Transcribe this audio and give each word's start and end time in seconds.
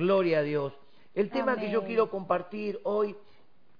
Gloria 0.00 0.38
a 0.38 0.42
Dios. 0.42 0.72
El 1.14 1.28
tema 1.28 1.56
que 1.58 1.70
yo 1.70 1.84
quiero 1.84 2.08
compartir 2.10 2.80
hoy 2.84 3.14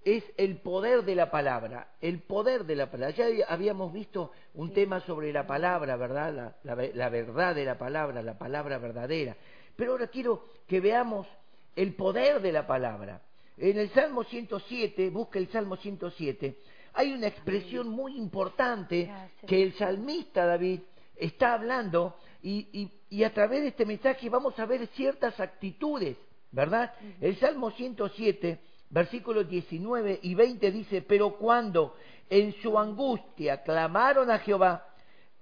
es 0.04 0.22
el 0.36 0.58
poder 0.58 1.02
de 1.04 1.14
la 1.14 1.30
palabra, 1.30 1.88
el 2.02 2.18
poder 2.20 2.64
de 2.66 2.76
la 2.76 2.90
palabra. 2.90 3.14
Ya 3.16 3.26
habíamos 3.48 3.90
visto 3.90 4.30
un 4.54 4.69
Sí. 4.69 4.75
tema 4.75 5.01
sobre 5.01 5.33
la 5.33 5.46
palabra, 5.46 5.96
¿verdad? 5.96 6.35
La, 6.35 6.56
la 6.62 6.75
ve- 6.75 6.93
la 6.95 7.09
verdad 7.09 7.54
de 7.54 7.64
la 7.64 7.79
palabra, 7.79 8.22
la 8.22 8.37
palabra 8.37 8.77
verdadera. 8.77 9.35
Pero 9.77 9.93
ahora 9.93 10.09
quiero 10.09 10.45
que 10.67 10.80
veamos 10.80 11.27
el 11.75 11.95
poder 11.95 12.43
de 12.43 12.52
la 12.52 12.66
palabra. 12.66 13.23
En 13.57 13.79
el 13.79 13.89
Salmo 13.91 14.23
107, 14.25 15.09
busca 15.09 15.39
el 15.39 15.48
Salmo 15.48 15.77
107, 15.77 16.55
hay 16.93 17.14
una 17.14 17.29
expresión 17.29 17.89
muy 17.89 18.16
importante 18.18 19.05
Gracias. 19.05 19.45
que 19.48 19.62
el 19.62 19.73
salmista 19.75 20.45
David 20.45 20.80
está 21.16 21.55
hablando 21.55 22.16
y, 22.43 22.68
y- 22.72 22.91
y 23.11 23.25
a 23.25 23.32
través 23.34 23.62
de 23.62 23.68
este 23.68 23.84
mensaje 23.86 24.29
vamos 24.30 24.59
a 24.59 24.66
ver 24.66 24.86
ciertas 24.89 25.39
actitudes, 25.40 26.16
¿verdad? 26.52 26.93
El 27.20 27.36
Salmo 27.39 27.71
107, 27.72 28.61
versículos 28.90 29.49
19 29.49 30.21
y 30.22 30.35
20 30.35 30.71
dice, 30.71 31.03
pero 31.03 31.36
cuando 31.36 31.94
en 32.28 32.53
su 32.62 32.78
angustia 32.78 33.62
clamaron 33.62 34.30
a 34.30 34.39
Jehová, 34.39 34.86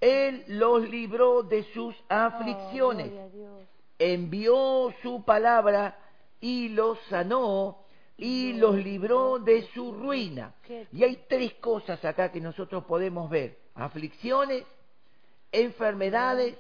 Él 0.01 0.45
los 0.48 0.88
libró 0.88 1.43
de 1.43 1.65
sus 1.74 1.95
aflicciones 2.09 3.07
Oh, 3.09 3.10
gloria 3.10 3.24
a 3.24 3.29
Dios. 3.29 3.69
envió 3.99 4.95
su 5.02 5.24
palabra 5.24 5.99
y 6.41 6.69
los 6.71 6.99
sanó 7.10 7.85
y 8.16 8.55
los 8.55 8.77
libró 8.77 9.38
de 9.38 9.62
su 9.74 9.93
ruina. 9.93 10.55
Y 10.93 11.05
hay 11.05 11.24
tres 11.29 11.55
cosas 11.55 12.05
acá 12.05 12.33
que 12.33 12.41
nosotros 12.41 12.85
podemos 12.85 13.29
ver. 13.30 13.59
Aflicciones, 13.74 14.65
enfermedades 15.52 16.57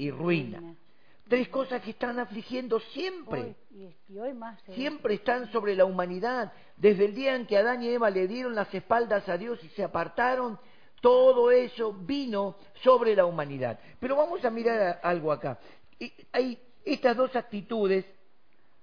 y 0.00 0.10
ruina. 0.10 0.74
Tres 1.28 1.48
cosas 1.48 1.82
que 1.82 1.90
están 1.90 2.18
afligiendo 2.18 2.80
siempre. 2.80 3.54
Siempre 4.74 5.14
están 5.14 5.52
sobre 5.52 5.76
la 5.76 5.84
humanidad. 5.84 6.54
Desde 6.78 7.04
el 7.04 7.14
día 7.14 7.36
en 7.36 7.46
que 7.46 7.58
Adán 7.58 7.82
y 7.82 7.90
Eva 7.90 8.08
le 8.08 8.26
dieron 8.26 8.54
las 8.54 8.72
espaldas 8.74 9.28
a 9.28 9.36
Dios 9.36 9.62
y 9.62 9.68
se 9.68 9.84
apartaron, 9.84 10.58
todo 11.02 11.50
eso 11.50 11.92
vino 11.92 12.56
sobre 12.82 13.14
la 13.14 13.26
humanidad. 13.26 13.78
Pero 14.00 14.16
vamos 14.16 14.42
a 14.42 14.50
mirar 14.50 15.00
algo 15.02 15.32
acá. 15.32 15.58
Hay 16.32 16.58
estas 16.82 17.14
dos 17.14 17.36
actitudes, 17.36 18.06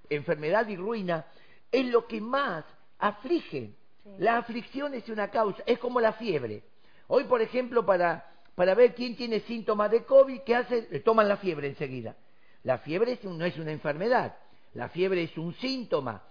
enfermedad 0.09 0.67
y 0.67 0.75
ruina, 0.75 1.25
es 1.71 1.85
lo 1.87 2.05
que 2.05 2.21
más 2.21 2.63
aflige. 2.99 3.73
La 4.19 4.37
aflicción 4.37 4.93
es 4.93 5.09
una 5.09 5.31
causa, 5.31 5.63
es 5.65 5.79
como 5.79 5.99
la 5.99 6.13
fiebre. 6.13 6.63
Hoy, 7.07 7.23
por 7.23 7.41
ejemplo, 7.41 7.85
para, 7.85 8.36
para 8.57 8.73
ver 8.73 8.95
quién 8.95 9.15
tiene 9.15 9.41
síntomas 9.41 9.91
de 9.91 10.03
COVID, 10.03 10.39
¿qué 10.39 10.55
hace? 10.55 10.87
Le 10.89 11.01
toman 11.01 11.27
la 11.29 11.37
fiebre 11.37 11.67
enseguida. 11.67 12.15
La 12.63 12.79
fiebre 12.79 13.19
no 13.21 13.45
es 13.45 13.55
una 13.59 13.71
enfermedad, 13.71 14.35
la 14.73 14.89
fiebre 14.89 15.21
es 15.21 15.37
un 15.37 15.53
síntoma 15.53 16.23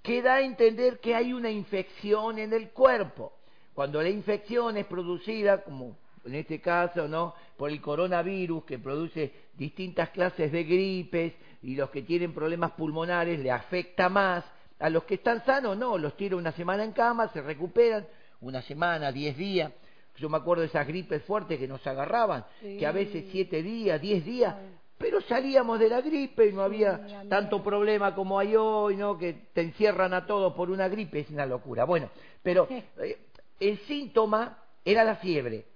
que 0.00 0.22
da 0.22 0.34
a 0.34 0.40
entender 0.42 1.00
que 1.00 1.16
hay 1.16 1.32
una 1.32 1.50
infección 1.50 2.38
en 2.38 2.52
el 2.52 2.70
cuerpo. 2.70 3.32
Cuando 3.74 4.00
la 4.00 4.10
infección 4.10 4.76
es 4.76 4.86
producida, 4.86 5.64
como 5.64 5.96
en 6.24 6.36
este 6.36 6.60
caso, 6.60 7.08
¿no? 7.08 7.34
por 7.56 7.72
el 7.72 7.80
coronavirus 7.80 8.62
que 8.62 8.78
produce 8.78 9.32
distintas 9.58 10.10
clases 10.10 10.52
de 10.52 10.62
gripes 10.62 11.32
y 11.64 11.74
los 11.74 11.90
que 11.90 12.02
tienen 12.02 12.32
problemas 12.32 12.70
pulmonares 12.72 13.40
le 13.40 13.50
afecta 13.50 14.08
más. 14.08 14.44
A 14.78 14.88
los 14.88 15.02
que 15.02 15.14
están 15.14 15.44
sanos, 15.44 15.76
no, 15.76 15.98
los 15.98 16.16
tira 16.16 16.36
una 16.36 16.52
semana 16.52 16.84
en 16.84 16.92
cama, 16.92 17.26
se 17.32 17.42
recuperan, 17.42 18.06
una 18.40 18.62
semana, 18.62 19.10
diez 19.10 19.36
días. 19.36 19.72
Yo 20.16 20.28
me 20.28 20.36
acuerdo 20.36 20.62
de 20.62 20.68
esas 20.68 20.86
gripes 20.86 21.22
fuertes 21.24 21.58
que 21.58 21.66
nos 21.66 21.86
agarraban, 21.86 22.44
que 22.60 22.86
a 22.86 22.92
veces 22.92 23.26
siete 23.30 23.62
días, 23.62 24.00
diez 24.00 24.24
días, 24.24 24.54
Ay. 24.56 24.78
pero 24.98 25.20
salíamos 25.22 25.78
de 25.78 25.88
la 25.88 26.00
gripe 26.00 26.48
y 26.48 26.52
no 26.52 26.62
había 26.62 27.24
tanto 27.28 27.62
problema 27.62 28.14
como 28.14 28.38
hay 28.38 28.54
hoy, 28.54 28.96
¿no? 28.96 29.16
Que 29.16 29.48
te 29.52 29.62
encierran 29.62 30.12
a 30.14 30.26
todos 30.26 30.52
por 30.54 30.70
una 30.70 30.88
gripe, 30.88 31.20
es 31.20 31.30
una 31.30 31.46
locura. 31.46 31.84
Bueno, 31.84 32.10
pero 32.42 32.68
eh, 32.98 33.26
el 33.58 33.78
síntoma 33.80 34.58
era 34.84 35.02
la 35.04 35.16
fiebre. 35.16 35.66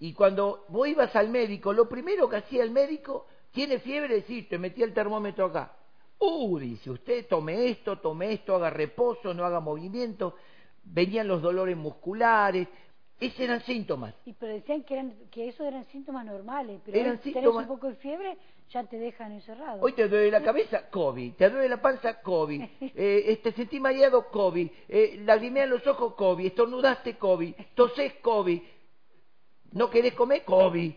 Y 0.00 0.14
cuando 0.14 0.64
vos 0.68 0.88
ibas 0.88 1.14
al 1.14 1.28
médico, 1.28 1.72
lo 1.72 1.88
primero 1.88 2.28
que 2.28 2.36
hacía 2.36 2.62
el 2.62 2.70
médico, 2.70 3.26
¿tiene 3.52 3.78
fiebre? 3.78 4.22
Sí, 4.22 4.42
te 4.44 4.58
metía 4.58 4.86
el 4.86 4.94
termómetro 4.94 5.46
acá. 5.46 5.76
Uh, 6.18 6.58
dice 6.58 6.90
usted, 6.90 7.26
tome 7.28 7.68
esto, 7.68 7.98
tome 7.98 8.32
esto, 8.32 8.56
haga 8.56 8.70
reposo, 8.70 9.32
no 9.34 9.44
haga 9.44 9.60
movimiento. 9.60 10.34
Venían 10.82 11.28
los 11.28 11.42
dolores 11.42 11.76
musculares. 11.76 12.66
Esos 13.20 13.40
eran 13.40 13.60
síntomas. 13.64 14.14
Y 14.24 14.32
pero 14.32 14.54
decían 14.54 14.82
que, 14.82 14.94
eran, 14.94 15.14
que 15.30 15.48
esos 15.48 15.66
eran 15.66 15.84
síntomas 15.92 16.24
normales, 16.24 16.80
pero 16.84 16.96
Eran 16.98 17.18
tenés 17.18 17.36
síntomas- 17.36 17.62
un 17.64 17.68
poco 17.68 17.88
de 17.88 17.96
fiebre, 17.96 18.38
ya 18.70 18.84
te 18.84 18.98
dejan 18.98 19.32
encerrado. 19.32 19.82
Hoy 19.82 19.92
te 19.92 20.08
duele 20.08 20.30
la 20.30 20.42
cabeza, 20.42 20.88
COVID. 20.88 21.34
Te 21.34 21.50
duele 21.50 21.68
la 21.68 21.82
panza, 21.82 22.20
COVID. 22.22 22.62
Eh, 22.94 23.38
te 23.42 23.52
sentí 23.52 23.78
mareado, 23.78 24.28
COVID. 24.30 24.70
Eh, 24.88 25.20
lagrimean 25.24 25.68
los 25.68 25.86
ojos, 25.86 26.14
COVID. 26.14 26.46
Estornudaste, 26.46 27.16
COVID. 27.18 27.54
Tosés, 27.74 28.14
COVID. 28.22 28.60
No 29.72 29.90
querés 29.90 30.14
comer, 30.14 30.44
COVID. 30.44 30.90
Eh, 30.90 30.96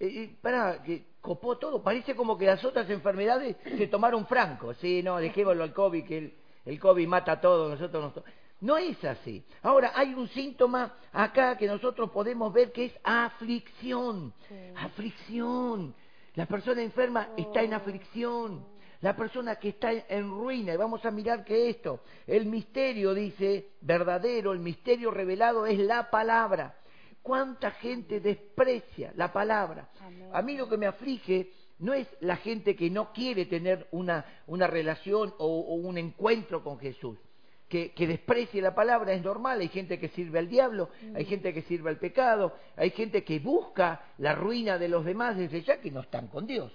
eh, 0.00 0.36
pará, 0.42 0.82
que 0.82 1.04
copó 1.20 1.58
todo. 1.58 1.82
Parece 1.82 2.16
como 2.16 2.36
que 2.36 2.46
las 2.46 2.64
otras 2.64 2.88
enfermedades 2.90 3.56
se 3.64 3.86
tomaron 3.86 4.26
franco. 4.26 4.74
Sí, 4.74 5.02
no, 5.02 5.18
dejémoslo 5.18 5.62
al 5.62 5.72
COVID, 5.72 6.04
que 6.04 6.18
el, 6.18 6.34
el 6.64 6.80
COVID 6.80 7.06
mata 7.06 7.32
a 7.32 7.40
todos, 7.40 7.70
nosotros 7.70 8.02
nos... 8.14 8.24
No 8.60 8.76
es 8.76 9.02
así. 9.04 9.42
Ahora, 9.62 9.92
hay 9.94 10.12
un 10.14 10.28
síntoma 10.28 10.94
acá 11.12 11.56
que 11.56 11.66
nosotros 11.66 12.10
podemos 12.10 12.52
ver 12.52 12.72
que 12.72 12.86
es 12.86 12.92
aflicción. 13.02 14.34
Sí. 14.48 14.54
Aflicción. 14.76 15.94
La 16.34 16.46
persona 16.46 16.82
enferma 16.82 17.30
está 17.36 17.62
en 17.62 17.74
aflicción. 17.74 18.66
La 19.00 19.16
persona 19.16 19.56
que 19.56 19.70
está 19.70 19.92
en 19.92 20.28
ruina. 20.28 20.74
Y 20.74 20.76
vamos 20.76 21.04
a 21.06 21.10
mirar 21.10 21.44
que 21.44 21.70
esto, 21.70 22.00
el 22.26 22.46
misterio, 22.46 23.14
dice, 23.14 23.70
verdadero, 23.80 24.52
el 24.52 24.58
misterio 24.58 25.10
revelado 25.10 25.64
es 25.64 25.78
la 25.78 26.10
palabra. 26.10 26.76
¿Cuánta 27.22 27.70
gente 27.72 28.20
desprecia 28.20 29.12
la 29.16 29.32
palabra? 29.32 29.88
Amén. 30.00 30.30
A 30.32 30.42
mí 30.42 30.56
lo 30.56 30.68
que 30.68 30.76
me 30.76 30.86
aflige 30.86 31.50
no 31.78 31.94
es 31.94 32.06
la 32.20 32.36
gente 32.36 32.76
que 32.76 32.90
no 32.90 33.12
quiere 33.12 33.46
tener 33.46 33.88
una, 33.90 34.42
una 34.46 34.66
relación 34.66 35.34
o, 35.38 35.46
o 35.46 35.74
un 35.76 35.96
encuentro 35.96 36.62
con 36.62 36.78
Jesús. 36.78 37.18
Que, 37.70 37.92
que 37.92 38.06
desprecie 38.08 38.60
la 38.60 38.74
palabra 38.74 39.12
es 39.12 39.22
normal, 39.22 39.60
hay 39.60 39.68
gente 39.68 40.00
que 40.00 40.08
sirve 40.08 40.40
al 40.40 40.48
diablo, 40.48 40.88
hay 41.14 41.24
gente 41.24 41.54
que 41.54 41.62
sirve 41.62 41.88
al 41.88 41.98
pecado, 41.98 42.52
hay 42.76 42.90
gente 42.90 43.22
que 43.22 43.38
busca 43.38 44.02
la 44.18 44.34
ruina 44.34 44.76
de 44.76 44.88
los 44.88 45.04
demás 45.04 45.36
desde 45.36 45.62
ya 45.62 45.80
que 45.80 45.90
no 45.92 46.00
están 46.00 46.26
con 46.26 46.46
Dios. 46.48 46.72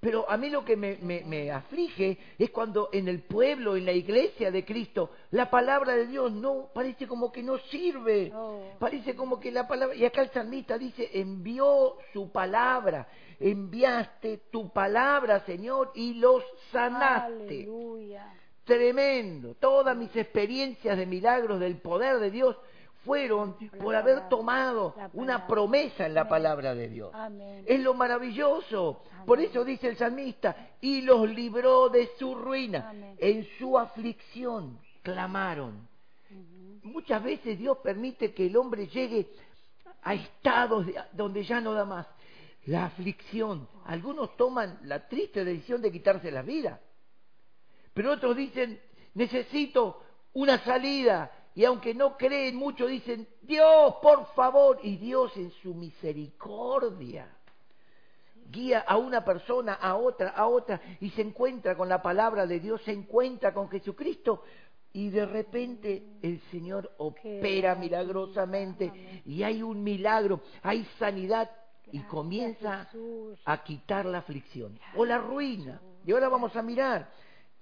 Pero 0.00 0.30
a 0.30 0.36
mí 0.38 0.48
lo 0.48 0.64
que 0.64 0.76
me, 0.76 0.96
me- 1.02 1.24
me 1.26 1.50
aflige 1.50 2.16
es 2.38 2.50
cuando 2.50 2.88
en 2.92 3.08
el 3.08 3.22
pueblo, 3.24 3.76
en 3.76 3.84
la 3.84 3.92
iglesia 3.92 4.50
de 4.50 4.64
Cristo, 4.64 5.10
la 5.32 5.50
palabra 5.50 5.94
de 5.94 6.06
Dios 6.06 6.32
no, 6.32 6.70
parece 6.72 7.06
como 7.06 7.30
que 7.32 7.42
no 7.42 7.58
sirve. 7.58 8.32
Oh. 8.34 8.62
Parece 8.78 9.14
como 9.14 9.38
que 9.40 9.50
la 9.50 9.66
palabra, 9.68 9.94
y 9.96 10.04
acá 10.06 10.22
el 10.22 10.30
salmista 10.30 10.78
dice, 10.78 11.10
envió 11.12 11.96
su 12.14 12.30
palabra, 12.32 13.08
enviaste 13.40 14.38
tu 14.50 14.72
palabra, 14.72 15.40
Señor, 15.40 15.90
y 15.94 16.14
los 16.14 16.42
sanaste. 16.72 17.64
Aleluya. 17.64 18.32
Tremendo. 18.68 19.54
Todas 19.54 19.96
mis 19.96 20.14
experiencias 20.14 20.96
de 20.96 21.06
milagros 21.06 21.58
del 21.58 21.78
poder 21.78 22.18
de 22.20 22.30
Dios 22.30 22.56
fueron 23.04 23.56
por 23.82 23.94
haber 23.96 24.28
tomado 24.28 24.94
una 25.14 25.46
promesa 25.46 26.04
en 26.06 26.12
la 26.14 26.28
palabra 26.28 26.74
de 26.74 26.88
Dios. 26.88 27.10
Amén. 27.14 27.64
Es 27.66 27.80
lo 27.80 27.94
maravilloso. 27.94 29.02
Por 29.24 29.40
eso 29.40 29.64
dice 29.64 29.88
el 29.88 29.96
salmista, 29.96 30.54
y 30.80 31.00
los 31.00 31.28
libró 31.30 31.88
de 31.88 32.10
su 32.18 32.34
ruina. 32.34 32.92
En 33.18 33.46
su 33.58 33.78
aflicción 33.78 34.78
clamaron. 35.02 35.88
Muchas 36.82 37.22
veces 37.22 37.58
Dios 37.58 37.78
permite 37.78 38.32
que 38.34 38.46
el 38.46 38.56
hombre 38.56 38.86
llegue 38.88 39.28
a 40.02 40.14
estados 40.14 40.86
de- 40.86 40.94
donde 41.12 41.42
ya 41.44 41.60
no 41.60 41.72
da 41.72 41.84
más. 41.84 42.06
La 42.66 42.84
aflicción. 42.86 43.66
Algunos 43.86 44.36
toman 44.36 44.78
la 44.84 45.08
triste 45.08 45.44
decisión 45.44 45.80
de 45.80 45.90
quitarse 45.90 46.30
la 46.30 46.42
vida. 46.42 46.80
Pero 47.98 48.12
otros 48.12 48.36
dicen, 48.36 48.80
necesito 49.14 50.00
una 50.34 50.58
salida. 50.58 51.32
Y 51.52 51.64
aunque 51.64 51.94
no 51.94 52.16
creen 52.16 52.54
mucho, 52.54 52.86
dicen, 52.86 53.26
Dios, 53.42 53.96
por 54.00 54.24
favor. 54.36 54.78
Y 54.84 54.98
Dios 54.98 55.36
en 55.36 55.50
su 55.62 55.74
misericordia 55.74 57.28
guía 58.52 58.84
a 58.86 58.96
una 58.98 59.24
persona, 59.24 59.72
a 59.74 59.96
otra, 59.96 60.28
a 60.28 60.46
otra, 60.46 60.80
y 61.00 61.10
se 61.10 61.22
encuentra 61.22 61.76
con 61.76 61.88
la 61.88 62.00
palabra 62.00 62.46
de 62.46 62.60
Dios, 62.60 62.80
se 62.84 62.92
encuentra 62.92 63.52
con 63.52 63.68
Jesucristo, 63.68 64.44
y 64.92 65.10
de 65.10 65.26
repente 65.26 66.04
el 66.22 66.40
Señor 66.52 66.92
opera 66.98 67.74
milagrosamente, 67.74 69.22
y 69.26 69.42
hay 69.42 69.60
un 69.60 69.82
milagro, 69.82 70.40
hay 70.62 70.84
sanidad, 71.00 71.50
y 71.90 71.98
comienza 72.04 72.88
a 73.44 73.64
quitar 73.64 74.06
la 74.06 74.18
aflicción 74.18 74.78
o 74.94 75.04
la 75.04 75.18
ruina. 75.18 75.80
Y 76.06 76.12
ahora 76.12 76.28
vamos 76.28 76.54
a 76.54 76.62
mirar, 76.62 77.10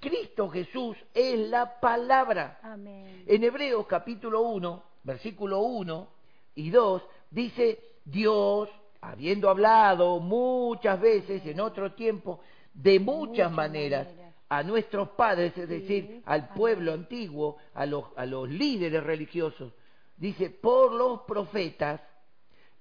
Cristo 0.01 0.49
Jesús 0.49 0.97
es 1.15 1.39
la 1.49 1.81
palabra. 1.81 2.59
Amén. 2.63 3.25
En 3.27 3.43
Hebreos 3.45 3.87
capítulo 3.87 4.43
1, 4.43 4.83
versículo 5.05 5.61
1 5.61 6.09
y 6.55 6.71
2, 6.71 7.03
dice, 7.31 7.81
Dios, 8.05 8.69
habiendo 9.01 9.49
hablado 9.51 10.21
muchas 10.21 11.01
veces 11.01 11.45
en 11.47 11.61
otro 11.61 11.93
tiempo, 11.95 12.41
de 12.75 13.01
muchas 13.01 13.51
Muchas 13.51 13.53
maneras, 13.53 14.07
maneras. 14.09 14.35
a 14.49 14.63
nuestros 14.63 15.09
padres, 15.11 15.57
es 15.57 15.69
Sí, 15.69 15.75
decir, 15.79 16.23
al 16.27 16.43
amén. 16.43 16.55
pueblo 16.55 16.93
antiguo, 16.93 17.57
a 17.75 17.87
los, 17.87 18.05
a 18.17 18.27
los 18.27 18.49
líderes 18.49 19.03
religiosos, 19.03 19.73
dice, 20.17 20.51
por 20.51 20.93
los 20.93 21.23
profetas, 21.23 22.01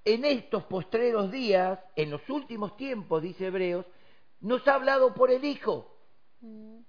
en 0.04 0.26
estos 0.26 0.64
postreros 0.66 1.32
días, 1.32 1.80
en 1.96 2.12
los 2.12 2.30
últimos 2.30 2.76
tiempos, 2.78 3.24
dice 3.24 3.48
Hebreos, 3.48 3.86
nos 4.42 4.68
ha 4.68 4.76
hablado 4.76 5.14
por 5.16 5.32
el 5.32 5.44
Hijo. 5.46 5.98
Mm. 6.42 6.80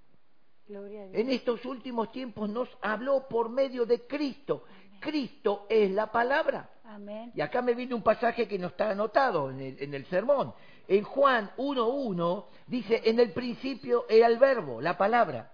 En 0.69 1.29
estos 1.29 1.63
últimos 1.65 2.11
tiempos 2.11 2.49
nos 2.49 2.69
habló 2.81 3.27
por 3.29 3.49
medio 3.49 3.85
de 3.85 4.05
Cristo. 4.05 4.63
Cristo 4.99 5.65
es 5.69 5.91
la 5.91 6.11
palabra. 6.11 6.69
Amén. 6.83 7.31
Y 7.35 7.41
acá 7.41 7.61
me 7.61 7.73
viene 7.73 7.93
un 7.93 8.01
pasaje 8.01 8.47
que 8.47 8.59
no 8.59 8.67
está 8.67 8.89
anotado 8.89 9.49
en 9.49 9.61
el, 9.61 9.81
en 9.81 9.93
el 9.93 10.05
sermón. 10.07 10.53
En 10.87 11.03
Juan 11.03 11.51
1.1 11.57 12.45
dice, 12.67 13.01
en 13.05 13.19
el 13.19 13.31
principio 13.31 14.05
era 14.09 14.27
el 14.27 14.37
verbo, 14.37 14.81
la 14.81 14.97
palabra. 14.97 15.51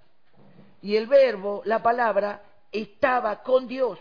Y 0.81 0.95
el 0.95 1.07
verbo, 1.07 1.61
la 1.65 1.81
palabra, 1.81 2.41
estaba 2.71 3.43
con 3.43 3.67
Dios. 3.67 3.99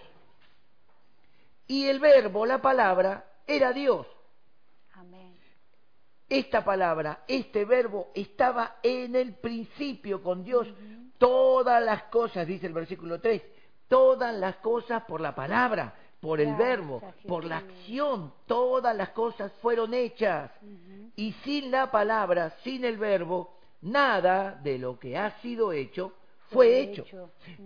Y 1.67 1.87
el 1.87 2.01
verbo, 2.01 2.47
la 2.47 2.61
palabra, 2.61 3.25
era 3.47 3.73
Dios. 3.73 4.07
Amén. 4.95 5.35
Esta 6.29 6.65
palabra, 6.65 7.25
este 7.29 7.65
verbo, 7.65 8.11
estaba 8.15 8.79
en 8.83 9.15
el 9.17 9.35
principio 9.35 10.23
con 10.23 10.43
Dios. 10.43 10.69
Todas 11.23 11.81
las 11.85 12.03
cosas, 12.05 12.49
dice 12.49 12.67
el 12.67 12.73
versículo 12.73 13.21
3, 13.21 13.41
todas 13.87 14.35
las 14.35 14.57
cosas 14.57 15.05
por 15.05 15.21
la 15.21 15.37
palabra, 15.37 15.95
por 16.19 16.41
el 16.41 16.57
verbo, 16.57 17.01
por 17.29 17.45
la 17.45 17.59
acción, 17.59 18.33
todas 18.47 18.97
las 18.97 19.11
cosas 19.11 19.53
fueron 19.63 19.95
hechas. 19.95 20.51
Y 21.15 21.31
sin 21.45 21.71
la 21.71 21.93
palabra, 21.93 22.51
sin 22.65 22.85
el 22.85 22.99
verbo, 22.99 23.57
nada 23.83 24.59
de 24.65 24.81
lo 24.81 24.99
que 24.99 25.17
ha 25.17 25.41
sido 25.41 25.73
hecho 25.73 26.13
fue 26.51 26.81
hecho. 26.81 27.05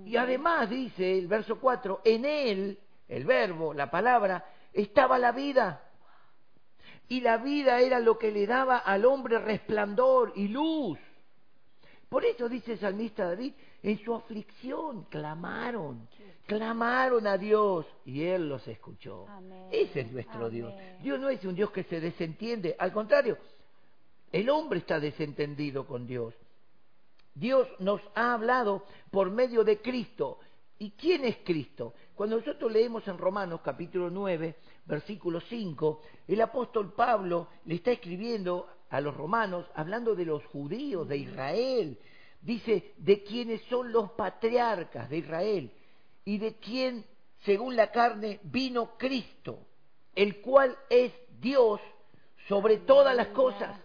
Y 0.04 0.18
además 0.18 0.68
dice 0.68 1.18
el 1.18 1.26
verso 1.26 1.58
4, 1.58 2.02
en 2.04 2.26
él, 2.26 2.78
el 3.08 3.24
verbo, 3.24 3.72
la 3.72 3.90
palabra, 3.90 4.44
estaba 4.74 5.18
la 5.18 5.32
vida. 5.32 5.82
Y 7.08 7.22
la 7.22 7.38
vida 7.38 7.80
era 7.80 8.00
lo 8.00 8.18
que 8.18 8.32
le 8.32 8.46
daba 8.46 8.76
al 8.76 9.06
hombre 9.06 9.38
resplandor 9.38 10.34
y 10.36 10.48
luz. 10.48 10.98
Por 12.08 12.24
eso 12.24 12.48
dice 12.48 12.72
el 12.72 12.78
salmista 12.78 13.26
David, 13.26 13.52
en 13.82 13.98
su 14.04 14.14
aflicción 14.14 15.04
clamaron, 15.04 16.08
clamaron 16.46 17.26
a 17.26 17.36
Dios 17.36 17.84
y 18.04 18.22
Él 18.22 18.48
los 18.48 18.66
escuchó. 18.68 19.26
Amén. 19.28 19.68
Ese 19.72 20.00
es 20.02 20.12
nuestro 20.12 20.48
Dios. 20.48 20.72
Dios 21.02 21.18
no 21.18 21.28
es 21.28 21.44
un 21.44 21.56
Dios 21.56 21.70
que 21.72 21.82
se 21.84 22.00
desentiende, 22.00 22.76
al 22.78 22.92
contrario, 22.92 23.38
el 24.30 24.48
hombre 24.50 24.80
está 24.80 25.00
desentendido 25.00 25.86
con 25.86 26.06
Dios. 26.06 26.34
Dios 27.34 27.68
nos 27.80 28.00
ha 28.14 28.34
hablado 28.34 28.84
por 29.10 29.30
medio 29.30 29.64
de 29.64 29.80
Cristo. 29.80 30.38
¿Y 30.78 30.90
quién 30.92 31.24
es 31.24 31.38
Cristo? 31.38 31.94
Cuando 32.14 32.36
nosotros 32.38 32.70
leemos 32.70 33.06
en 33.08 33.18
Romanos 33.18 33.60
capítulo 33.62 34.10
9, 34.10 34.56
versículo 34.84 35.40
5, 35.40 36.00
el 36.28 36.40
apóstol 36.40 36.92
Pablo 36.92 37.48
le 37.64 37.76
está 37.76 37.92
escribiendo 37.92 38.66
a 38.90 39.00
los 39.00 39.16
romanos 39.16 39.66
hablando 39.74 40.14
de 40.14 40.24
los 40.24 40.44
judíos 40.46 41.08
de 41.08 41.18
Israel. 41.18 41.98
Dice, 42.40 42.94
de 42.98 43.22
quienes 43.22 43.62
son 43.62 43.92
los 43.92 44.12
patriarcas 44.12 45.08
de 45.10 45.18
Israel 45.18 45.72
y 46.24 46.38
de 46.38 46.54
quien, 46.56 47.04
según 47.44 47.76
la 47.76 47.90
carne, 47.90 48.40
vino 48.44 48.96
Cristo, 48.98 49.58
el 50.14 50.40
cual 50.40 50.76
es 50.88 51.12
Dios 51.40 51.80
sobre 52.48 52.78
todas 52.78 53.16
las 53.16 53.28
cosas 53.28 53.80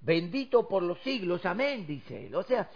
bendito 0.00 0.66
por 0.66 0.82
los 0.82 0.98
siglos, 1.00 1.44
amén, 1.44 1.86
dice 1.86 2.26
él. 2.26 2.34
O 2.34 2.42
sea, 2.42 2.70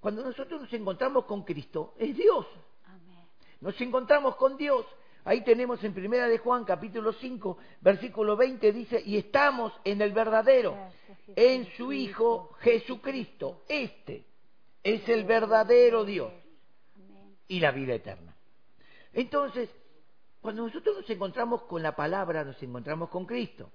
cuando 0.00 0.24
nosotros 0.24 0.60
nos 0.60 0.72
encontramos 0.72 1.24
con 1.24 1.42
Cristo, 1.42 1.94
es 1.98 2.16
Dios. 2.16 2.46
Nos 3.60 3.80
encontramos 3.80 4.36
con 4.36 4.56
Dios. 4.56 4.84
Ahí 5.26 5.40
tenemos 5.42 5.82
en 5.82 5.92
Primera 5.92 6.28
de 6.28 6.38
Juan, 6.38 6.64
capítulo 6.64 7.12
5, 7.12 7.58
versículo 7.80 8.36
20, 8.36 8.72
dice, 8.72 9.02
y 9.04 9.16
estamos 9.16 9.72
en 9.82 10.00
el 10.00 10.12
verdadero, 10.12 10.78
en 11.34 11.66
su 11.76 11.92
Hijo 11.92 12.52
Jesucristo. 12.60 13.64
Este 13.68 14.24
es 14.84 15.08
el 15.08 15.24
verdadero 15.24 16.04
Dios 16.04 16.32
y 17.48 17.58
la 17.58 17.72
vida 17.72 17.94
eterna. 17.94 18.36
Entonces, 19.12 19.68
cuando 20.40 20.62
nosotros 20.62 20.98
nos 20.98 21.10
encontramos 21.10 21.62
con 21.62 21.82
la 21.82 21.96
palabra, 21.96 22.44
nos 22.44 22.62
encontramos 22.62 23.08
con 23.08 23.26
Cristo. 23.26 23.72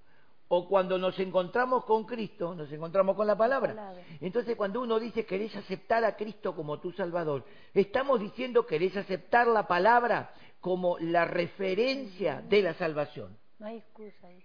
O 0.54 0.68
cuando 0.68 0.98
nos 0.98 1.18
encontramos 1.18 1.86
con 1.86 2.04
Cristo, 2.04 2.54
nos 2.54 2.70
encontramos 2.74 3.16
con 3.16 3.26
la 3.26 3.38
palabra. 3.38 3.74
palabra. 3.74 4.04
Entonces, 4.20 4.58
cuando 4.58 4.82
uno 4.82 5.00
dice 5.00 5.26
querés 5.26 5.56
aceptar 5.56 6.04
a 6.04 6.18
Cristo 6.18 6.54
como 6.54 6.78
tu 6.82 6.92
Salvador, 6.92 7.46
estamos 7.74 8.20
diciendo 8.20 8.66
querés 8.66 8.98
aceptar 8.98 9.48
la 9.48 9.66
palabra 9.66 10.34
como 10.60 10.98
la 11.00 11.24
referencia 11.24 12.42
de 12.42 12.62
la 12.64 12.74
salvación. 12.74 13.38
No 13.60 13.68
hay 13.68 13.78
excusa 13.78 14.28
ahí. 14.28 14.44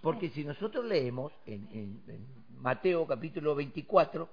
Porque 0.00 0.30
si 0.30 0.44
nosotros 0.44 0.84
leemos 0.84 1.32
en, 1.44 1.66
en- 1.72 2.02
en 2.08 2.26
Mateo 2.60 3.04
capítulo 3.04 3.56
24, 3.56 4.28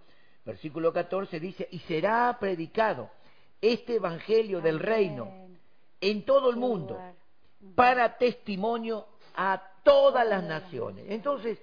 versículo 0.46 0.94
14, 0.94 1.40
dice, 1.40 1.68
y 1.72 1.80
será 1.80 2.38
predicado 2.40 3.10
este 3.62 3.96
evangelio 3.96 4.62
del 4.62 4.80
reino 4.80 5.28
en 6.00 6.24
todo 6.24 6.52
el 6.52 6.56
mundo 6.58 7.00
para 7.76 8.18
testimonio 8.20 9.08
a 9.36 9.71
todas 9.84 10.28
las 10.28 10.44
naciones. 10.44 11.06
Entonces, 11.10 11.58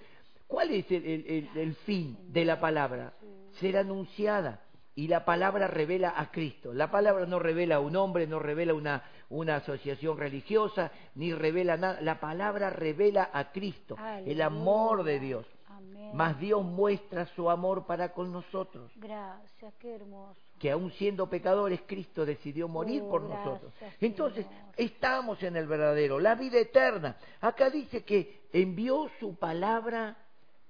¿cuál 0.46 0.70
es 0.70 0.90
el, 0.90 1.04
el- 1.04 1.26
el- 1.54 1.58
el 1.58 1.74
fin 1.76 2.16
de 2.32 2.44
la 2.44 2.60
palabra? 2.60 3.12
Ser 3.60 3.76
anunciada. 3.76 4.62
Y 4.94 5.06
la 5.06 5.24
palabra 5.24 5.68
revela 5.68 6.12
a 6.16 6.30
Cristo. 6.32 6.74
La 6.74 6.90
palabra 6.90 7.24
no 7.24 7.38
revela 7.38 7.76
a 7.76 7.80
un 7.80 7.94
hombre, 7.94 8.26
no 8.26 8.40
revela 8.40 8.74
una, 8.74 9.04
una 9.28 9.56
asociación 9.56 10.18
religiosa, 10.18 10.90
ni 11.14 11.32
revela 11.32 11.76
nada. 11.76 12.00
La 12.00 12.18
palabra 12.18 12.70
revela 12.70 13.30
a 13.32 13.52
Cristo, 13.52 13.94
el 14.26 14.42
amor 14.42 15.04
de 15.04 15.20
Dios. 15.20 15.46
Amén. 15.78 16.10
Mas 16.14 16.38
Dios 16.38 16.62
muestra 16.64 17.26
su 17.34 17.48
amor 17.50 17.86
para 17.86 18.12
con 18.12 18.32
nosotros. 18.32 18.90
Gracias, 18.96 19.74
qué 19.78 19.94
hermoso. 19.94 20.40
Que 20.58 20.70
aún 20.70 20.90
siendo 20.92 21.28
pecadores, 21.30 21.80
Cristo 21.86 22.26
decidió 22.26 22.68
morir 22.68 23.02
Oh, 23.04 23.10
por 23.10 23.26
gracias, 23.26 23.46
nosotros. 23.46 23.72
Entonces, 24.00 24.46
estamos 24.76 25.42
en 25.42 25.56
el 25.56 25.66
verdadero, 25.66 26.18
la 26.18 26.34
vida 26.34 26.58
eterna. 26.58 27.16
Acá 27.40 27.70
dice 27.70 28.04
que 28.04 28.42
envió 28.52 29.08
su 29.20 29.36
palabra 29.36 30.16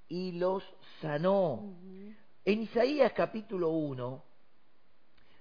y 0.08 0.32
los 0.32 0.62
sanó. 1.00 1.75
En 2.44 2.62
Isaías 2.62 3.12
capítulo 3.12 3.70
1, 3.70 4.25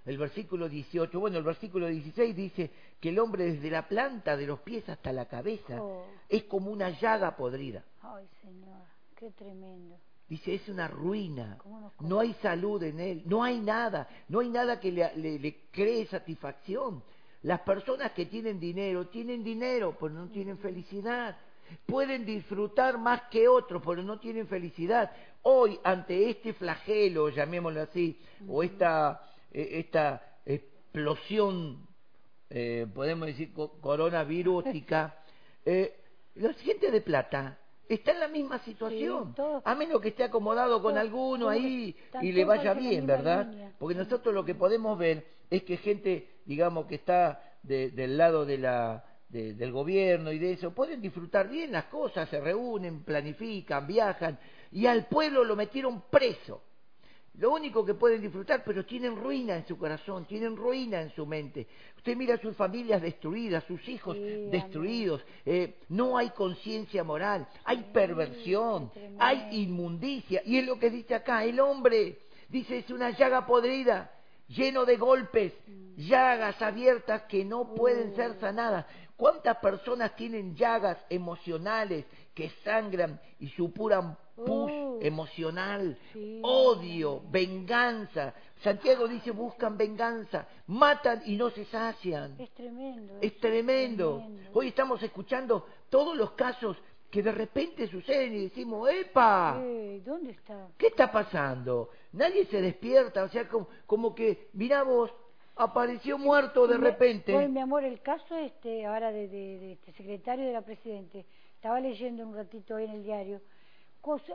el 0.05 0.17
versículo 0.17 0.69
18, 0.69 1.19
bueno, 1.19 1.37
el 1.37 1.43
versículo 1.43 1.87
16 1.87 2.35
dice 2.35 2.71
que 3.01 3.09
el 3.09 3.19
hombre 3.19 3.43
desde 3.51 3.69
la 3.69 3.87
planta 3.87 4.37
de 4.37 4.47
los 4.47 4.59
pies 4.61 4.87
hasta 4.87 5.11
la 5.11 5.25
cabeza 5.25 5.81
Oh. 5.81 6.05
es 6.29 6.43
como 6.45 6.71
una 6.71 6.89
llaga 6.91 7.35
podrida. 7.35 7.83
Ay, 8.01 8.25
Señor, 8.41 8.79
qué 9.17 9.31
tremendo. 9.31 9.97
Dice, 10.29 10.55
es 10.55 10.67
una 10.67 10.87
ruina, 10.87 11.57
¿Cómo 11.63 11.79
nos 11.79 12.01
no 12.01 12.19
hay 12.19 12.33
salud 12.41 12.83
en 12.83 12.99
él, 12.99 13.23
no 13.25 13.43
hay 13.43 13.59
nada, 13.59 14.07
no 14.27 14.41
hay 14.41 14.49
nada 14.49 14.79
que 14.79 14.91
le, 14.91 15.15
le- 15.15 15.39
le 15.39 15.55
cree 15.71 16.05
satisfacción. 16.07 17.01
Las 17.43 17.61
personas 17.61 18.11
que 18.11 18.25
tienen 18.25 18.59
dinero, 18.59 19.07
tienen 19.07 19.43
dinero, 19.43 19.95
pero 19.99 20.13
no 20.13 20.27
tienen 20.29 20.57
felicidad. 20.57 21.37
Pueden 21.85 22.25
disfrutar 22.25 22.97
más 22.97 23.23
que 23.31 23.47
otros, 23.47 23.81
pero 23.85 24.03
no 24.03 24.19
tienen 24.19 24.47
felicidad. 24.47 25.11
Hoy, 25.43 25.79
ante 25.83 26.29
este 26.29 26.53
flagelo, 26.53 27.29
llamémoslo 27.29 27.81
así, 27.81 28.19
o 28.49 28.63
esta, 28.63 29.21
eh, 29.51 29.69
esta 29.79 30.39
explosión, 30.45 31.87
eh, 32.49 32.85
podemos 32.93 33.27
decir, 33.27 33.53
co- 33.53 33.79
coronavirústica, 33.79 35.15
eh, 35.65 35.95
la 36.35 36.53
gente 36.53 36.91
de 36.91 37.01
plata 37.01 37.57
está 37.89 38.11
en 38.11 38.19
la 38.19 38.27
misma 38.27 38.59
situación. 38.59 39.33
todos- 39.35 39.61
a 39.65 39.75
menos 39.75 40.01
que 40.01 40.09
esté 40.09 40.23
acomodado 40.23 40.81
con 40.81 40.93
todos- 40.93 41.01
alguno 41.01 41.45
todos 41.45 41.51
ahí 41.53 41.95
y 42.21 42.31
le 42.31 42.45
vaya 42.45 42.73
bien, 42.73 43.05
¿verdad? 43.07 43.47
línea. 43.49 43.71
Porque 43.79 43.95
nosotros 43.95 44.33
lo 44.33 44.43
que 44.45 44.55
podemos 44.55 44.97
ver 44.97 45.25
es 45.49 45.63
que 45.63 45.77
gente, 45.77 46.39
digamos, 46.45 46.85
que 46.87 46.95
está 46.95 47.41
de- 47.63 47.91
del 47.91 48.17
lado 48.17 48.45
de 48.45 48.57
la, 48.57 49.03
de- 49.29 49.53
del 49.53 49.71
gobierno 49.71 50.31
y 50.31 50.39
de 50.39 50.53
eso, 50.53 50.73
pueden 50.73 51.01
disfrutar 51.01 51.49
bien 51.49 51.71
las 51.71 51.85
cosas, 51.85 52.29
se 52.29 52.39
reúnen, 52.39 53.03
planifican, 53.03 53.85
viajan, 53.87 54.39
y 54.71 54.85
al 54.85 55.05
pueblo 55.07 55.43
lo 55.43 55.55
metieron 55.55 56.03
preso. 56.09 56.63
Lo 57.37 57.51
único 57.51 57.85
que 57.85 57.93
pueden 57.93 58.21
disfrutar, 58.21 58.63
pero 58.63 58.83
tienen 58.83 59.15
ruina 59.15 59.55
en 59.55 59.67
su 59.67 59.77
corazón, 59.77 60.25
tienen 60.25 60.55
ruina 60.55 61.01
en 61.01 61.11
su 61.11 61.25
mente. 61.25 61.67
Usted 61.95 62.15
mira 62.17 62.33
a 62.33 62.39
sus 62.39 62.55
familias 62.55 62.99
destruidas, 62.99 63.63
sus 63.65 63.87
hijos 63.87 64.17
Sí, 64.17 64.49
destruidos, 64.49 65.23
eh, 65.45 65.75
no 65.89 66.17
hay 66.17 66.31
conciencia 66.31 67.03
moral, 67.03 67.47
hay 67.63 67.89
perversión, 67.93 68.91
hay 69.19 69.61
inmundicia. 69.61 70.41
Y 70.45 70.57
es 70.57 70.65
lo 70.65 70.79
que 70.79 70.89
dice 70.89 71.13
acá, 71.13 71.43
el 71.43 71.59
hombre, 71.59 72.17
dice, 72.49 72.79
es 72.79 72.89
una 72.89 73.11
llaga 73.11 73.45
podrida, 73.45 74.11
lleno 74.47 74.85
de 74.85 74.97
golpes, 74.97 75.53
llagas 75.95 76.59
abiertas 76.61 77.23
que 77.23 77.45
no 77.45 77.75
pueden 77.75 78.15
ser 78.15 78.39
sanadas. 78.39 78.85
¿Cuántas 79.15 79.57
personas 79.57 80.15
tienen 80.15 80.55
llagas 80.55 80.97
emocionales 81.09 82.05
que 82.33 82.49
sangran 82.63 83.19
y 83.39 83.49
supuran 83.49 84.17
pus 84.37 84.71
Uh, 84.71 84.99
emocional, 85.01 85.97
sí. 86.13 86.39
odio, 86.43 87.21
venganza. 87.29 88.33
Santiago 88.63 89.07
dice, 89.07 89.31
buscan 89.31 89.77
venganza, 89.77 90.47
matan 90.67 91.21
y 91.25 91.35
no 91.35 91.49
se 91.49 91.65
sacian. 91.65 92.35
Es 92.39 92.49
tremendo. 92.51 93.13
Es 93.21 93.37
tremendo. 93.39 94.17
tremendo. 94.19 94.49
Hoy 94.53 94.67
estamos 94.69 95.01
escuchando 95.03 95.65
todos 95.89 96.15
los 96.17 96.31
casos 96.31 96.77
que 97.11 97.21
de 97.23 97.31
repente 97.31 97.87
suceden 97.87 98.33
y 98.35 98.43
decimos, 98.43 98.89
¡epa! 98.89 99.61
¿Dónde 100.05 100.31
está? 100.31 100.67
¿Qué 100.77 100.87
está 100.87 101.11
pasando? 101.11 101.89
Nadie 102.13 102.45
se 102.45 102.61
despierta, 102.61 103.23
o 103.23 103.29
sea, 103.29 103.47
como, 103.47 103.67
como 103.85 104.13
que, 104.15 104.49
mirá 104.53 104.83
vos, 104.83 105.11
apareció 105.55 106.17
muerto 106.17 106.67
de 106.67 106.77
repente. 106.77 107.33
Bueno, 107.33 107.49
mi 107.49 107.59
amor, 107.59 107.83
el 107.83 108.01
caso 108.01 108.35
este 108.37 108.85
ahora 108.85 109.11
de, 109.11 109.27
de- 109.27 109.59
de 109.59 109.71
este 109.73 109.91
secretario 109.93 110.45
de 110.45 110.53
la 110.53 110.61
Presidente, 110.63 111.25
estaba 111.55 111.79
leyendo 111.79 112.23
un 112.27 112.35
ratito 112.35 112.75
hoy 112.75 112.83
en 112.85 112.91
el 112.91 113.03
diario, 113.03 113.41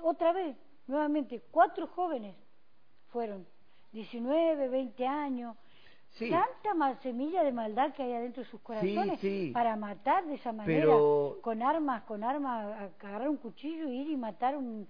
otra 0.03 0.33
vez, 0.33 0.57
nuevamente, 0.87 1.43
cuatro 1.51 1.87
jóvenes 1.89 2.37
fueron, 3.09 3.47
19, 3.93 4.69
20 4.69 5.07
años, 5.07 5.57
Sí, 6.13 6.29
tanta 6.29 6.75
ma- 6.75 6.97
semilla 7.03 7.43
de 7.43 7.53
maldad 7.53 7.95
que 7.95 8.03
hay 8.03 8.13
adentro 8.13 8.43
de 8.43 8.49
sus 8.51 8.61
corazones 8.61 9.19
sí. 9.21 9.51
para 9.55 9.77
matar 9.77 10.27
de 10.27 10.35
esa 10.35 10.53
manera, 10.53 10.81
Pero- 10.83 11.39
con 11.43 11.63
armas, 11.63 12.03
con 12.05 12.23
armas, 12.23 12.67
a- 12.67 13.07
agarrar 13.07 13.29
un 13.31 13.39
cuchillo 13.39 13.89
y 13.89 14.01
ir 14.03 14.11
y 14.11 14.17
matar 14.17 14.57
un... 14.57 14.87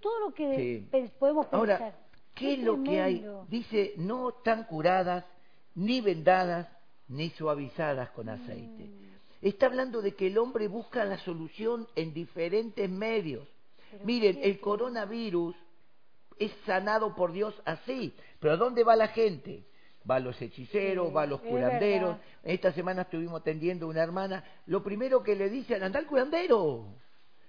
Todo 0.00 0.20
lo 0.28 0.34
que 0.34 0.86
podemos 1.18 1.46
pensar. 1.46 1.58
Ahora, 1.58 1.94
¿qué 2.34 2.54
es 2.54 2.58
lo 2.60 2.82
que 2.82 3.00
hay? 3.02 3.26
Dice, 3.48 3.94
no 3.98 4.28
están 4.30 4.64
curadas, 4.64 5.24
ni 5.74 6.00
vendadas, 6.00 6.68
ni 7.08 7.30
suavizadas 7.30 8.10
con 8.10 8.28
aceite. 8.28 8.84
Mm. 8.84 9.00
Está 9.42 9.66
hablando 9.66 10.00
de 10.02 10.14
que 10.14 10.28
el 10.28 10.38
hombre 10.38 10.68
busca 10.68 11.04
la 11.04 11.18
solución 11.18 11.86
en 11.96 12.14
diferentes 12.14 12.88
medios. 12.88 13.46
Miren, 14.04 14.38
el 14.42 14.60
coronavirus 14.60 15.54
es 16.38 16.52
sanado 16.66 17.14
por 17.14 17.32
Dios 17.32 17.54
así. 17.64 18.14
Pero 18.38 18.56
¿dónde 18.56 18.84
va 18.84 18.96
la 18.96 19.08
gente? 19.08 19.64
Va 20.10 20.16
a 20.16 20.20
los 20.20 20.40
hechiceros, 20.40 21.08
Sí, 21.08 21.14
va 21.14 21.22
a 21.22 21.26
los 21.26 21.40
curanderos. 21.42 22.16
Esta 22.42 22.72
semana 22.72 23.02
estuvimos 23.02 23.40
atendiendo 23.40 23.86
a 23.86 23.90
una 23.90 24.02
hermana. 24.02 24.42
Lo 24.66 24.82
primero 24.82 25.22
que 25.22 25.36
le 25.36 25.50
dicen, 25.50 25.82
anda 25.82 25.98
al 25.98 26.06
curandero. 26.06 26.86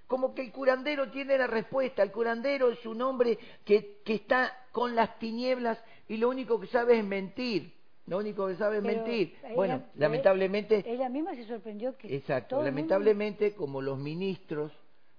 Como 0.06 0.34
que 0.34 0.42
el 0.42 0.52
curandero 0.52 1.10
tiene 1.10 1.38
la 1.38 1.46
respuesta. 1.46 2.02
El 2.02 2.12
curandero 2.12 2.70
es 2.70 2.84
un 2.84 3.00
hombre 3.00 3.38
que, 3.64 4.00
que 4.04 4.14
está 4.16 4.52
con 4.70 4.94
las 4.94 5.18
tinieblas 5.18 5.82
y 6.08 6.18
lo 6.18 6.28
único 6.28 6.60
que 6.60 6.66
sabe 6.66 6.98
es 6.98 7.04
mentir. 7.04 7.72
Lo 8.06 8.18
único 8.18 8.46
que 8.48 8.56
sabe 8.56 8.78
es 8.78 8.82
Pero 8.82 8.96
mentir. 8.96 9.36
ella- 9.44 9.54
bueno, 9.54 9.82
lamentablemente 9.94 10.84
Ella 10.86 11.08
misma 11.08 11.34
se 11.34 11.46
sorprendió 11.46 11.96
que... 11.96 12.14
Exacto, 12.14 12.56
mundo- 12.56 12.68
lamentablemente 12.70 13.54
como 13.54 13.80
los 13.80 13.96
ministros 13.98 14.72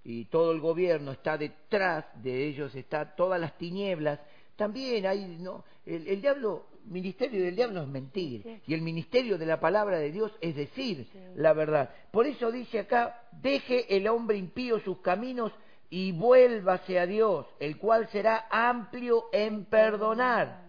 y 0.03 0.25
todo 0.25 0.51
el 0.51 0.59
gobierno 0.59 1.11
está 1.11 1.37
detrás 1.37 2.05
de 2.21 2.47
ellos, 2.47 2.75
está 2.75 3.15
todas 3.15 3.39
las 3.39 3.57
tinieblas, 3.57 4.19
también 4.55 5.05
hay, 5.05 5.37
¿no? 5.39 5.63
El, 5.85 6.07
el 6.07 6.21
diablo, 6.21 6.67
ministerio 6.85 7.43
del 7.43 7.55
diablo 7.55 7.81
es 7.81 7.87
mentir, 7.87 8.43
Sí. 8.43 8.61
y 8.67 8.73
el 8.73 8.81
ministerio 8.81 9.37
de 9.37 9.45
la 9.45 9.59
palabra 9.59 9.97
de 9.99 10.11
Dios 10.11 10.31
es 10.41 10.55
decir 10.55 11.07
Sí. 11.11 11.19
la 11.35 11.53
verdad. 11.53 11.89
Por 12.11 12.27
eso 12.27 12.51
dice 12.51 12.79
acá, 12.79 13.21
deje 13.41 13.95
el 13.95 14.07
hombre 14.07 14.37
impío 14.37 14.79
sus 14.81 14.99
caminos 14.99 15.51
y 15.89 16.11
vuélvase 16.11 16.99
a 16.99 17.05
Dios, 17.05 17.45
el 17.59 17.77
cual 17.77 18.07
será 18.09 18.47
amplio 18.49 19.25
en 19.31 19.65
perdonar. 19.65 20.63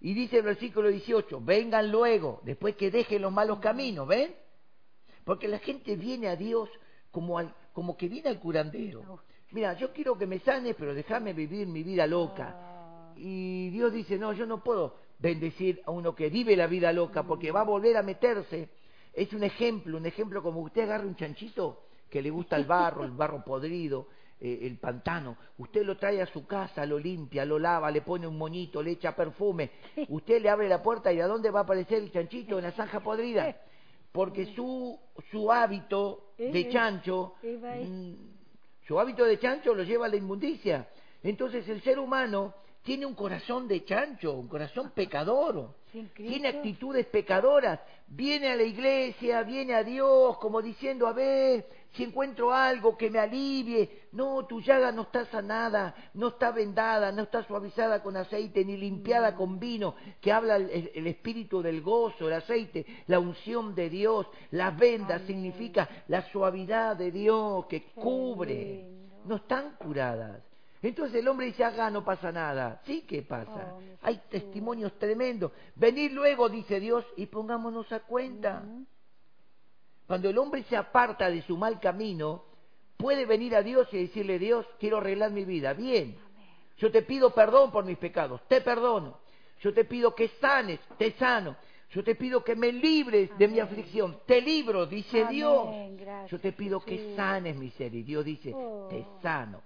Y 0.00 0.14
dice 0.14 0.38
el 0.38 0.42
versículo 0.42 0.88
18, 0.88 1.40
vengan 1.40 1.90
luego, 1.90 2.40
después 2.44 2.74
que 2.76 2.90
dejen 2.90 3.22
los 3.22 3.32
malos 3.32 3.60
caminos, 3.60 4.06
¿ven? 4.08 4.34
Porque 5.24 5.46
la 5.46 5.60
gente 5.60 5.94
viene 5.96 6.26
a 6.28 6.34
Dios 6.34 6.68
como, 7.12 7.38
al, 7.38 7.54
como 7.72 7.96
que 7.96 8.08
viene 8.08 8.28
al 8.28 8.38
curandero. 8.38 9.20
Mira, 9.52 9.74
yo 9.74 9.92
quiero 9.92 10.16
que 10.16 10.26
me 10.26 10.38
sanes, 10.40 10.74
pero 10.78 10.94
déjame 10.94 11.32
vivir 11.32 11.66
mi 11.66 11.82
vida 11.82 12.06
loca. 12.06 12.54
Ah, 12.54 13.14
Y 13.16 13.68
Dios 13.70 13.92
dice, 13.92 14.18
no, 14.18 14.32
yo 14.32 14.46
no 14.46 14.62
puedo 14.62 14.96
bendecir 15.18 15.82
a 15.84 15.90
uno 15.90 16.14
que 16.14 16.30
vive 16.30 16.56
la 16.56 16.66
vida 16.66 16.92
loca, 16.92 17.22
porque 17.22 17.52
va 17.52 17.60
a 17.60 17.64
volver 17.64 17.96
a 17.96 18.02
meterse. 18.02 18.70
Es 19.12 19.32
un 19.34 19.44
ejemplo, 19.44 19.98
un 19.98 20.06
ejemplo 20.06 20.42
como 20.42 20.60
usted 20.60 20.82
agarra 20.82 21.04
un 21.06 21.16
chanchito 21.16 21.84
que 22.10 22.22
le 22.22 22.30
gusta 22.30 22.56
el 22.56 22.64
barro, 22.64 23.04
el 23.04 23.10
barro 23.12 23.44
podrido, 23.44 24.08
eh, 24.40 24.60
el 24.62 24.78
pantano. 24.78 25.36
Usted 25.58 25.84
lo 25.84 25.96
trae 25.96 26.20
a 26.20 26.26
su 26.26 26.46
casa, 26.46 26.84
lo 26.86 26.98
limpia, 26.98 27.44
lo 27.44 27.58
lava, 27.58 27.90
le 27.90 28.02
pone 28.02 28.26
un 28.26 28.36
moñito, 28.36 28.82
le 28.82 28.92
echa 28.92 29.14
perfume. 29.14 29.70
Usted 30.08 30.42
le 30.42 30.48
abre 30.48 30.68
la 30.68 30.82
puerta 30.82 31.12
y 31.12 31.20
¿a 31.20 31.26
dónde 31.26 31.50
va 31.50 31.60
a 31.60 31.62
aparecer 31.62 31.98
el 32.02 32.10
chanchito? 32.10 32.58
En 32.58 32.64
la 32.64 32.72
zanja 32.72 33.00
podrida. 33.00 33.56
Porque 34.12 34.54
su, 34.54 34.98
su 35.30 35.50
hábito 35.50 36.34
de 36.36 36.68
chancho, 36.70 37.34
mm, 37.42 38.12
su 38.86 39.00
hábito 39.00 39.24
de 39.24 39.38
chancho 39.38 39.74
lo 39.74 39.82
lleva 39.82 40.06
a 40.06 40.08
la 40.08 40.16
inmundicia. 40.16 40.88
Entonces 41.22 41.68
el 41.68 41.82
ser 41.82 41.98
humano 41.98 42.54
tiene 42.82 43.06
un 43.06 43.14
corazón 43.14 43.68
de 43.68 43.84
chancho, 43.84 44.32
un 44.32 44.48
corazón 44.48 44.90
pecador, 44.90 45.74
tiene 46.16 46.48
actitudes 46.48 47.06
pecadoras, 47.06 47.80
viene 48.08 48.48
a 48.48 48.56
la 48.56 48.64
iglesia, 48.64 49.42
viene 49.44 49.74
a 49.74 49.84
Dios 49.84 50.36
como 50.38 50.60
diciendo, 50.60 51.06
a 51.06 51.12
ver, 51.12 51.66
si 51.92 52.04
encuentro 52.04 52.52
algo 52.52 52.96
que 52.96 53.10
me 53.10 53.18
alivie, 53.18 54.08
no, 54.12 54.46
tu 54.46 54.60
llaga 54.60 54.90
no 54.92 55.02
está 55.02 55.26
sanada, 55.26 55.94
no 56.14 56.28
está 56.28 56.50
vendada, 56.50 57.12
no 57.12 57.24
está 57.24 57.44
suavizada 57.44 58.02
con 58.02 58.16
aceite, 58.16 58.64
ni 58.64 58.78
limpiada 58.78 59.34
con 59.34 59.58
vino, 59.58 59.94
que 60.20 60.32
habla 60.32 60.56
el, 60.56 61.06
espíritu 61.06 61.60
del 61.60 61.82
gozo, 61.82 62.28
el 62.28 62.34
aceite, 62.34 62.86
la 63.08 63.18
unción 63.18 63.74
de 63.74 63.90
Dios, 63.90 64.26
las 64.52 64.76
vendas 64.76 65.16
Amén. 65.16 65.26
significa 65.26 65.88
la 66.08 66.22
suavidad 66.30 66.96
de 66.96 67.10
Dios 67.10 67.66
que 67.66 67.84
cubre, 67.92 68.86
no 69.26 69.36
están 69.36 69.76
curadas. 69.76 70.42
Entonces 70.80 71.20
el 71.20 71.28
hombre 71.28 71.46
dice, 71.46 71.62
acá 71.62 71.90
no 71.90 72.04
pasa 72.04 72.32
nada. 72.32 72.80
Sí 72.86 73.02
que 73.02 73.22
pasa. 73.22 73.74
Oh, 73.74 73.80
Hay 74.02 74.20
testimonios 74.28 74.98
tremendos. 74.98 75.52
Venid 75.76 76.10
luego, 76.10 76.48
dice 76.48 76.80
Dios, 76.80 77.04
y 77.16 77.26
pongámonos 77.26 77.92
a 77.92 78.00
cuenta. 78.00 78.64
Cuando 80.12 80.28
el 80.28 80.36
hombre 80.36 80.62
se 80.64 80.76
aparta 80.76 81.30
de 81.30 81.40
su 81.40 81.56
mal 81.56 81.80
camino, 81.80 82.44
puede 82.98 83.24
venir 83.24 83.56
a 83.56 83.62
Dios 83.62 83.88
y 83.92 83.96
decirle, 83.96 84.38
Dios, 84.38 84.66
quiero 84.78 84.98
arreglar 84.98 85.30
mi 85.30 85.46
vida. 85.46 85.72
Bien, 85.72 86.18
yo 86.76 86.92
te 86.92 87.00
pido 87.00 87.30
perdón 87.30 87.72
por 87.72 87.86
mis 87.86 87.96
pecados, 87.96 88.46
te 88.46 88.60
perdono. 88.60 89.20
Yo 89.62 89.72
te 89.72 89.86
pido 89.86 90.14
que 90.14 90.28
sanes, 90.38 90.80
te 90.98 91.12
sano. 91.12 91.56
Yo 91.92 92.04
te 92.04 92.14
pido 92.14 92.44
que 92.44 92.54
me 92.54 92.72
libres 92.72 93.30
de 93.38 93.48
mi 93.48 93.58
aflicción, 93.58 94.18
te 94.26 94.42
libro, 94.42 94.84
dice 94.84 95.22
Amén, 95.22 95.32
Dios. 95.34 95.66
gracias, 95.98 96.30
Yo 96.30 96.40
te 96.40 96.52
pido 96.52 96.80
que 96.84 97.16
sanes 97.16 97.56
mi 97.56 97.70
ser 97.70 97.94
y 97.94 98.02
Dios 98.02 98.22
dice, 98.22 98.52
Oh. 98.54 98.88
te 98.90 99.06
sano. 99.22 99.62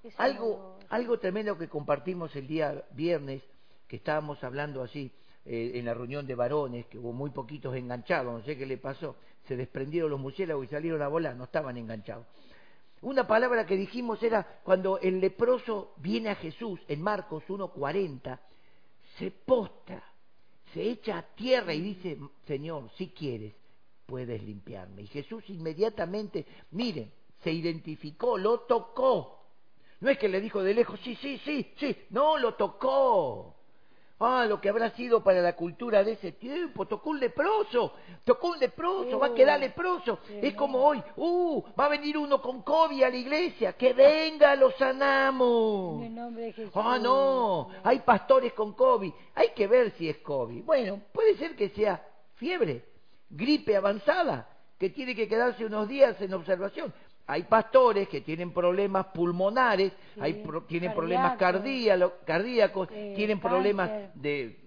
Qué 0.00 0.10
Algo, 0.16 0.78
algo 0.88 1.18
tremendo 1.18 1.58
que 1.58 1.68
compartimos 1.68 2.34
el 2.36 2.46
día 2.46 2.86
viernes, 2.92 3.42
que 3.86 3.96
estábamos 3.96 4.42
hablando 4.44 4.82
así 4.82 5.12
eh, 5.44 5.72
en 5.74 5.84
la 5.84 5.92
reunión 5.92 6.26
de 6.26 6.34
varones, 6.34 6.86
que 6.86 6.96
hubo 6.96 7.12
muy 7.12 7.28
poquitos 7.32 7.76
enganchados, 7.76 8.32
no 8.32 8.42
sé 8.46 8.56
qué 8.56 8.64
le 8.64 8.78
pasó, 8.78 9.16
se 9.46 9.56
desprendieron 9.56 10.10
los 10.10 10.20
murciélagos 10.20 10.66
y 10.66 10.68
salieron 10.68 11.02
a 11.02 11.08
volar, 11.08 11.36
no 11.36 11.44
estaban 11.44 11.76
enganchados. 11.76 12.26
Una 13.02 13.26
palabra 13.26 13.64
que 13.64 13.76
dijimos 13.76 14.22
era 14.22 14.60
cuando 14.62 14.98
el 14.98 15.20
leproso 15.20 15.94
viene 15.96 16.30
a 16.30 16.34
Jesús 16.34 16.80
en 16.86 17.02
Marcos 17.02 17.42
1.40, 17.48 18.38
se 19.18 19.30
postra, 19.30 20.02
se 20.74 20.82
echa 20.82 21.18
a 21.18 21.22
tierra 21.22 21.72
y 21.72 21.80
dice, 21.80 22.18
Señor, 22.46 22.90
si 22.96 23.08
quieres, 23.08 23.54
puedes 24.06 24.42
limpiarme. 24.42 25.02
Y 25.02 25.06
Jesús 25.06 25.48
inmediatamente, 25.48 26.44
miren, 26.72 27.10
se 27.42 27.50
identificó, 27.50 28.36
lo 28.36 28.60
tocó. 28.60 29.38
No 30.00 30.10
es 30.10 30.18
que 30.18 30.28
le 30.28 30.40
dijo 30.40 30.62
de 30.62 30.74
lejos, 30.74 31.00
sí, 31.02 31.16
sí, 31.16 31.40
sí, 31.44 31.72
sí, 31.78 31.96
no, 32.10 32.38
lo 32.38 32.54
tocó. 32.54 33.56
Ah, 34.22 34.44
lo 34.46 34.60
que 34.60 34.68
habrá 34.68 34.90
sido 34.90 35.24
para 35.24 35.40
la 35.40 35.56
cultura 35.56 36.04
de 36.04 36.12
ese 36.12 36.32
tiempo, 36.32 36.86
tocó 36.86 37.08
un 37.08 37.20
leproso, 37.20 37.94
tocó 38.22 38.48
un 38.48 38.58
leproso, 38.58 39.18
va 39.18 39.28
a 39.28 39.34
quedar 39.34 39.58
leproso. 39.58 40.18
Es 40.28 40.54
como 40.54 40.78
hoy, 40.84 41.02
uh, 41.16 41.64
va 41.78 41.86
a 41.86 41.88
venir 41.88 42.18
uno 42.18 42.42
con 42.42 42.62
COVID 42.62 43.02
a 43.02 43.08
la 43.08 43.16
iglesia, 43.16 43.72
que 43.72 43.94
venga, 43.94 44.54
lo 44.56 44.72
sanamos. 44.72 46.00
En 46.00 46.08
el 46.08 46.14
nombre 46.14 46.44
de 46.44 46.52
Jesús. 46.52 46.72
Ah, 46.74 46.98
no, 47.00 47.70
hay 47.82 48.00
pastores 48.00 48.52
con 48.52 48.74
COVID. 48.74 49.10
Hay 49.36 49.48
que 49.54 49.66
ver 49.66 49.92
si 49.92 50.10
es 50.10 50.18
COVID. 50.18 50.64
Bueno, 50.64 51.00
puede 51.14 51.38
ser 51.38 51.56
que 51.56 51.70
sea 51.70 52.06
fiebre, 52.34 52.84
gripe 53.30 53.74
avanzada, 53.74 54.50
que 54.78 54.90
tiene 54.90 55.14
que 55.14 55.28
quedarse 55.28 55.64
unos 55.64 55.88
días 55.88 56.20
en 56.20 56.34
observación. 56.34 56.92
Hay 57.30 57.44
pastores 57.44 58.08
que 58.08 58.22
tienen 58.22 58.52
problemas 58.52 59.06
pulmonares, 59.14 59.92
Sí, 60.14 60.20
hay 60.20 60.32
pro- 60.42 60.62
tienen 60.64 60.92
problemas 60.92 61.36
cardíacos. 61.38 62.88
Eh, 62.90 63.12
tienen 63.14 63.38
cáncer. 63.38 63.50
problemas 63.50 63.90
de, 64.14 64.58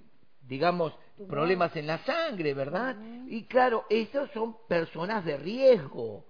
digamos, 0.48 0.94
Tumor. 1.18 1.30
problemas 1.30 1.76
en 1.76 1.88
la 1.88 1.98
sangre, 2.00 2.54
¿verdad? 2.54 2.96
Y 3.28 3.44
claro, 3.48 3.84
esos 3.90 4.30
son 4.32 4.56
personas 4.68 5.26
de 5.26 5.36
riesgo. 5.38 6.26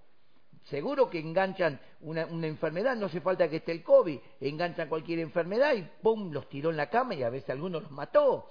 Seguro 0.64 1.08
que 1.08 1.20
enganchan 1.20 1.78
una, 2.00 2.26
una 2.26 2.46
enfermedad, 2.48 2.96
no 2.96 3.06
hace 3.06 3.20
falta 3.20 3.48
que 3.48 3.56
esté 3.56 3.70
el 3.70 3.82
COVID, 3.84 4.18
enganchan 4.40 4.88
cualquier 4.88 5.20
enfermedad 5.20 5.74
y 5.74 5.82
¡pum! 6.02 6.32
los 6.32 6.48
tiró 6.48 6.70
en 6.70 6.76
la 6.78 6.88
cama 6.90 7.14
y 7.14 7.22
a 7.22 7.30
veces 7.30 7.50
algunos 7.50 7.82
los 7.82 7.92
mató. 7.92 8.48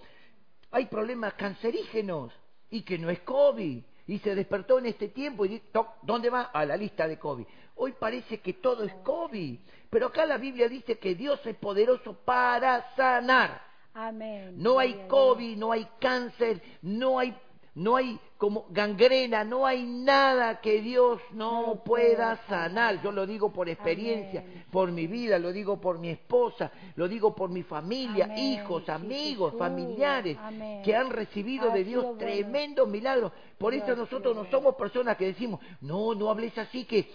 Hay 0.71 0.85
problemas 0.85 1.33
cancerígenos 1.33 2.31
y 2.69 2.83
que 2.83 2.97
no 2.97 3.09
es 3.09 3.19
COVID. 3.21 3.83
Y 4.07 4.19
se 4.19 4.36
despertó 4.36 4.79
en 4.79 4.88
este 4.88 5.10
tiempo 5.10 5.45
y 5.45 5.50
dijo, 5.50 5.93
¿dónde 6.01 6.29
va? 6.29 6.43
A 6.43 6.65
la 6.65 6.75
lista 6.75 7.07
de 7.07 7.17
COVID. 7.17 7.45
Hoy 7.75 7.93
parece 8.00 8.39
que 8.39 8.53
todo 8.53 8.83
es 8.83 8.93
COVID, 9.03 9.60
pero 9.89 10.07
acá 10.07 10.25
la 10.25 10.38
Biblia 10.38 10.67
dice 10.67 10.98
que 11.00 11.15
Dios 11.15 11.39
es 11.45 11.55
poderoso 11.55 12.13
para 12.25 12.95
sanar. 12.95 13.62
Amén. 13.93 14.55
No 14.57 14.79
hay 14.79 15.05
COVID, 15.07 15.57
no 15.57 15.72
hay 15.72 15.88
cáncer, 16.00 16.62
no 16.81 17.19
hay 17.19 17.36
no 17.75 17.95
hay 17.95 18.19
como 18.37 18.65
gangrena, 18.69 19.43
no 19.43 19.65
hay 19.65 19.83
nada 19.83 20.61
que 20.61 20.81
Dios 20.81 21.19
no, 21.31 21.81
pueda 21.83 22.37
sanar. 22.47 23.01
Yo 23.01 23.11
lo 23.11 23.25
digo 23.25 23.51
por 23.51 23.67
experiencia, 23.67 24.43
por 24.71 24.91
mi 24.91 25.07
vida, 25.07 25.39
lo 25.39 25.51
digo 25.51 25.79
por 25.81 25.97
mi 25.97 26.09
esposa, 26.09 26.71
lo 26.95 27.07
digo 27.07 27.33
por 27.35 27.49
mi 27.49 27.63
familia, 27.63 28.37
hijos, 28.37 28.87
amigos, 28.89 29.55
familiares, 29.57 30.37
que 30.83 30.95
han 30.95 31.09
recibido 31.09 31.71
de 31.71 31.83
Dios 31.83 32.17
tremendos 32.17 32.87
milagros. 32.87 33.31
Por 33.57 33.73
eso 33.73 33.95
nosotros 33.95 34.35
no 34.35 34.45
somos 34.51 34.75
personas 34.75 35.17
que 35.17 35.25
decimos, 35.25 35.59
no, 35.81 36.13
no 36.13 36.29
hables 36.29 36.55
así 36.57 36.85
que 36.85 37.09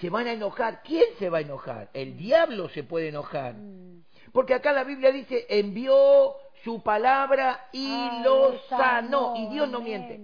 se 0.00 0.10
van 0.10 0.26
a 0.26 0.32
enojar. 0.32 0.82
¿Quién 0.82 1.04
se 1.18 1.28
va 1.28 1.38
a 1.38 1.42
enojar? 1.42 1.90
El 1.92 2.16
diablo 2.16 2.68
se 2.70 2.84
puede 2.84 3.08
enojar. 3.08 3.54
Mm. 3.54 4.04
Porque 4.32 4.54
acá 4.54 4.72
la 4.72 4.84
Biblia 4.84 5.10
dice, 5.10 5.46
envió 5.48 6.34
su 6.64 6.82
palabra 6.82 7.68
y 7.72 7.88
lo 8.22 8.58
sanó. 8.68 9.34
Y 9.36 9.46
Dios 9.48 9.68
no 9.68 9.80
miente. 9.80 10.20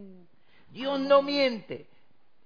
Dios 0.70 1.00
no 1.00 1.22
miente. 1.22 1.86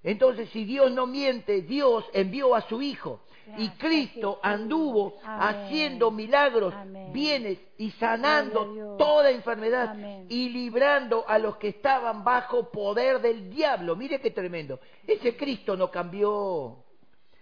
Entonces, 0.02 0.48
si 0.50 0.64
Dios 0.64 0.90
no 0.92 1.06
miente, 1.06 1.62
Dios 1.62 2.04
envió 2.12 2.54
a 2.54 2.62
su 2.62 2.80
Hijo. 2.82 3.20
y 3.56 3.70
Cristo 3.70 4.38
anduvo 4.42 5.14
haciendo 5.24 6.10
milagros, 6.10 6.74
bienes 7.12 7.58
y 7.78 7.90
sanando 7.92 8.96
toda 8.98 9.30
enfermedad 9.30 9.96
y 10.28 10.50
librando 10.50 11.24
a 11.26 11.38
los 11.38 11.56
que 11.56 11.68
estaban 11.68 12.24
bajo 12.24 12.70
poder 12.70 13.22
del 13.22 13.48
diablo. 13.48 13.96
Mire 13.96 14.20
qué 14.20 14.32
tremendo. 14.32 14.80
Ese 15.06 15.34
Cristo 15.34 15.76
no 15.76 15.90
cambió. 15.90 16.84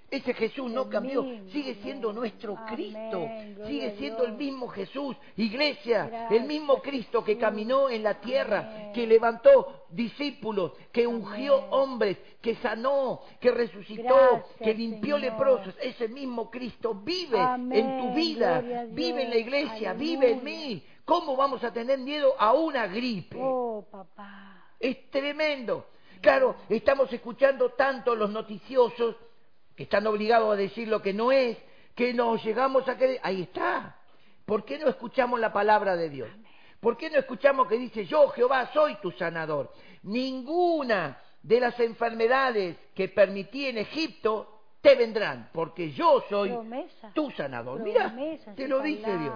Ese 0.08 0.34
Jesús 0.34 0.70
no 0.70 0.88
cambió, 0.88 1.25
sigue 1.50 1.75
siendo 1.82 2.12
nuestro 2.12 2.56
Cristo, 2.68 3.28
sigue 3.66 3.96
siendo 3.98 4.25
el 4.25 4.34
mismo 4.34 4.68
Jesús, 4.68 5.16
iglesia, 5.36 6.28
el 6.30 6.44
mismo 6.44 6.80
Cristo 6.80 7.25
que 7.25 7.36
caminó 7.36 7.90
en 7.90 8.04
la 8.04 8.20
tierra, 8.20 8.92
que 8.94 9.04
levantó 9.04 9.86
discípulos, 9.90 10.72
que 10.92 11.08
ungió 11.08 11.56
hombres, 11.70 12.18
que 12.40 12.54
sanó, 12.56 13.22
que 13.40 13.50
resucitó, 13.50 14.44
que 14.58 14.75
limpió 14.75 15.18
leprosos. 15.18 15.75
Ese 15.82 16.06
mismo 16.06 16.50
Cristo 16.52 16.94
vive 16.94 17.40
en 17.72 17.98
tu 17.98 18.14
vida, 18.14 18.86
vive 18.88 19.25
en 19.25 19.30
la 19.30 19.36
iglesia, 19.36 19.92
vive 19.92 20.30
en 20.30 20.44
mí. 20.44 20.84
¿Cómo 21.04 21.36
vamos 21.36 21.64
a 21.64 21.72
tener 21.72 21.98
miedo 21.98 22.34
a 22.38 22.52
una 22.52 22.86
gripe? 22.86 23.38
Oh, 23.40 23.84
papá. 23.90 24.72
Es 24.78 25.10
tremendo. 25.10 25.86
Claro, 26.20 26.56
estamos 26.68 27.12
escuchando 27.12 27.70
tanto 27.70 28.14
los 28.14 28.30
noticiosos 28.30 29.16
están 29.76 30.06
obligados 30.06 30.52
a 30.52 30.56
decir 30.56 30.88
lo 30.88 31.02
que 31.02 31.12
no 31.12 31.33
es, 31.33 31.56
que 31.95 32.12
nos 32.14 32.42
llegamos 32.45 32.88
a 32.88 32.97
creer. 32.97 33.21
Ahí 33.23 33.42
está. 33.42 33.97
¿Por 34.45 34.64
qué 34.64 34.78
no 34.78 34.88
escuchamos 34.88 35.40
la 35.40 35.52
palabra 35.52 35.97
de 35.97 36.09
Dios? 36.09 36.28
¿Por 36.80 36.97
qué 36.97 37.11
no 37.11 37.18
escuchamos 37.18 37.66
que 37.66 37.78
dice, 37.78 38.04
yo 38.04 38.28
Jehová 38.28 38.71
soy 38.73 38.97
tu 38.97 39.11
sanador? 39.12 39.73
Ninguna 40.02 41.21
de 41.42 41.61
las 41.61 41.78
enfermedades 41.80 42.76
que 42.95 43.09
permití 43.09 43.66
en 43.66 43.78
Egipto 43.78 44.56
te 44.80 44.95
vendrán, 44.95 45.50
porque 45.52 45.90
yo 45.90 46.23
soy 46.28 46.56
tu 47.12 47.30
sanador. 47.33 47.80
Mira, 47.80 48.14
te 48.54 48.68
lo 48.68 48.80
dice 48.80 49.18
Dios. 49.18 49.35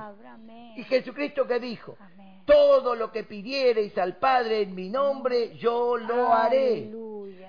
Y 0.77 0.85
Jesucristo 0.85 1.47
que 1.47 1.59
dijo, 1.59 1.97
todo 2.45 2.95
lo 2.95 3.11
que 3.11 3.25
pidiereis 3.25 3.97
al 3.99 4.17
Padre 4.19 4.63
en 4.63 4.75
mi 4.75 4.89
nombre, 4.89 5.57
yo 5.57 5.97
lo 5.97 6.33
haré. 6.33 6.91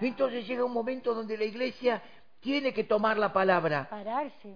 Entonces 0.01 0.47
llega 0.47 0.65
un 0.65 0.73
momento 0.73 1.13
donde 1.13 1.37
la 1.37 1.43
iglesia 1.43 2.01
tiene 2.41 2.73
que 2.73 2.83
tomar 2.83 3.17
la 3.17 3.31
palabra. 3.31 3.87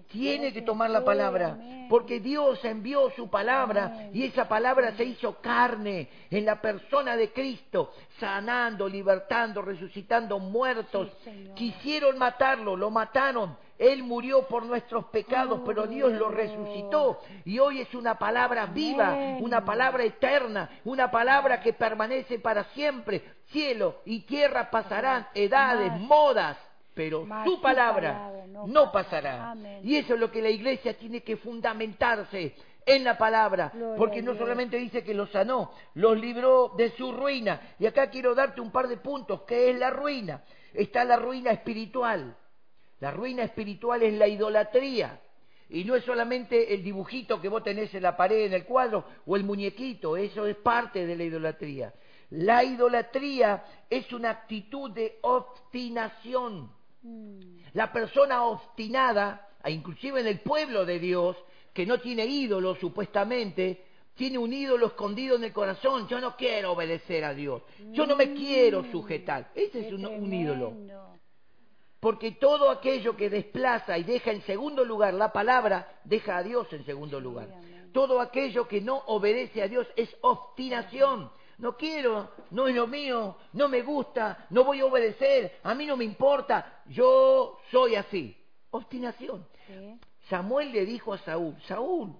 Tiene 0.08 0.52
que 0.52 0.62
tomar 0.62 0.90
la 0.90 1.04
palabra. 1.04 1.56
Porque 1.88 2.18
Dios 2.18 2.62
envió 2.64 3.10
su 3.10 3.30
palabra 3.30 4.08
y 4.12 4.24
esa 4.24 4.48
palabra 4.48 4.92
se 4.96 5.04
hizo 5.04 5.40
carne 5.40 6.08
en 6.28 6.44
la 6.44 6.60
persona 6.60 7.16
de 7.16 7.32
Cristo, 7.32 7.92
sanando, 8.18 8.88
libertando, 8.88 9.62
resucitando 9.62 10.40
muertos. 10.40 11.12
Quisieron 11.54 12.18
matarlo, 12.18 12.76
lo 12.76 12.90
mataron. 12.90 13.56
Él 13.78 14.02
murió 14.02 14.48
por 14.48 14.64
nuestros 14.64 15.04
pecados, 15.06 15.60
pero 15.64 15.86
Dios 15.86 16.12
lo 16.12 16.28
resucitó. 16.28 17.20
Y 17.44 17.60
hoy 17.60 17.82
es 17.82 17.94
una 17.94 18.18
palabra 18.18 18.66
viva, 18.66 19.14
una 19.40 19.64
palabra 19.64 20.02
eterna, 20.02 20.80
una 20.84 21.10
palabra 21.10 21.60
que 21.60 21.72
permanece 21.72 22.40
para 22.40 22.64
siempre. 22.72 23.22
Cielo 23.50 24.00
y 24.04 24.22
tierra 24.22 24.72
pasarán, 24.72 25.28
edades, 25.34 25.92
modas 26.00 26.56
pero 26.96 27.28
su 27.44 27.60
palabra, 27.60 28.32
no, 28.66 28.90
pasará. 28.90 29.54
Y 29.82 29.96
eso 29.96 30.14
es 30.14 30.20
lo 30.20 30.30
que 30.30 30.40
la 30.40 30.48
iglesia 30.48 30.96
tiene 30.96 31.20
que 31.20 31.36
fundamentarse 31.36 32.54
en 32.86 33.04
la 33.04 33.18
palabra, 33.18 33.70
porque 33.98 34.22
no 34.22 34.34
solamente 34.34 34.78
dice 34.78 35.04
que 35.04 35.12
los 35.12 35.30
sanó, 35.30 35.72
los 35.92 36.18
libró 36.18 36.72
de 36.74 36.96
su 36.96 37.12
ruina. 37.12 37.74
Y 37.78 37.84
acá 37.84 38.08
quiero 38.08 38.34
darte 38.34 38.62
un 38.62 38.70
par 38.72 38.88
de 38.88 38.96
puntos, 38.96 39.42
¿qué 39.42 39.70
es 39.70 39.78
la 39.78 39.90
ruina? 39.90 40.42
Está 40.72 41.04
la 41.04 41.16
ruina 41.16 41.50
espiritual. 41.50 42.34
La 43.00 43.10
ruina 43.10 43.42
espiritual 43.42 44.02
es 44.02 44.14
la 44.14 44.26
idolatría. 44.26 45.20
Y 45.68 45.84
no 45.84 45.96
es 45.96 46.04
solamente 46.04 46.72
el 46.72 46.82
dibujito 46.82 47.42
que 47.42 47.50
vos 47.50 47.62
tenés 47.62 47.92
en 47.92 48.04
la 48.04 48.16
pared, 48.16 48.46
en 48.46 48.54
el 48.54 48.64
cuadro, 48.64 49.04
o 49.26 49.36
el 49.36 49.44
muñequito, 49.44 50.16
eso 50.16 50.46
es 50.46 50.56
parte 50.56 51.04
de 51.04 51.14
la 51.14 51.24
idolatría. 51.24 51.92
La 52.30 52.64
idolatría 52.64 53.64
es 53.90 54.10
una 54.14 54.30
actitud 54.30 54.90
de 54.92 55.18
obstinación 55.20 56.74
la 57.72 57.92
persona 57.92 58.44
obstinada, 58.44 59.48
e 59.62 59.70
inclusive 59.70 60.20
en 60.20 60.26
el 60.26 60.40
pueblo 60.40 60.84
de 60.84 60.98
Dios, 60.98 61.36
que 61.72 61.84
no 61.84 62.00
tiene 62.00 62.24
ídolo 62.24 62.74
supuestamente, 62.76 63.84
tiene 64.14 64.38
un 64.38 64.52
ídolo 64.52 64.86
escondido 64.86 65.36
en 65.36 65.44
el 65.44 65.52
corazón. 65.52 66.08
Yo 66.08 66.20
no 66.20 66.36
quiero 66.36 66.72
obedecer 66.72 67.22
a 67.24 67.34
Dios. 67.34 67.62
Yo 67.92 68.06
no 68.06 68.16
me 68.16 68.32
quiero 68.32 68.82
mm. 68.82 68.90
sujetar. 68.90 69.50
Ese 69.54 69.86
es 69.86 69.92
un, 69.92 70.32
ídolo. 70.32 70.72
Porque 72.00 72.32
todo 72.32 72.70
aquello 72.70 73.14
que 73.14 73.28
desplaza 73.28 73.98
y 73.98 74.04
deja 74.04 74.30
en 74.30 74.40
segundo 74.42 74.84
lugar 74.84 75.12
la 75.12 75.32
palabra, 75.32 76.00
deja 76.04 76.38
a 76.38 76.42
Dios 76.42 76.66
en 76.72 76.86
segundo 76.86 77.20
lugar. 77.20 77.48
Todo 77.92 78.20
aquello 78.20 78.66
que 78.66 78.80
no 78.80 78.96
obedece 79.06 79.62
a 79.62 79.68
Dios 79.68 79.86
es 79.96 80.08
obstinación 80.22 81.30
no 81.58 81.76
quiero, 81.76 82.30
no 82.50 82.68
es 82.68 82.74
lo 82.74 82.86
mío, 82.86 83.36
no 83.54 83.68
me 83.68 83.82
gusta, 83.82 84.46
no 84.50 84.64
voy 84.64 84.80
a 84.80 84.86
obedecer, 84.86 85.58
a 85.62 85.74
mí 85.74 85.86
no 85.86 85.96
me 85.96 86.04
importa, 86.04 86.82
yo 86.86 87.58
soy 87.70 87.94
así. 87.94 88.36
Obstinación. 88.70 89.46
Samuel 90.28 90.72
le 90.72 90.84
dijo 90.84 91.14
a 91.14 91.18
Saúl, 91.18 91.56
Saúl, 91.66 92.14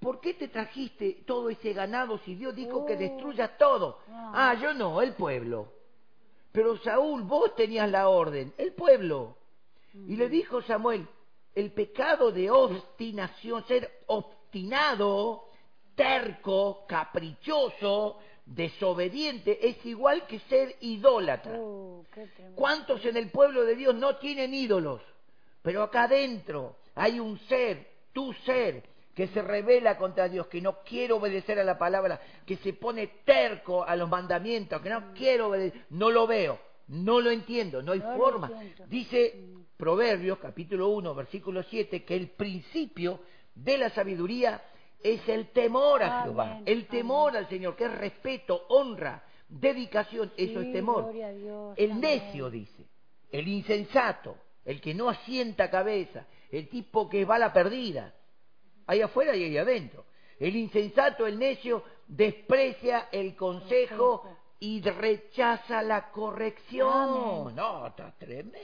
¿por 0.00 0.20
qué 0.20 0.34
te 0.34 0.48
trajiste 0.48 1.24
todo 1.26 1.48
ese 1.48 1.72
ganado 1.72 2.18
si 2.18 2.34
Dios 2.34 2.54
dijo 2.54 2.84
que 2.84 2.94
oh. 2.94 2.98
destruya 2.98 3.56
todo? 3.56 4.00
Ah. 4.10 4.50
ah, 4.50 4.54
yo 4.54 4.74
no, 4.74 5.00
el 5.00 5.14
pueblo. 5.14 5.72
Pero 6.52 6.76
Saúl, 6.78 7.22
vos 7.22 7.54
tenías 7.56 7.90
la 7.90 8.08
orden, 8.08 8.52
el 8.58 8.72
pueblo. 8.74 9.38
Y 9.94 10.16
le 10.16 10.28
dijo 10.28 10.60
Samuel, 10.62 11.06
el 11.54 11.72
pecado 11.72 12.32
de 12.32 12.50
obstinación, 12.50 13.64
ser 13.66 14.02
obstinado, 14.06 15.44
terco, 15.94 16.84
caprichoso, 16.86 18.18
desobediente 18.46 19.68
es 19.68 19.84
igual 19.86 20.26
que 20.26 20.38
ser 20.40 20.76
idólatra. 20.80 21.56
Oh, 21.58 22.04
¿Cuántos 22.54 23.04
en 23.04 23.16
el 23.16 23.30
pueblo 23.30 23.64
de 23.64 23.74
Dios 23.74 23.94
no 23.94 24.16
tienen 24.16 24.54
ídolos? 24.54 25.00
Pero 25.62 25.82
acá 25.82 26.04
adentro 26.04 26.76
hay 26.94 27.18
un 27.20 27.38
ser, 27.40 27.86
tu 28.12 28.32
ser, 28.44 28.82
que 29.14 29.28
se 29.28 29.42
revela 29.42 29.96
contra 29.96 30.28
Dios, 30.28 30.48
que 30.48 30.60
no 30.60 30.80
quiere 30.82 31.12
obedecer 31.12 31.58
a 31.58 31.64
la 31.64 31.78
palabra, 31.78 32.20
que 32.44 32.56
se 32.56 32.72
pone 32.72 33.06
terco 33.24 33.84
a 33.84 33.94
los 33.96 34.08
mandamientos, 34.08 34.80
que 34.82 34.90
no 34.90 35.00
mm. 35.00 35.12
quiero 35.14 35.48
obedecer, 35.48 35.86
no 35.90 36.10
lo 36.10 36.26
veo, 36.26 36.58
no 36.88 37.20
lo 37.20 37.30
entiendo, 37.30 37.82
no 37.82 37.92
hay 37.92 38.00
forma. 38.00 38.50
Dice. 38.88 39.54
Proverbios 39.76 40.38
capítulo 40.38 40.88
1, 40.90 41.14
versículo 41.16 41.62
7, 41.64 42.04
que 42.04 42.14
el 42.14 42.28
principio 42.28 43.20
de 43.56 43.76
la 43.76 43.90
sabiduría 43.90 44.62
es 45.04 45.28
el 45.28 45.48
temor 45.48 46.02
a 46.02 46.22
Jehová, 46.22 46.62
el 46.64 46.86
temor 46.86 47.36
al 47.36 47.46
Señor, 47.50 47.76
que 47.76 47.84
es 47.84 47.94
respeto, 47.94 48.64
honra, 48.70 49.22
dedicación, 49.46 50.32
eso 50.34 50.62
es 50.62 50.72
temor. 50.72 51.12
el 51.76 52.00
necio 52.00 52.48
dice, 52.48 52.86
el 53.30 53.46
insensato, 53.46 54.38
el 54.64 54.80
que 54.80 54.94
no 54.94 55.10
asienta 55.10 55.70
cabeza, 55.70 56.26
el 56.50 56.70
tipo 56.70 57.10
que 57.10 57.26
va 57.26 57.34
a 57.34 57.38
la 57.38 57.52
perdida, 57.52 58.14
ahí 58.86 59.02
afuera 59.02 59.36
y 59.36 59.44
ahí 59.44 59.58
adentro. 59.58 60.06
El 60.40 60.56
insensato, 60.56 61.26
el 61.26 61.38
necio, 61.38 61.84
desprecia 62.08 63.08
el 63.12 63.36
consejo 63.36 64.26
y 64.60 64.80
rechaza 64.80 65.82
la 65.82 66.10
corrección. 66.10 67.42
Amén. 67.42 67.56
No, 67.56 67.86
está 67.86 68.12
tremendo. 68.12 68.58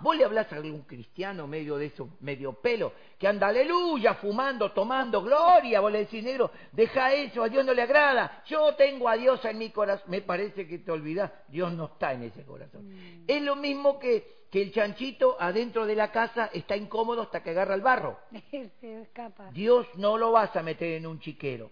Vos 0.00 0.16
le 0.16 0.24
hablas 0.24 0.52
a 0.52 0.56
algún 0.56 0.82
cristiano 0.82 1.46
medio 1.46 1.76
de 1.76 1.86
eso, 1.86 2.08
medio 2.20 2.54
pelo, 2.54 2.92
que 3.18 3.28
anda 3.28 3.48
aleluya, 3.48 4.14
fumando, 4.14 4.72
tomando 4.72 5.22
gloria. 5.22 5.80
Vos 5.80 5.92
le 5.92 5.98
decís, 6.00 6.24
negro, 6.24 6.50
deja 6.72 7.12
eso, 7.12 7.42
a 7.42 7.48
Dios 7.48 7.64
no 7.64 7.72
le 7.72 7.82
agrada. 7.82 8.42
Yo 8.46 8.74
tengo 8.74 9.08
a 9.08 9.16
Dios 9.16 9.44
en 9.44 9.58
mi 9.58 9.70
corazón. 9.70 10.10
Me 10.10 10.22
parece 10.22 10.66
que 10.66 10.78
te 10.78 10.90
olvidás, 10.90 11.30
Dios 11.48 11.72
no 11.72 11.86
está 11.86 12.12
en 12.12 12.24
ese 12.24 12.44
corazón. 12.44 12.88
Mm. 12.88 13.24
Es 13.28 13.42
lo 13.42 13.56
mismo 13.56 13.98
que, 13.98 14.46
que 14.50 14.62
el 14.62 14.72
chanchito 14.72 15.36
adentro 15.38 15.86
de 15.86 15.94
la 15.94 16.10
casa 16.10 16.50
está 16.52 16.76
incómodo 16.76 17.22
hasta 17.22 17.42
que 17.42 17.50
agarra 17.50 17.74
el 17.74 17.82
barro. 17.82 18.18
Se 18.80 19.02
escapa. 19.02 19.50
Dios 19.52 19.86
no 19.96 20.18
lo 20.18 20.32
vas 20.32 20.54
a 20.56 20.62
meter 20.62 20.92
en 20.92 21.06
un 21.06 21.20
chiquero. 21.20 21.70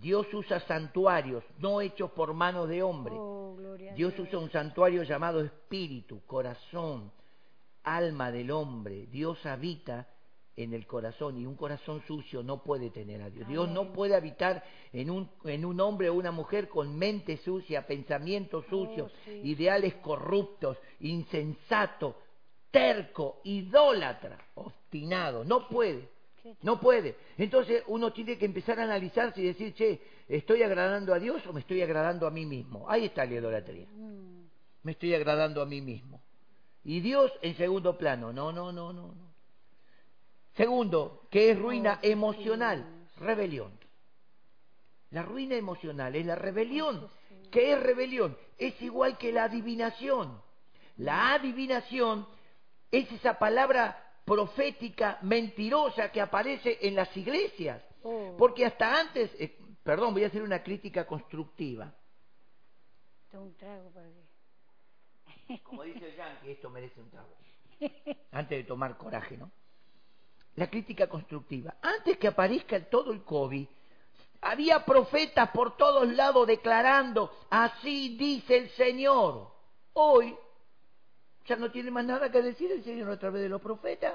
Dios 0.00 0.26
usa 0.34 0.60
santuarios, 0.60 1.44
no 1.58 1.80
hechos 1.80 2.10
por 2.10 2.34
manos 2.34 2.68
de 2.68 2.82
hombre. 2.82 3.14
Oh, 3.16 3.56
Dios 3.94 4.14
Dios. 4.14 4.28
usa 4.28 4.38
un 4.38 4.50
santuario 4.50 5.02
llamado 5.02 5.40
espíritu, 5.40 6.20
corazón, 6.26 7.10
alma 7.82 8.30
del 8.30 8.50
hombre. 8.50 9.06
Dios 9.06 9.44
habita 9.46 10.06
en 10.56 10.72
el 10.72 10.86
corazón 10.86 11.38
y 11.38 11.46
un 11.46 11.54
corazón 11.54 12.02
sucio 12.06 12.42
no 12.42 12.62
puede 12.62 12.90
tener 12.90 13.22
a 13.22 13.30
Dios. 13.30 13.46
Dios 13.46 13.68
no 13.68 13.92
puede 13.92 14.14
habitar 14.16 14.64
en 14.92 15.10
un, 15.10 15.30
en 15.44 15.64
un 15.64 15.80
hombre 15.80 16.08
o 16.08 16.14
una 16.14 16.30
mujer 16.32 16.68
con 16.68 16.96
mente 16.96 17.36
sucia, 17.38 17.86
pensamientos 17.86 18.64
sucios, 18.70 19.12
Oh, 19.12 19.18
sí, 19.24 19.40
ideales 19.44 19.94
corruptos, 19.96 20.78
insensato, 21.00 22.16
terco, 22.70 23.40
idólatra, 23.44 24.38
obstinado. 24.54 25.44
No 25.44 25.68
puede. 25.68 26.08
No 26.62 26.80
puede. 26.80 27.16
Entonces 27.38 27.82
uno 27.86 28.12
tiene 28.12 28.38
que 28.38 28.44
empezar 28.44 28.78
a 28.80 28.84
analizarse 28.84 29.40
y 29.40 29.44
decir, 29.44 29.74
che, 29.74 30.00
¿estoy 30.28 30.62
agradando 30.62 31.12
a 31.14 31.18
Dios 31.18 31.46
o 31.46 31.52
me 31.52 31.60
estoy 31.60 31.82
agradando 31.82 32.26
a 32.26 32.30
mí 32.30 32.46
mismo? 32.46 32.88
Ahí 32.88 33.06
está 33.06 33.24
la 33.24 33.34
idolatría. 33.34 33.86
Mm. 33.90 34.46
Me 34.82 34.92
estoy 34.92 35.14
agradando 35.14 35.62
a 35.62 35.66
mí 35.66 35.80
mismo. 35.80 36.22
Y 36.84 37.00
Dios 37.00 37.32
en 37.42 37.56
segundo 37.56 37.98
plano. 37.98 38.32
No, 38.32 38.52
no, 38.52 38.72
no, 38.72 38.92
no. 38.92 39.08
no. 39.14 39.34
Segundo, 40.56 41.26
que 41.30 41.50
es 41.50 41.58
ruina 41.58 41.98
Oh, 41.98 42.00
sí. 42.02 42.10
emocional, 42.12 43.06
rebelión. 43.18 43.72
La 45.10 45.22
ruina 45.22 45.56
emocional 45.56 46.14
es 46.14 46.24
la 46.26 46.34
rebelión. 46.34 47.08
Sí. 47.28 47.48
¿Qué 47.50 47.72
es 47.72 47.80
rebelión? 47.82 48.36
Es 48.58 48.80
igual 48.80 49.18
que 49.18 49.32
la 49.32 49.44
adivinación. 49.44 50.40
La 50.96 51.34
adivinación 51.34 52.26
es 52.90 53.10
esa 53.12 53.38
palabra 53.38 54.05
profética 54.26 55.18
mentirosa 55.22 56.10
que 56.10 56.20
aparece 56.20 56.78
en 56.82 56.96
las 56.96 57.16
iglesias. 57.16 57.82
Oh. 58.02 58.34
Porque 58.36 58.66
hasta 58.66 59.00
antes, 59.00 59.30
eh, 59.38 59.56
perdón, 59.82 60.12
voy 60.12 60.24
a 60.24 60.26
hacer 60.26 60.42
una 60.42 60.62
crítica 60.62 61.06
constructiva. 61.06 61.94
Un 63.32 63.54
trago 63.54 63.90
para. 63.90 64.06
Como 65.62 65.82
dice 65.82 66.08
el 66.08 66.16
Yankee, 66.16 66.50
esto 66.50 66.70
merece 66.70 67.00
un 67.00 67.10
trago. 67.10 67.28
Antes 68.32 68.58
de 68.58 68.64
tomar 68.64 68.96
coraje, 68.96 69.36
¿no? 69.36 69.50
La 70.56 70.68
crítica 70.70 71.06
constructiva. 71.06 71.76
Antes 71.82 72.16
que 72.16 72.28
aparezca 72.28 72.82
todo 72.88 73.12
el 73.12 73.22
COVID, 73.22 73.66
había 74.40 74.84
profetas 74.84 75.50
por 75.50 75.76
todos 75.76 76.08
lados 76.08 76.46
declarando, 76.46 77.30
así 77.50 78.16
dice 78.16 78.56
el 78.56 78.70
Señor. 78.70 79.52
Hoy 79.92 80.34
ya 81.46 81.56
no 81.56 81.70
tiene 81.70 81.90
más 81.90 82.04
nada 82.04 82.30
que 82.30 82.42
decir 82.42 82.70
el 82.72 82.82
Señor 82.84 83.10
a 83.10 83.18
través 83.18 83.42
de 83.42 83.48
los 83.48 83.60
profetas. 83.60 84.14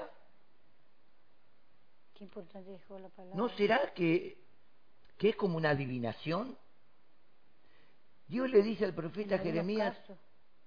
Qué 2.14 2.24
importante 2.24 2.70
dejó 2.70 2.98
la 2.98 3.08
palabra. 3.08 3.36
¿No 3.36 3.48
será 3.50 3.92
que, 3.94 4.38
que 5.16 5.30
es 5.30 5.36
como 5.36 5.56
una 5.56 5.70
adivinación? 5.70 6.56
Dios 8.28 8.50
le 8.50 8.62
dice 8.62 8.84
al 8.84 8.94
profeta 8.94 9.38
Jeremías, 9.38 9.96
casos. 9.98 10.18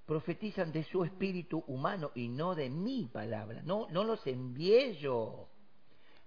profetizan 0.06 0.72
de 0.72 0.84
su 0.84 1.04
espíritu 1.04 1.64
humano 1.68 2.12
y 2.16 2.28
no 2.28 2.56
de 2.56 2.70
mi 2.70 3.06
palabra. 3.06 3.62
No, 3.64 3.88
no 3.90 4.04
los 4.04 4.26
envié 4.28 4.96
yo. 4.96 5.50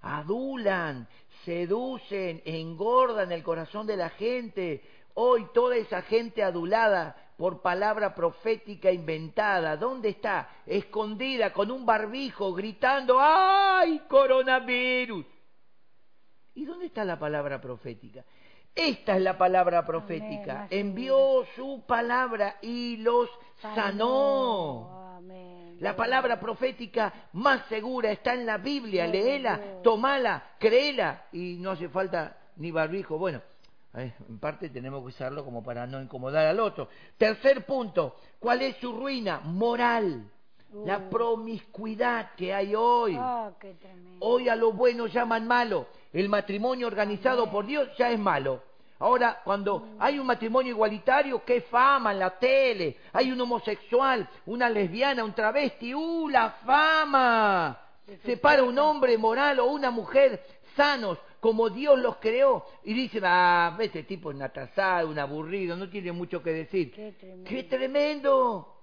Adulan, 0.00 1.08
seducen, 1.44 2.42
engordan 2.44 3.32
el 3.32 3.42
corazón 3.42 3.86
de 3.86 3.96
la 3.96 4.10
gente. 4.10 4.82
Hoy 5.14 5.46
toda 5.52 5.76
esa 5.76 6.02
gente 6.02 6.42
adulada 6.42 7.16
por 7.38 7.62
palabra 7.62 8.16
profética 8.16 8.90
inventada, 8.90 9.76
¿dónde 9.76 10.08
está? 10.08 10.50
Escondida 10.66 11.52
con 11.52 11.70
un 11.70 11.86
barbijo 11.86 12.52
gritando, 12.52 13.16
¡ay, 13.20 14.02
coronavirus! 14.08 15.24
¿Y 16.56 16.64
dónde 16.64 16.86
está 16.86 17.04
la 17.04 17.16
palabra 17.16 17.60
profética? 17.60 18.24
Esta 18.74 19.16
es 19.16 19.22
la 19.22 19.38
palabra 19.38 19.86
profética. 19.86 20.66
Envió 20.68 21.44
su 21.54 21.84
palabra 21.86 22.56
y 22.60 22.96
los 22.96 23.30
sanó. 23.60 25.14
Amén. 25.16 25.76
La 25.78 25.94
palabra 25.94 26.40
profética 26.40 27.28
más 27.34 27.66
segura 27.68 28.10
está 28.10 28.34
en 28.34 28.46
la 28.46 28.58
Biblia. 28.58 29.06
Léela, 29.06 29.80
tomala, 29.84 30.56
créela 30.58 31.26
y 31.30 31.56
no 31.60 31.70
hace 31.70 31.88
falta 31.88 32.36
ni 32.56 32.72
barbijo. 32.72 33.16
Bueno, 33.16 33.40
eh, 33.98 34.14
en 34.28 34.38
parte 34.38 34.68
tenemos 34.70 35.00
que 35.02 35.08
usarlo 35.08 35.44
como 35.44 35.62
para 35.62 35.86
no 35.86 36.00
incomodar 36.00 36.46
al 36.46 36.60
otro. 36.60 36.88
Tercer 37.16 37.64
punto, 37.66 38.16
¿cuál 38.38 38.62
es 38.62 38.76
su 38.76 38.92
ruina? 38.92 39.40
Moral. 39.44 40.30
La 40.84 40.98
Uh. 40.98 41.08
promiscuidad 41.10 42.34
que 42.36 42.52
hay 42.52 42.74
hoy. 42.74 43.16
Ah, 43.18 43.50
qué. 43.58 43.74
Hoy 44.20 44.48
a 44.50 44.56
lo 44.56 44.72
bueno 44.72 45.06
llaman 45.06 45.46
malo. 45.46 45.86
El 46.12 46.28
matrimonio 46.28 46.86
organizado 46.86 47.50
por 47.50 47.64
Dios 47.64 47.88
ya 47.96 48.10
es 48.10 48.18
malo. 48.18 48.62
Ahora, 49.00 49.40
cuando 49.44 49.90
hay 49.98 50.18
un 50.18 50.26
matrimonio 50.26 50.72
igualitario, 50.72 51.42
qué 51.44 51.62
fama 51.62 52.12
en 52.12 52.18
la 52.18 52.30
tele. 52.38 52.96
Hay 53.12 53.30
un 53.30 53.40
homosexual, 53.40 54.28
una 54.46 54.68
lesbiana, 54.68 55.24
un 55.24 55.32
travesti. 55.32 55.94
¡Uh, 55.94 56.28
la 56.28 56.50
fama! 56.50 57.78
Se 58.24 58.36
para 58.36 58.62
un 58.62 58.78
hombre 58.78 59.16
moral 59.16 59.60
o 59.60 59.66
una 59.66 59.90
mujer 59.90 60.42
sanos, 60.74 61.18
como 61.40 61.70
Dios 61.70 61.98
los 61.98 62.16
creó. 62.16 62.64
Y 62.84 62.94
dicen, 62.94 63.22
ah, 63.26 63.76
este 63.80 64.02
tipo 64.04 64.30
es 64.30 64.36
un 64.36 64.42
atrasado, 64.42 65.08
un 65.08 65.18
aburrido, 65.18 65.76
no 65.76 65.88
tiene 65.88 66.12
mucho 66.12 66.42
que 66.42 66.52
decir. 66.52 66.92
Qué 66.92 67.12
tremendo. 67.12 67.48
¡Qué 67.48 67.62
tremendo! 67.64 68.74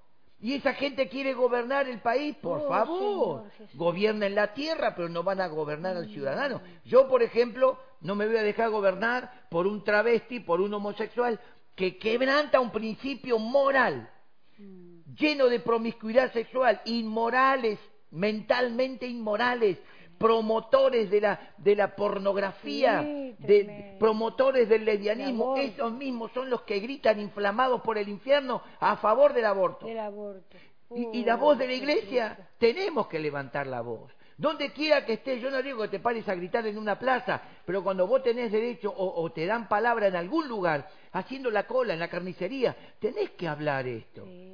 Y 0.41 0.53
esa 0.55 0.73
gente 0.73 1.07
quiere 1.07 1.33
gobernar 1.33 1.87
el 1.87 2.01
país, 2.01 2.35
por 2.37 2.59
Oh, 2.59 2.67
favor. 2.67 3.37
Señor 3.39 3.51
Jesús. 3.57 3.77
Gobiernen 3.79 4.35
la 4.35 4.53
tierra, 4.53 4.93
pero 4.95 5.07
no 5.09 5.23
van 5.23 5.39
a 5.41 5.47
gobernar 5.47 5.95
al 5.95 6.09
ciudadano. 6.09 6.61
Yo, 6.83 7.07
por 7.07 7.23
ejemplo, 7.23 7.79
no 8.01 8.15
me 8.15 8.27
voy 8.27 8.35
a 8.37 8.43
dejar 8.43 8.69
gobernar 8.69 9.47
por 9.49 9.65
un 9.65 9.83
travesti, 9.83 10.41
por 10.41 10.61
un 10.61 10.73
homosexual 10.73 11.39
que 11.75 11.97
quebranta 11.97 12.59
un 12.59 12.71
principio 12.71 13.39
moral, 13.39 14.09
Mm. 14.57 15.15
lleno 15.17 15.47
de 15.47 15.59
promiscuidad 15.59 16.31
sexual, 16.31 16.81
inmorales, 16.85 17.79
mentalmente 18.11 19.05
inmorales, 19.07 19.77
promotores 20.17 21.09
de 21.09 21.21
la, 21.21 21.53
de 21.57 21.75
la 21.75 21.95
pornografía, 21.95 23.01
Sí, 23.01 23.35
de, 23.39 23.95
promotores 23.99 24.69
del 24.69 24.85
lesbianismo, 24.85 25.57
esos 25.57 25.91
mismos 25.91 26.31
son 26.33 26.49
los 26.49 26.61
que 26.63 26.79
gritan 26.79 27.19
inflamados 27.19 27.81
por 27.81 27.97
el 27.97 28.09
infierno 28.09 28.61
a 28.79 28.97
favor 28.97 29.33
del 29.33 29.45
aborto. 29.45 29.85
Del 29.85 29.99
aborto. 29.99 30.57
Y, 30.93 31.19
y 31.19 31.25
la 31.25 31.35
voz 31.35 31.57
de 31.57 31.67
la 31.67 31.73
iglesia, 31.73 32.49
tenemos 32.57 33.07
que 33.07 33.19
levantar 33.19 33.67
la 33.67 33.81
voz. 33.81 34.11
Donde 34.37 34.71
quiera 34.73 35.05
que 35.05 35.13
estés, 35.13 35.41
yo 35.41 35.49
no 35.49 35.61
digo 35.61 35.81
que 35.83 35.87
te 35.87 35.99
pares 35.99 36.27
a 36.27 36.35
gritar 36.35 36.67
en 36.67 36.77
una 36.77 36.99
plaza, 36.99 37.41
pero 37.65 37.83
cuando 37.83 38.05
vos 38.05 38.21
tenés 38.21 38.51
derecho 38.51 38.91
o, 38.91 39.21
o 39.23 39.31
te 39.31 39.45
dan 39.45 39.69
palabra 39.69 40.07
en 40.07 40.15
algún 40.15 40.47
lugar, 40.47 40.89
haciendo 41.13 41.49
la 41.49 41.65
cola 41.65 41.93
en 41.93 41.99
la 41.99 42.09
carnicería, 42.09 42.75
tenés 42.99 43.31
que 43.31 43.47
hablar 43.47 43.87
esto. 43.87 44.25
Sí. 44.25 44.44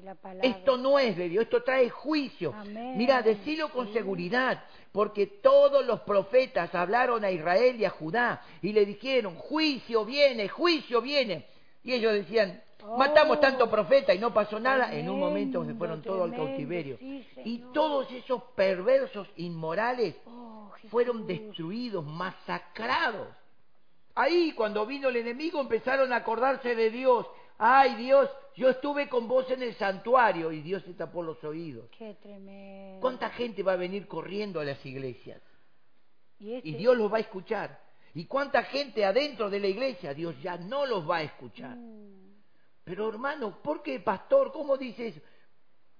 Esto 0.41 0.77
no 0.77 0.97
es 0.99 1.15
de 1.17 1.29
Dios, 1.29 1.43
esto 1.43 1.63
trae 1.63 1.89
juicio. 1.89 2.53
Amén. 2.55 2.97
Mira, 2.97 3.21
decilo 3.21 3.69
con 3.69 3.87
Sí. 3.87 3.93
seguridad, 3.93 4.63
porque 4.91 5.27
todos 5.27 5.85
los 5.85 6.01
profetas 6.01 6.73
hablaron 6.75 7.23
a 7.23 7.31
Israel 7.31 7.75
y 7.79 7.85
a 7.85 7.89
Judá 7.89 8.41
y 8.61 8.73
le 8.73 8.85
dijeron, 8.85 9.35
juicio 9.35 10.05
viene, 10.05 10.47
juicio 10.49 11.01
viene. 11.01 11.45
Y 11.83 11.93
ellos 11.93 12.13
decían, 12.13 12.61
Oh. 12.83 12.97
matamos 12.97 13.39
tanto 13.39 13.69
profeta 13.69 14.13
y 14.13 14.17
no 14.19 14.33
pasó 14.33 14.59
nada. 14.59 14.93
En 14.93 15.07
un 15.09 15.19
momento 15.19 15.59
se 15.59 15.65
Tremendo, 15.65 15.77
fueron 15.77 16.01
todos 16.01 16.21
al 16.23 16.29
tremendo, 16.31 16.51
cautiverio. 16.51 16.97
sí, 16.97 17.25
y 17.45 17.57
todos 17.73 18.11
esos 18.11 18.41
perversos 18.55 19.27
inmorales 19.35 20.15
Oh, 20.25 20.71
fueron 20.89 21.27
destruidos, 21.27 22.03
masacrados. 22.03 23.27
Ahí, 24.15 24.51
cuando 24.53 24.85
vino 24.85 25.09
el 25.09 25.15
enemigo, 25.15 25.61
empezaron 25.61 26.11
a 26.11 26.17
acordarse 26.17 26.75
de 26.75 26.89
Dios. 26.89 27.25
Ay, 27.63 27.93
Dios, 27.93 28.27
yo 28.55 28.69
estuve 28.69 29.07
con 29.07 29.27
vos 29.27 29.47
en 29.51 29.61
el 29.61 29.75
santuario 29.75 30.51
y 30.51 30.61
Dios 30.61 30.81
se 30.81 30.95
tapó 30.95 31.21
los 31.21 31.43
oídos. 31.43 31.87
Qué 31.95 32.15
tremendo. 32.15 32.99
¿Cuánta 32.99 33.29
gente 33.29 33.61
va 33.61 33.73
a 33.73 33.75
venir 33.75 34.07
corriendo 34.07 34.59
a 34.59 34.63
las 34.65 34.83
iglesias? 34.83 35.39
Y, 36.39 36.53
este, 36.53 36.69
Y 36.69 36.73
Dios 36.73 36.97
los 36.97 37.13
va 37.13 37.17
a 37.17 37.21
escuchar. 37.21 37.79
¿Y 38.15 38.25
cuánta 38.25 38.63
gente 38.63 39.05
adentro 39.05 39.47
de 39.51 39.59
la 39.59 39.67
iglesia? 39.67 40.15
Dios 40.15 40.35
ya 40.41 40.57
no 40.57 40.87
los 40.87 41.07
va 41.07 41.17
a 41.17 41.21
escuchar. 41.21 41.75
Mm, 41.77 42.33
Pero 42.83 43.07
hermano, 43.07 43.61
¿por 43.61 43.83
qué, 43.83 43.99
pastor? 43.99 44.51
¿Cómo 44.51 44.75
dices? 44.75 45.21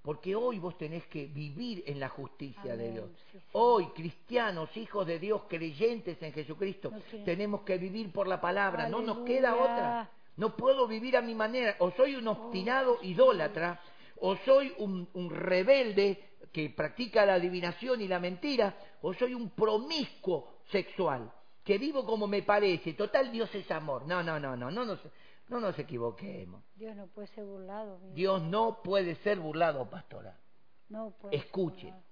Porque 0.02 0.34
hoy 0.34 0.58
vos 0.58 0.76
tenés 0.76 1.06
que 1.06 1.26
vivir 1.26 1.84
en 1.86 2.00
la 2.00 2.08
justicia 2.08 2.76
de 2.76 2.90
Dios. 2.90 3.10
sí, 3.30 3.38
sí. 3.38 3.44
Hoy, 3.52 3.86
cristianos, 3.94 4.76
hijos 4.76 5.06
de 5.06 5.20
Dios, 5.20 5.42
creyentes 5.48 6.20
en 6.20 6.32
Jesucristo, 6.32 6.90
No 6.90 7.24
tenemos 7.24 7.60
que 7.62 7.78
vivir 7.78 8.12
por 8.12 8.26
la 8.26 8.40
palabra. 8.40 8.88
No 8.88 9.00
nos 9.00 9.18
queda 9.18 9.54
otra. 9.54 10.10
No 10.36 10.56
puedo 10.56 10.86
vivir 10.86 11.16
a 11.16 11.22
mi 11.22 11.34
manera. 11.34 11.76
O 11.78 11.90
soy 11.92 12.16
un 12.16 12.28
obstinado 12.28 12.98
idólatra, 13.02 13.80
o 14.20 14.36
soy 14.36 14.72
un, 14.78 15.08
un 15.14 15.30
rebelde 15.30 16.32
que 16.52 16.70
practica 16.70 17.24
la 17.24 17.34
adivinación 17.34 18.00
y 18.00 18.08
la 18.08 18.18
mentira, 18.18 18.76
o 19.00 19.14
soy 19.14 19.34
un 19.34 19.50
promiscuo 19.50 20.60
sexual, 20.70 21.32
que 21.64 21.78
vivo 21.78 22.04
como 22.04 22.26
me 22.26 22.42
parece. 22.42 22.94
Total, 22.94 23.32
Dios 23.32 23.54
es 23.54 23.70
amor. 23.70 24.06
No, 24.06 24.22
no, 24.22 24.38
no, 24.38 24.56
no, 24.56 24.70
no 24.70 24.84
nos, 24.84 25.00
no 25.48 25.60
nos 25.60 25.78
equivoquemos. 25.78 26.62
Dios 26.74 26.94
no 26.96 27.06
puede 27.08 27.28
ser 27.28 27.44
burlado. 27.44 28.00
Dios 28.14 28.42
no 28.42 28.82
puede 28.82 29.14
ser 29.16 29.38
burlado, 29.38 29.88
pastora. 29.88 30.38
no 30.88 31.10
puede 31.20 31.38
ser 31.38 31.50
burlado. 31.52 32.02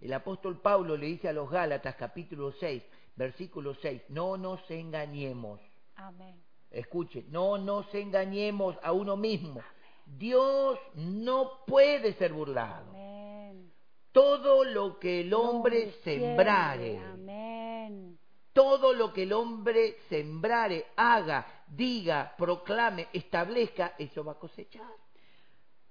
El 0.00 0.12
apóstol 0.12 0.60
Pablo 0.60 0.96
le 0.96 1.06
dice 1.06 1.28
a 1.28 1.32
los 1.32 1.48
Gálatas, 1.48 1.94
capítulo 1.94 2.50
6, 2.52 2.82
versículo 3.14 3.74
6, 3.74 4.02
no 4.08 4.36
nos 4.36 4.68
engañemos. 4.68 5.60
Amén. 5.94 6.42
Escuchen, 6.72 7.26
no 7.30 7.58
nos 7.58 7.92
engañemos 7.94 8.76
a 8.82 8.92
uno 8.92 9.16
mismo. 9.16 9.60
Dios 10.06 10.78
no 10.94 11.64
puede 11.66 12.14
ser 12.14 12.32
burlado. 12.32 12.90
Amén. 12.90 13.72
Todo 14.10 14.64
lo 14.64 14.98
que 14.98 15.20
el 15.20 15.32
hombre 15.34 15.92
sembrare. 16.02 16.98
Amén. 16.98 18.18
todo 18.52 18.92
lo 18.92 19.12
que 19.14 19.22
el 19.22 19.32
hombre 19.32 19.96
sembrare, 20.10 20.84
haga, 20.96 21.64
diga, 21.68 22.34
proclame, 22.36 23.08
establezca, 23.12 23.94
eso 23.98 24.22
va 24.22 24.32
a 24.32 24.38
cosechar. 24.38 24.92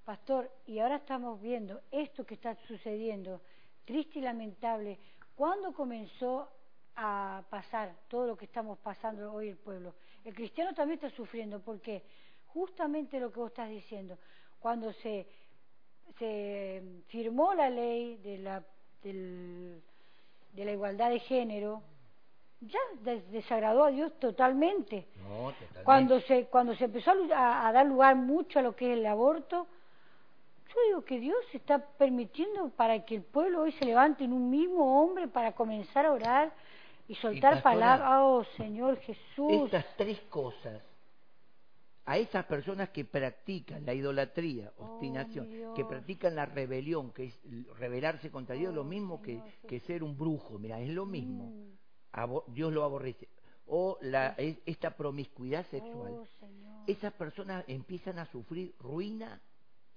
Pastor, 0.06 0.52
y 0.68 0.78
ahora 0.80 0.98
estamos 0.98 1.42
viendo 1.42 1.82
esto 1.90 2.24
que 2.24 2.36
está 2.36 2.56
sucediendo, 2.68 3.42
triste 3.86 4.20
y 4.20 4.22
lamentable. 4.22 5.00
¿Cuándo 5.36 5.74
comenzó 5.74 6.50
a 6.96 7.44
pasar 7.50 7.96
todo 8.08 8.28
lo 8.28 8.38
que 8.38 8.46
estamos 8.46 8.78
pasando 8.80 9.34
hoy 9.34 9.50
el 9.50 9.58
pueblo? 9.58 9.96
El 10.26 10.34
cristiano 10.34 10.74
también 10.74 11.00
está 11.04 11.10
sufriendo, 11.16 11.60
porque 11.62 12.04
justamente 12.48 13.20
lo 13.20 13.32
que 13.32 13.40
vos 13.40 13.50
estás 13.52 13.70
diciendo, 13.70 14.18
cuando 14.60 14.92
se, 14.94 15.26
se 16.20 16.84
firmó 17.08 17.54
la 17.54 17.70
ley 17.70 18.18
de 18.18 18.38
la, 18.38 18.64
del- 19.04 19.82
de 20.54 20.66
la 20.66 20.72
igualdad 20.72 21.10
de 21.10 21.20
género, 21.20 21.82
ya 22.60 22.80
des- 23.02 23.30
desagradó 23.32 23.86
a 23.86 23.90
Dios 23.92 24.12
totalmente. 24.20 25.08
No, 25.24 25.52
totalmente. 25.54 25.84
Cuando 25.84 26.22
se, 26.22 26.46
cuando 26.46 26.76
se 26.76 26.86
empezó 26.86 27.12
a- 27.34 27.68
a 27.68 27.72
dar 27.72 27.86
lugar 27.86 28.16
mucho 28.16 28.60
a 28.60 28.62
lo 28.62 28.76
que 28.76 28.92
es 28.92 28.98
el 29.00 29.06
aborto, 29.06 29.68
yo 30.68 30.76
digo 30.88 31.02
que 31.04 31.20
Dios 31.20 31.38
está 31.54 31.80
permitiendo 31.80 32.70
para 32.70 33.04
que 33.04 33.16
el 33.16 33.24
pueblo 33.24 33.62
hoy 33.64 33.72
se 33.74 33.86
levante 33.86 34.24
en 34.24 34.32
un 34.34 34.50
mismo 34.50 35.02
hombre 35.02 35.28
para 35.28 35.54
comenzar 35.54 36.06
a 36.06 36.12
orar 36.14 36.54
y 37.12 37.16
soltar 37.16 37.62
palabras. 37.64 38.10
Oh, 38.22 38.44
Señor 38.58 38.98
Jesús. 39.02 39.52
Estas 39.66 39.86
tres 39.98 40.20
cosas, 40.30 40.82
a 42.06 42.18
esas 42.18 42.46
personas 42.46 42.90
que 42.90 43.06
practican 43.06 43.86
la 43.86 43.94
idolatría, 43.94 44.72
Oh, 44.78 44.86
obstinación, 44.94 45.74
que 45.76 45.86
practican 45.86 46.36
la 46.36 46.46
rebelión, 46.46 47.12
que 47.12 47.26
es 47.26 47.40
rebelarse 47.78 48.32
contra 48.32 48.56
Dios, 48.56 48.72
Oh, 48.72 48.76
lo 48.76 48.84
mismo 48.84 49.22
que, 49.22 49.42
que 49.68 49.80
ser 49.82 50.04
un 50.04 50.18
brujo, 50.18 50.58
mira, 50.58 50.80
es 50.80 50.90
lo 50.90 51.06
mismo. 51.06 51.46
Mm. 51.46 51.72
Abo- 52.14 52.44
Dios 52.48 52.74
lo 52.74 52.84
aborrece. 52.84 53.28
O 53.68 53.98
la, 54.02 54.30
es- 54.38 54.58
esta 54.66 54.92
promiscuidad 54.98 55.66
sexual. 55.68 56.12
Oh. 56.14 56.28
Esas 56.88 57.14
personas 57.14 57.64
empiezan 57.68 58.20
a 58.20 58.26
sufrir 58.26 58.74
ruina. 58.80 59.40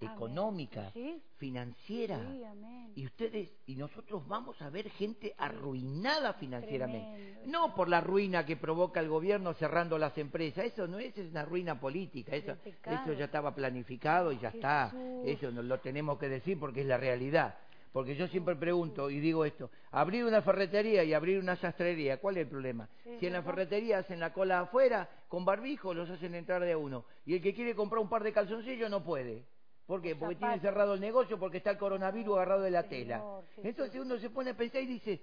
Económica, 0.04 0.90
Sí. 0.92 1.20
financiera. 1.36 2.18
Sí. 2.18 2.92
Y 2.96 3.06
ustedes 3.06 3.50
y 3.66 3.74
nosotros 3.76 4.26
vamos 4.28 4.60
a 4.62 4.70
ver 4.70 4.88
gente 4.90 5.34
arruinada 5.36 6.34
financieramente. 6.34 7.16
Tremendo. 7.16 7.50
No 7.50 7.74
por 7.74 7.88
la 7.88 8.00
ruina 8.00 8.46
que 8.46 8.56
provoca 8.56 9.00
el 9.00 9.08
gobierno 9.08 9.52
cerrando 9.54 9.98
las 9.98 10.16
empresas. 10.18 10.64
Eso 10.66 10.86
no 10.86 10.98
es, 10.98 11.16
es 11.18 11.30
una 11.30 11.44
ruina 11.44 11.78
política. 11.80 12.34
Eso, 12.36 12.56
eso 12.64 13.12
ya 13.14 13.24
estaba 13.24 13.54
planificado 13.54 14.32
y 14.32 14.38
ya 14.38 14.48
está. 14.50 14.92
Eso 15.24 15.50
no 15.50 15.62
lo 15.62 15.80
tenemos 15.80 16.18
que 16.18 16.28
decir 16.28 16.58
porque 16.58 16.82
es 16.82 16.86
la 16.86 16.96
realidad. 16.98 17.56
Porque 17.92 18.16
yo 18.16 18.26
siempre 18.26 18.56
pregunto 18.56 19.08
y 19.08 19.20
digo 19.20 19.44
esto, 19.44 19.70
abrir 19.92 20.24
una 20.24 20.42
ferretería 20.42 21.04
y 21.04 21.14
abrir 21.14 21.38
una 21.38 21.54
sastrería, 21.54 22.16
¿cuál 22.18 22.36
es 22.36 22.42
el 22.42 22.48
problema? 22.48 22.88
Si 23.20 23.26
en 23.28 23.32
la 23.32 23.42
ferretería 23.42 23.98
hacen 23.98 24.18
la 24.18 24.32
cola 24.32 24.58
afuera, 24.58 25.08
con 25.28 25.44
barbijo 25.44 25.94
los 25.94 26.10
hacen 26.10 26.34
entrar 26.34 26.60
de 26.64 26.72
a 26.72 26.76
uno. 26.76 27.04
Y 27.24 27.34
el 27.34 27.40
que 27.40 27.54
quiere 27.54 27.76
comprar 27.76 28.00
un 28.02 28.08
par 28.08 28.24
de 28.24 28.32
calzoncillos 28.32 28.90
no 28.90 29.04
puede. 29.04 29.44
¿Por 29.86 30.00
qué? 30.00 30.16
Porque 30.16 30.36
tiene 30.36 30.54
zapatos. 30.54 30.62
cerrado 30.70 30.94
el 30.94 31.00
negocio, 31.00 31.38
porque 31.38 31.58
está 31.58 31.70
el 31.72 31.78
coronavirus 31.78 32.36
agarrado 32.36 32.62
de 32.62 32.70
la 32.70 32.88
tela. 32.88 33.22
Entonces 33.62 34.00
uno 34.00 34.18
se 34.18 34.30
pone 34.30 34.50
a 34.50 34.56
pensar 34.56 34.80
y 34.82 34.86
dice, 34.86 35.20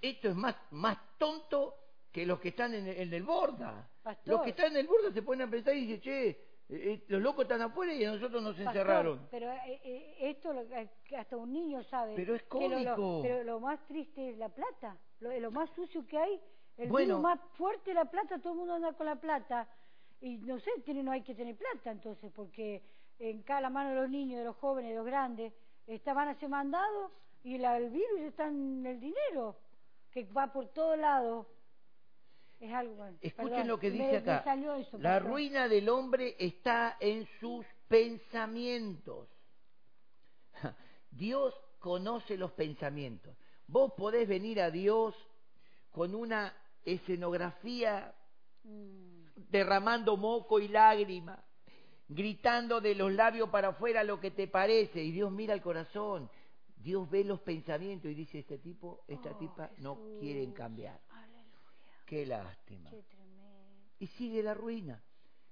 esto 0.00 0.28
es 0.28 0.34
más, 0.34 0.56
más 0.70 0.98
tonto 1.18 1.74
que 2.12 2.26
los 2.26 2.40
que 2.40 2.48
están 2.48 2.74
en, 2.74 2.88
en 2.88 3.12
el 3.14 3.22
borda. 3.22 3.88
Pastor. 4.02 4.34
Los 4.34 4.42
que 4.42 4.50
están 4.50 4.72
en 4.72 4.78
el 4.78 4.86
borda 4.88 5.12
se 5.12 5.22
ponen 5.22 5.46
a 5.46 5.50
pensar 5.50 5.74
y 5.76 5.86
dicen, 5.86 6.00
che, 6.00 6.28
eh, 6.30 6.38
eh, 6.68 7.04
los 7.08 7.20
locos 7.22 7.42
están 7.44 7.62
afuera 7.62 7.92
y 7.94 8.04
a 8.04 8.12
nosotros 8.12 8.42
nos 8.42 8.54
Pastor, 8.56 8.66
encerraron. 8.68 9.28
Pero 9.30 9.50
eh, 9.52 9.80
eh, 9.84 10.16
esto 10.30 10.52
lo- 10.52 10.64
hasta 11.18 11.36
un 11.36 11.52
niño 11.52 11.82
sabe. 11.84 12.14
Pero 12.16 12.34
es 12.34 12.42
que 12.42 12.68
lo- 12.68 12.68
lo- 12.80 12.96
cómico. 12.96 13.20
pero 13.22 13.44
lo 13.44 13.60
más 13.60 13.78
triste 13.86 14.30
es 14.30 14.38
la 14.38 14.48
plata. 14.48 14.96
Lo, 15.20 15.38
lo 15.38 15.50
más 15.52 15.70
sucio 15.70 16.04
que 16.06 16.18
hay. 16.18 16.40
El 16.76 16.88
Bueno. 16.88 17.18
virus 17.18 17.22
más 17.22 17.40
fuerte 17.56 17.92
la 17.94 18.06
plata. 18.06 18.38
Todo 18.38 18.54
el 18.54 18.58
mundo 18.58 18.74
anda 18.74 18.92
con 18.94 19.06
la 19.06 19.16
plata. 19.16 19.68
Y 20.20 20.38
no 20.38 20.58
sé, 20.58 20.70
tiene, 20.84 21.02
no 21.02 21.12
hay 21.12 21.22
que 21.22 21.34
tener 21.34 21.56
plata 21.56 21.90
entonces, 21.90 22.32
porque 22.34 22.82
en 23.20 23.42
cada 23.42 23.70
mano 23.70 23.90
de 23.90 23.96
los 23.96 24.10
niños, 24.10 24.38
de 24.38 24.44
los 24.44 24.56
jóvenes, 24.56 24.90
de 24.90 24.96
los 24.96 25.06
grandes, 25.06 25.52
está, 25.86 26.12
van 26.14 26.28
a 26.28 26.34
ser 26.40 26.48
mandados 26.48 27.12
y 27.44 27.58
la- 27.58 27.76
el 27.76 27.90
virus 27.90 28.20
está 28.20 28.48
en 28.48 28.84
el 28.84 28.98
dinero, 29.00 29.56
que 30.10 30.24
va 30.24 30.52
por 30.52 30.68
todos 30.68 30.98
lados. 30.98 31.46
Es 32.58 32.72
algo. 32.74 32.94
bueno, 32.96 33.16
Escuchen 33.22 33.50
perdón, 33.50 33.68
lo 33.68 33.78
que 33.78 33.90
dice 33.90 34.10
me 34.10 34.16
acá. 34.18 34.54
eso, 34.78 34.98
La 34.98 35.18
ruina 35.18 35.68
del 35.68 35.88
hombre 35.88 36.34
está 36.38 36.96
en 37.00 37.26
sus 37.40 37.64
pensamientos. 37.88 39.28
Dios 41.10 41.54
conoce 41.78 42.36
los 42.36 42.52
pensamientos. 42.52 43.34
Vos 43.66 43.92
podés 43.96 44.28
venir 44.28 44.60
a 44.60 44.70
Dios 44.70 45.14
con 45.90 46.14
una 46.14 46.52
escenografía 46.84 48.14
Mm. 48.62 49.24
derramando 49.48 50.18
moco 50.18 50.60
y 50.60 50.68
lágrima, 50.68 51.42
gritando 52.10 52.80
de 52.80 52.96
los 52.96 53.12
labios 53.12 53.48
para 53.50 53.68
afuera 53.68 54.02
lo 54.02 54.20
que 54.20 54.32
te 54.32 54.48
parece, 54.48 55.02
y 55.02 55.12
Dios 55.12 55.30
mira 55.30 55.54
el 55.54 55.62
corazón. 55.62 56.28
Dios 56.76 57.08
ve 57.08 57.24
los 57.24 57.40
pensamientos 57.40 58.10
y 58.10 58.14
dice, 58.14 58.40
este 58.40 58.58
tipo, 58.58 59.04
esta 59.06 59.30
Oh, 59.30 59.36
tipa 59.36 59.70
no 59.78 60.18
quieren 60.18 60.52
cambiar. 60.52 61.00
Aleluya. 61.10 62.04
Qué 62.06 62.26
lástima. 62.26 62.90
Qué. 62.90 63.04
Y 64.00 64.06
sigue 64.08 64.42
la 64.42 64.54
ruina. 64.54 65.02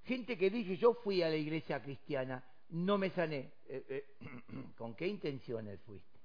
Gente 0.04 0.38
que 0.38 0.50
dice, 0.50 0.76
yo 0.78 0.94
fui 0.94 1.22
a 1.22 1.28
la 1.28 1.36
iglesia 1.36 1.82
cristiana, 1.82 2.42
no 2.70 2.96
me 2.96 3.10
sané. 3.10 3.52
Eh, 3.68 3.84
eh, 3.88 4.04
¿Con 4.76 4.94
qué 4.94 5.06
intenciones 5.06 5.78
fuiste? 5.82 6.18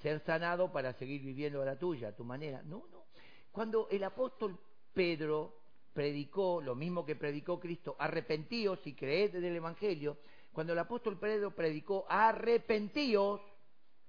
Ser 0.00 0.20
sanado 0.20 0.72
para 0.72 0.92
seguir 0.92 1.22
viviendo 1.22 1.60
a 1.60 1.64
la 1.64 1.76
tuya, 1.76 2.08
a 2.08 2.16
tu 2.16 2.24
manera. 2.24 2.62
No, 2.62 2.86
no. 2.92 3.06
Cuando 3.50 3.88
el 3.90 4.04
apóstol 4.04 4.58
Pedro 4.92 5.63
predicó 5.94 6.60
lo 6.60 6.74
mismo 6.74 7.06
que 7.06 7.16
predicó 7.16 7.58
Cristo, 7.60 7.96
arrepentíos 7.98 8.78
y 8.84 8.94
creed 8.94 9.32
del 9.32 9.56
Evangelio, 9.56 10.18
cuando 10.52 10.72
el 10.72 10.78
apóstol 10.80 11.18
Pedro 11.18 11.54
predicó 11.54 12.04
arrepentíos 12.08 13.40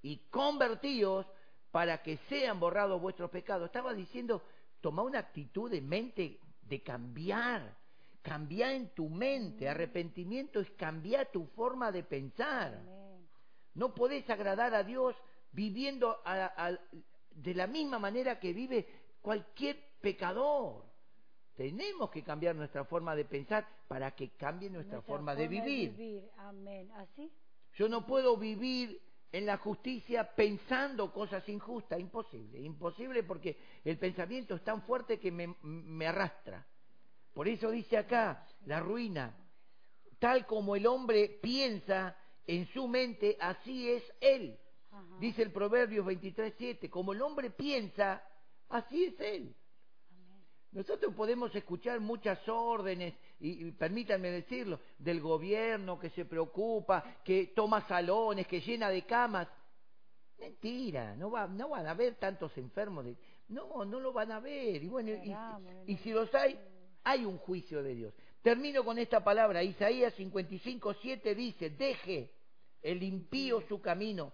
y 0.02 0.18
convertíos 0.28 1.26
para 1.70 2.02
que 2.02 2.18
sean 2.28 2.60
borrados 2.60 3.00
vuestros 3.00 3.30
pecados, 3.30 3.66
estaba 3.66 3.94
diciendo, 3.94 4.42
toma 4.80 5.02
una 5.02 5.20
actitud 5.20 5.70
de 5.70 5.80
mente 5.80 6.38
de 6.62 6.82
cambiar, 6.82 7.76
cambiar 8.22 8.72
en 8.72 8.88
tu 8.94 9.08
mente, 9.08 9.68
arrepentimiento 9.68 10.60
es 10.60 10.70
cambiar 10.72 11.30
tu 11.30 11.46
forma 11.54 11.92
de 11.92 12.02
pensar. 12.02 12.80
No 13.74 13.94
podés 13.94 14.28
agradar 14.30 14.74
a 14.74 14.82
Dios 14.82 15.14
viviendo 15.52 16.18
a- 16.24 16.68
a- 16.68 16.78
de 17.30 17.54
la 17.54 17.66
misma 17.66 17.98
manera 17.98 18.40
que 18.40 18.52
vive 18.52 18.88
cualquier 19.20 19.76
pecador. 20.00 20.84
Tenemos 21.56 22.10
que 22.10 22.22
cambiar 22.22 22.54
nuestra 22.54 22.84
forma 22.84 23.16
de 23.16 23.24
pensar 23.24 23.66
para 23.88 24.10
que 24.10 24.30
cambie 24.36 24.68
nuestra, 24.68 25.00
forma, 25.00 25.34
de 25.34 25.48
vivir. 25.48 26.30
Amén. 26.36 26.90
¿Así? 26.92 27.32
Yo 27.74 27.88
no 27.88 28.06
puedo 28.06 28.36
vivir 28.36 29.00
en 29.32 29.46
la 29.46 29.56
justicia 29.56 30.34
pensando 30.34 31.10
cosas 31.12 31.48
injustas, 31.48 31.98
imposible, 31.98 32.60
imposible 32.60 33.22
porque 33.22 33.56
el 33.84 33.98
pensamiento 33.98 34.54
es 34.54 34.64
tan 34.64 34.82
fuerte 34.82 35.18
que 35.18 35.32
me, 35.32 35.54
me 35.62 36.06
arrastra. 36.06 36.66
Por 37.32 37.48
eso 37.48 37.70
dice 37.70 37.96
acá, 37.96 38.46
la 38.66 38.80
ruina, 38.80 39.34
tal 40.18 40.46
como 40.46 40.76
el 40.76 40.86
hombre 40.86 41.38
piensa 41.42 42.16
en 42.46 42.66
su 42.68 42.86
mente, 42.86 43.36
así 43.40 43.90
es 43.90 44.02
él. 44.20 44.58
Ajá. 44.90 45.16
Dice 45.20 45.42
el 45.42 45.52
Proverbios 45.52 46.06
23.7, 46.06 46.90
como 46.90 47.14
el 47.14 47.22
hombre 47.22 47.50
piensa, 47.50 48.22
así 48.68 49.04
es 49.04 49.20
él. 49.20 49.56
Nosotros 50.72 51.14
podemos 51.14 51.54
escuchar 51.54 52.00
muchas 52.00 52.38
órdenes, 52.48 53.14
y, 53.40 53.66
y 53.66 53.72
permítanme 53.72 54.30
decirlo, 54.30 54.80
del 54.98 55.20
gobierno 55.20 55.98
que 55.98 56.10
se 56.10 56.24
preocupa, 56.26 57.16
que 57.24 57.46
toma 57.54 57.86
salones, 57.88 58.46
que 58.46 58.60
llena 58.60 58.90
de 58.90 59.02
camas. 59.02 59.48
Mentira, 60.38 61.16
no, 61.16 61.30
va, 61.30 61.46
no 61.46 61.70
van 61.70 61.86
a 61.86 61.92
haber 61.92 62.16
tantos 62.16 62.56
enfermos. 62.58 63.04
De, 63.06 63.16
no, 63.48 63.84
no 63.86 64.00
lo 64.00 64.12
van 64.12 64.32
a 64.32 64.40
ver. 64.40 64.82
Y 64.82 64.88
bueno, 64.88 65.10
y- 65.12 65.30
y 65.86 65.96
si 65.98 66.10
los 66.10 66.32
hay, 66.34 66.58
hay 67.04 67.24
un 67.24 67.38
juicio 67.38 67.82
de 67.82 67.94
Dios. 67.94 68.14
Termino 68.42 68.84
con 68.84 68.98
esta 68.98 69.24
palabra. 69.24 69.62
Isaías 69.62 70.12
55, 70.14 70.94
7 71.00 71.34
dice, 71.34 71.70
deje 71.70 72.30
el 72.82 73.02
impío 73.02 73.62
su 73.66 73.80
camino 73.80 74.32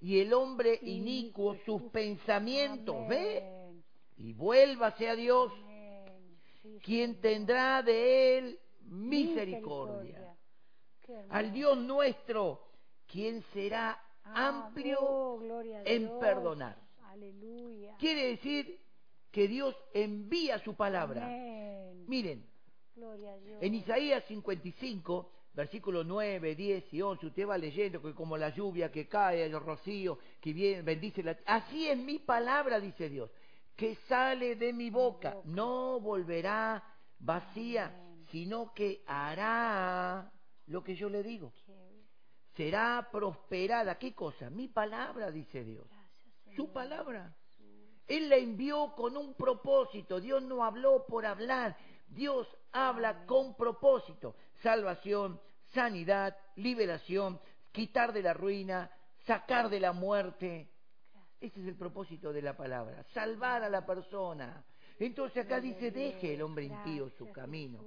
y 0.00 0.18
el 0.18 0.32
hombre 0.34 0.78
inicuo 0.82 1.56
sus 1.64 1.82
pensamientos. 1.92 3.06
¿Ve? 3.08 3.44
Y 4.16 4.32
vuélvase 4.32 5.08
a 5.08 5.14
Dios, 5.14 5.52
quien 6.82 7.20
tendrá 7.20 7.82
de 7.82 8.38
él 8.38 8.58
misericordia. 8.86 10.36
Al 11.30 11.52
Dios 11.52 11.76
nuestro, 11.78 12.68
quien 13.06 13.42
será 13.52 14.00
amplio 14.24 15.40
en 15.84 16.18
perdonar. 16.18 16.76
Quiere 17.98 18.28
decir 18.28 18.80
que 19.30 19.48
Dios 19.48 19.76
envía 19.92 20.58
su 20.60 20.74
palabra. 20.74 21.26
Miren, 22.06 22.46
en 23.60 23.74
Isaías 23.74 24.24
55, 24.24 25.30
versículos 25.52 26.06
9, 26.06 26.54
10 26.54 26.94
y 26.94 27.02
11, 27.02 27.26
usted 27.26 27.46
va 27.46 27.58
leyendo 27.58 28.00
que 28.00 28.14
como 28.14 28.36
la 28.36 28.50
lluvia 28.50 28.90
que 28.90 29.08
cae, 29.08 29.44
el 29.44 29.60
rocío 29.60 30.18
que 30.40 30.52
viene, 30.52 30.82
bendice 30.82 31.22
la... 31.22 31.36
Así 31.46 31.88
es 31.88 31.98
mi 31.98 32.18
palabra, 32.18 32.80
dice 32.80 33.08
Dios, 33.08 33.30
que 33.76 33.96
sale 34.08 34.56
de 34.56 34.72
mi 34.72 34.90
boca. 34.90 35.36
No 35.44 36.00
volverá 36.00 36.82
vacía, 37.18 37.94
sino 38.30 38.72
que 38.74 39.02
hará 39.06 40.30
lo 40.66 40.82
que 40.82 40.94
yo 40.94 41.08
le 41.08 41.22
digo. 41.22 41.52
Será 42.56 43.08
prosperada. 43.10 43.98
¿Qué 43.98 44.14
cosa? 44.14 44.50
Mi 44.50 44.68
palabra, 44.68 45.30
dice 45.30 45.64
Dios. 45.64 45.88
Su 46.54 46.72
palabra. 46.72 47.34
Él 48.06 48.28
la 48.28 48.36
envió 48.36 48.94
con 48.94 49.16
un 49.16 49.34
propósito. 49.34 50.20
Dios 50.20 50.42
no 50.42 50.62
habló 50.62 51.06
por 51.06 51.26
hablar. 51.26 51.76
Dios 52.06 52.46
habla 52.70 53.24
con 53.26 53.56
propósito. 53.56 54.36
Salvación, 54.62 55.40
sanidad, 55.72 56.36
liberación, 56.56 57.40
quitar 57.72 58.12
de 58.12 58.22
la 58.22 58.34
ruina, 58.34 58.90
sacar 59.26 59.68
de 59.68 59.80
la 59.80 59.92
muerte. 59.92 60.70
Ese 61.44 61.60
es 61.60 61.66
el 61.68 61.76
propósito 61.76 62.32
de 62.32 62.40
la 62.42 62.56
palabra. 62.56 63.04
Salvar 63.12 63.62
a 63.62 63.68
la 63.68 63.84
persona. 63.84 64.64
Entonces 64.98 65.44
acá 65.44 65.60
dice, 65.60 65.90
deje 65.90 66.34
el 66.34 66.42
hombre 66.42 66.64
impío 66.64 67.10
su 67.10 67.30
camino. 67.32 67.80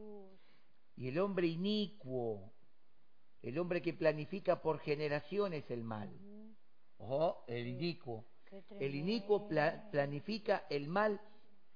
Y 0.95 1.07
el 1.07 1.19
hombre 1.19 1.47
inicuo, 1.47 2.53
el 3.41 3.57
hombre 3.57 3.81
que 3.81 3.93
planifica 3.93 4.61
por 4.61 4.79
generaciones 4.79 5.69
el 5.71 5.83
mal. 5.83 6.09
Ojo, 6.97 7.43
el 7.47 7.65
inicuo. 7.67 8.25
El 8.79 8.95
inicuo 8.95 9.47
pla- 9.47 9.89
planifica 9.91 10.65
el 10.69 10.87
mal 10.87 11.19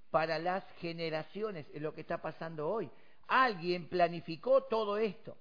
para 0.09 0.37
las 0.39 0.63
generaciones, 0.79 1.65
es 1.73 1.81
lo 1.81 1.93
que 1.93 2.01
está 2.01 2.21
pasando 2.21 2.69
hoy. 2.69 2.89
Alguien 3.27 3.87
planificó 3.89 4.63
todo 4.63 4.97
esto 4.97 5.37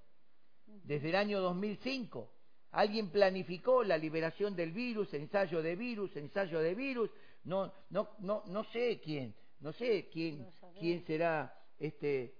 desde 0.65 1.09
el 1.09 1.15
año 1.15 1.39
2005. 1.41 2.31
Alguien 2.71 3.09
planificó 3.09 3.83
la 3.83 3.97
liberación 3.97 4.55
del 4.55 4.71
virus, 4.71 5.13
ensayo 5.13 5.61
de 5.61 5.75
virus, 5.75 6.15
ensayo 6.15 6.59
de 6.59 6.73
virus. 6.73 7.09
No, 7.43 7.73
no, 7.89 8.09
no, 8.19 8.43
no 8.47 8.63
sé 8.65 9.01
quién, 9.03 9.35
no 9.59 9.73
sé 9.73 10.09
quién, 10.11 10.39
No 10.39 10.73
quién 10.79 11.05
será 11.05 11.53
este 11.79 12.35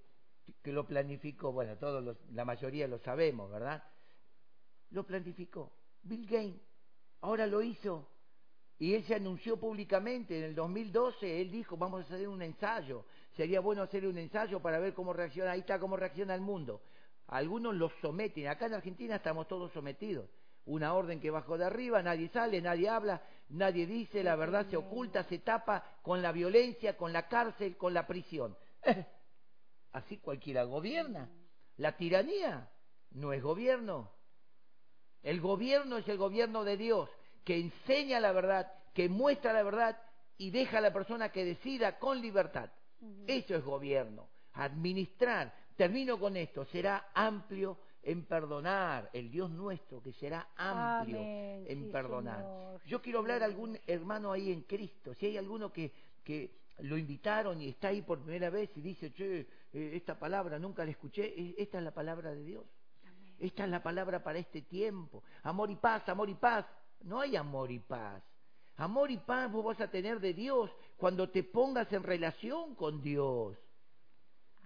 que 0.63 0.71
lo 0.71 0.85
planificó. 0.85 1.51
Bueno, 1.51 1.77
todos 1.77 2.03
los, 2.03 2.17
la 2.31 2.45
mayoría 2.45 2.87
lo 2.87 2.99
sabemos, 2.99 3.51
¿verdad? 3.51 3.83
Lo 4.91 5.05
planificó 5.05 5.71
Bill 6.03 6.25
Gates. 6.25 6.61
Ahora 7.21 7.45
lo 7.45 7.61
hizo 7.61 8.07
y 8.81 8.95
él 8.95 9.03
se 9.03 9.13
anunció 9.13 9.57
públicamente 9.57 10.35
en 10.35 10.43
el 10.43 10.55
2012, 10.55 11.39
él 11.39 11.51
dijo, 11.51 11.77
vamos 11.77 12.01
a 12.01 12.15
hacer 12.15 12.27
un 12.27 12.41
ensayo, 12.41 13.05
sería 13.37 13.59
bueno 13.59 13.83
hacer 13.83 14.07
un 14.07 14.17
ensayo 14.17 14.59
para 14.59 14.79
ver 14.79 14.95
cómo 14.95 15.13
reacciona, 15.13 15.51
ahí 15.51 15.59
está 15.59 15.77
cómo 15.79 15.97
reacciona 15.97 16.33
el 16.33 16.41
mundo. 16.41 16.81
Algunos 17.31 17.73
los 17.75 17.93
someten, 18.01 18.47
acá 18.47 18.65
en 18.65 18.73
Argentina 18.73 19.15
estamos 19.15 19.47
todos 19.47 19.71
sometidos. 19.71 20.29
Una 20.65 20.93
orden 20.93 21.21
que 21.21 21.31
bajó 21.31 21.57
de 21.57 21.63
arriba, 21.63 22.03
nadie 22.03 22.27
sale, 22.27 22.61
nadie 22.61 22.89
habla, 22.89 23.21
nadie 23.47 23.87
dice, 23.87 24.21
la 24.21 24.35
verdad 24.35 24.67
se 24.69 24.75
oculta, 24.75 25.23
se 25.23 25.39
tapa 25.39 25.83
con 26.01 26.21
la 26.21 26.33
violencia, 26.33 26.97
con 26.97 27.13
la 27.13 27.29
cárcel, 27.29 27.77
con 27.77 27.93
la 27.93 28.05
prisión. 28.05 28.57
Así 29.93 30.17
cualquiera 30.17 30.63
gobierna. 30.63 31.29
La 31.77 31.95
tiranía 31.95 32.69
no 33.11 33.31
es 33.31 33.41
gobierno. 33.41 34.11
El 35.23 35.39
gobierno 35.39 35.99
es 35.99 36.07
el 36.09 36.17
gobierno 36.17 36.65
de 36.65 36.75
Dios, 36.75 37.09
que 37.45 37.57
enseña 37.57 38.19
la 38.19 38.33
verdad, 38.33 38.73
que 38.93 39.07
muestra 39.07 39.53
la 39.53 39.63
verdad 39.63 39.97
y 40.37 40.51
deja 40.51 40.79
a 40.79 40.81
la 40.81 40.91
persona 40.91 41.31
que 41.31 41.45
decida 41.45 41.97
con 41.97 42.21
libertad. 42.21 42.69
Eso 43.25 43.55
es 43.55 43.63
gobierno. 43.63 44.27
Administrar. 44.51 45.60
Termino 45.81 46.19
con 46.19 46.37
esto. 46.37 46.63
Será 46.65 47.09
amplio 47.11 47.75
en 48.03 48.25
perdonar. 48.27 49.09
El 49.13 49.31
Dios 49.31 49.49
nuestro 49.49 49.99
que 49.99 50.13
será 50.13 50.49
amplio 50.55 51.17
Amén. 51.17 51.65
en 51.67 51.85
Sí, 51.85 51.91
perdonar. 51.91 52.37
Señor. 52.37 52.81
Yo 52.85 53.01
quiero 53.01 53.17
hablar 53.17 53.41
a 53.41 53.45
algún 53.45 53.79
hermano 53.87 54.31
ahí 54.31 54.51
en 54.51 54.61
Cristo. 54.61 55.15
Si 55.15 55.25
hay 55.25 55.37
alguno 55.37 55.73
que, 55.73 55.91
que 56.23 56.51
lo 56.81 56.99
invitaron 56.99 57.59
y 57.63 57.69
está 57.69 57.87
ahí 57.87 58.03
por 58.03 58.19
primera 58.21 58.51
vez 58.51 58.69
y 58.75 58.81
dice, 58.81 59.11
che, 59.11 59.39
eh, 59.73 59.91
esta 59.95 60.19
palabra 60.19 60.59
nunca 60.59 60.85
la 60.85 60.91
escuché, 60.91 61.33
esta 61.59 61.79
es 61.79 61.83
la 61.83 61.95
palabra 61.95 62.29
de 62.29 62.43
Dios. 62.43 62.65
Esta 63.39 63.63
es 63.63 63.69
la 63.71 63.81
palabra 63.81 64.23
para 64.23 64.37
este 64.37 64.61
tiempo. 64.61 65.23
Amor 65.41 65.71
y 65.71 65.77
paz, 65.77 66.07
amor 66.09 66.29
y 66.29 66.35
paz. 66.35 66.63
No 67.05 67.19
hay 67.21 67.35
amor 67.35 67.71
y 67.71 67.79
paz. 67.79 68.21
Amor 68.75 69.09
y 69.09 69.17
paz 69.17 69.51
vos 69.51 69.65
vas 69.65 69.81
a 69.81 69.89
tener 69.89 70.19
de 70.19 70.35
Dios 70.35 70.69
cuando 70.97 71.31
te 71.31 71.43
pongas 71.43 71.91
en 71.91 72.03
relación 72.03 72.75
con 72.75 73.01
Dios. 73.01 73.57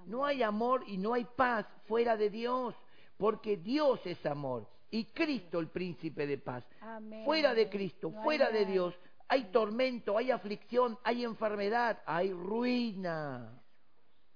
No 0.06 0.26
hay 0.26 0.44
amor 0.44 0.84
y 0.88 0.98
no 0.98 1.14
hay 1.14 1.26
paz 1.26 1.66
fuera 1.88 2.16
de 2.16 2.30
Dios, 2.30 2.76
porque 3.18 3.58
Dios 3.58 4.00
es 4.06 4.24
amor 4.26 4.68
y 4.92 5.06
Cristo 5.06 5.60
el 5.60 5.68
príncipe 5.68 6.26
de 6.28 6.38
paz. 6.38 6.64
Amén. 6.82 7.26
Fuera 7.26 7.54
de 7.54 7.70
Cristo, 7.70 8.12
No 8.12 8.24
fuera 8.24 8.50
de. 8.50 8.66
Dios, 8.66 8.94
hay 9.28 9.46
tormento, 9.46 10.18
hay 10.18 10.32
aflicción, 10.32 10.98
hay 11.04 11.24
enfermedad, 11.24 12.02
hay 12.06 12.32
ruina. 12.32 13.62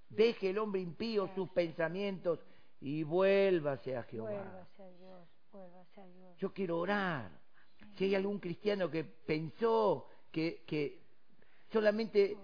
Deje 0.10 0.49
el 0.49 0.58
hombre 0.58 0.82
impío 0.82 1.29
sus 1.36 1.49
pensamientos 1.49 2.39
y 2.82 3.03
vuélvase 3.03 3.95
a 3.95 4.03
Jehová. 4.03 4.32
Vuélvase 4.32 4.84
a 4.84 4.89
Dios, 4.91 5.27
vuélvase 5.51 6.01
a 6.01 6.08
Dios. 6.08 6.38
Yo 6.38 6.53
quiero 6.53 6.79
orar. 6.79 7.32
Si 7.95 8.05
hay 8.05 8.15
algún 8.15 8.39
cristiano 8.39 8.89
que 8.89 9.03
pensó 9.03 10.08
que, 10.32 10.63
que 10.65 10.99
solamente 11.71 12.38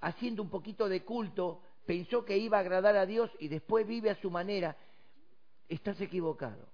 haciendo 0.00 0.42
un 0.42 0.50
poquito 0.50 0.88
de 0.88 1.04
culto 1.04 1.62
pensó 1.86 2.24
que 2.24 2.38
iba 2.38 2.58
a 2.58 2.60
agradar 2.60 2.96
a 2.96 3.06
Dios 3.06 3.30
y 3.38 3.48
después 3.48 3.86
vive 3.86 4.10
a 4.10 4.20
su 4.20 4.30
manera, 4.30 4.76
estás 5.68 6.00
equivocado. 6.00 6.68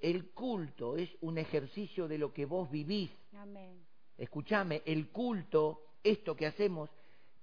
El 0.00 0.30
culto 0.30 0.96
es 0.96 1.10
un 1.20 1.38
ejercicio 1.38 2.08
de 2.08 2.18
lo 2.18 2.32
que 2.32 2.46
vos 2.46 2.70
vivís. 2.70 3.10
Amén. 3.34 3.84
Escúchame, 4.16 4.82
el 4.84 5.08
culto, 5.08 5.82
esto 6.02 6.34
que 6.36 6.46
hacemos, 6.46 6.90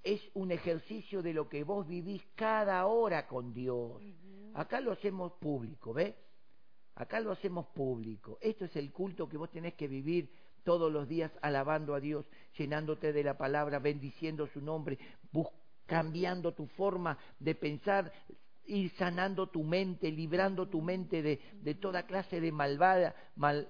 es 0.03 0.21
un 0.33 0.51
ejercicio 0.51 1.21
de 1.21 1.33
lo 1.33 1.49
que 1.49 1.63
vos 1.63 1.87
vivís 1.87 2.23
cada 2.35 2.85
hora 2.85 3.27
con 3.27 3.53
Dios. 3.53 4.01
Acá 4.53 4.79
lo 4.79 4.91
hacemos 4.91 5.33
público, 5.33 5.93
¿ves? 5.93 6.15
Acá 6.95 7.19
lo 7.19 7.31
hacemos 7.31 7.67
público. 7.67 8.37
Esto 8.41 8.65
es 8.65 8.75
el 8.75 8.91
culto 8.91 9.29
que 9.29 9.37
vos 9.37 9.51
tenés 9.51 9.75
que 9.75 9.87
vivir 9.87 10.31
todos 10.63 10.91
los 10.91 11.07
días 11.07 11.31
alabando 11.41 11.93
a 11.93 11.99
Dios, 11.99 12.25
llenándote 12.57 13.13
de 13.13 13.23
la 13.23 13.37
palabra, 13.37 13.79
bendiciendo 13.79 14.47
su 14.47 14.61
nombre, 14.61 14.97
bus- 15.31 15.47
cambiando 15.87 16.53
tu 16.53 16.67
forma 16.67 17.17
de 17.39 17.55
pensar, 17.55 18.11
ir 18.65 18.91
sanando 18.97 19.47
tu 19.47 19.63
mente, 19.63 20.11
librando 20.11 20.67
tu 20.67 20.81
mente 20.81 21.21
de, 21.23 21.39
de 21.63 21.73
toda 21.75 22.03
clase 22.03 22.39
de 22.39 22.51
malvada, 22.51 23.15
mal- 23.35 23.67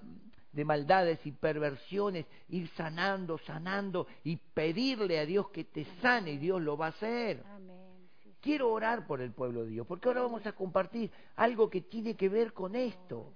de 0.52 0.64
maldades 0.64 1.24
y 1.24 1.32
perversiones, 1.32 2.26
ir 2.48 2.68
sanando, 2.70 3.38
sanando 3.38 4.06
y 4.24 4.36
pedirle 4.36 5.20
a 5.20 5.24
Dios 5.26 5.48
que 5.50 5.64
te 5.64 5.84
sane 6.02 6.32
y 6.32 6.38
Dios 6.38 6.60
lo 6.60 6.76
va 6.76 6.86
a 6.86 6.90
hacer. 6.90 7.42
Amén. 7.46 8.08
Sí, 8.22 8.30
sí. 8.30 8.36
Quiero 8.40 8.72
orar 8.72 9.06
por 9.06 9.20
el 9.20 9.32
pueblo 9.32 9.64
de 9.64 9.70
Dios, 9.70 9.86
porque 9.86 10.08
ahora 10.08 10.22
vamos 10.22 10.44
a 10.46 10.52
compartir 10.52 11.10
algo 11.36 11.70
que 11.70 11.82
tiene 11.82 12.14
que 12.16 12.28
ver 12.28 12.52
con 12.52 12.74
esto. 12.74 13.34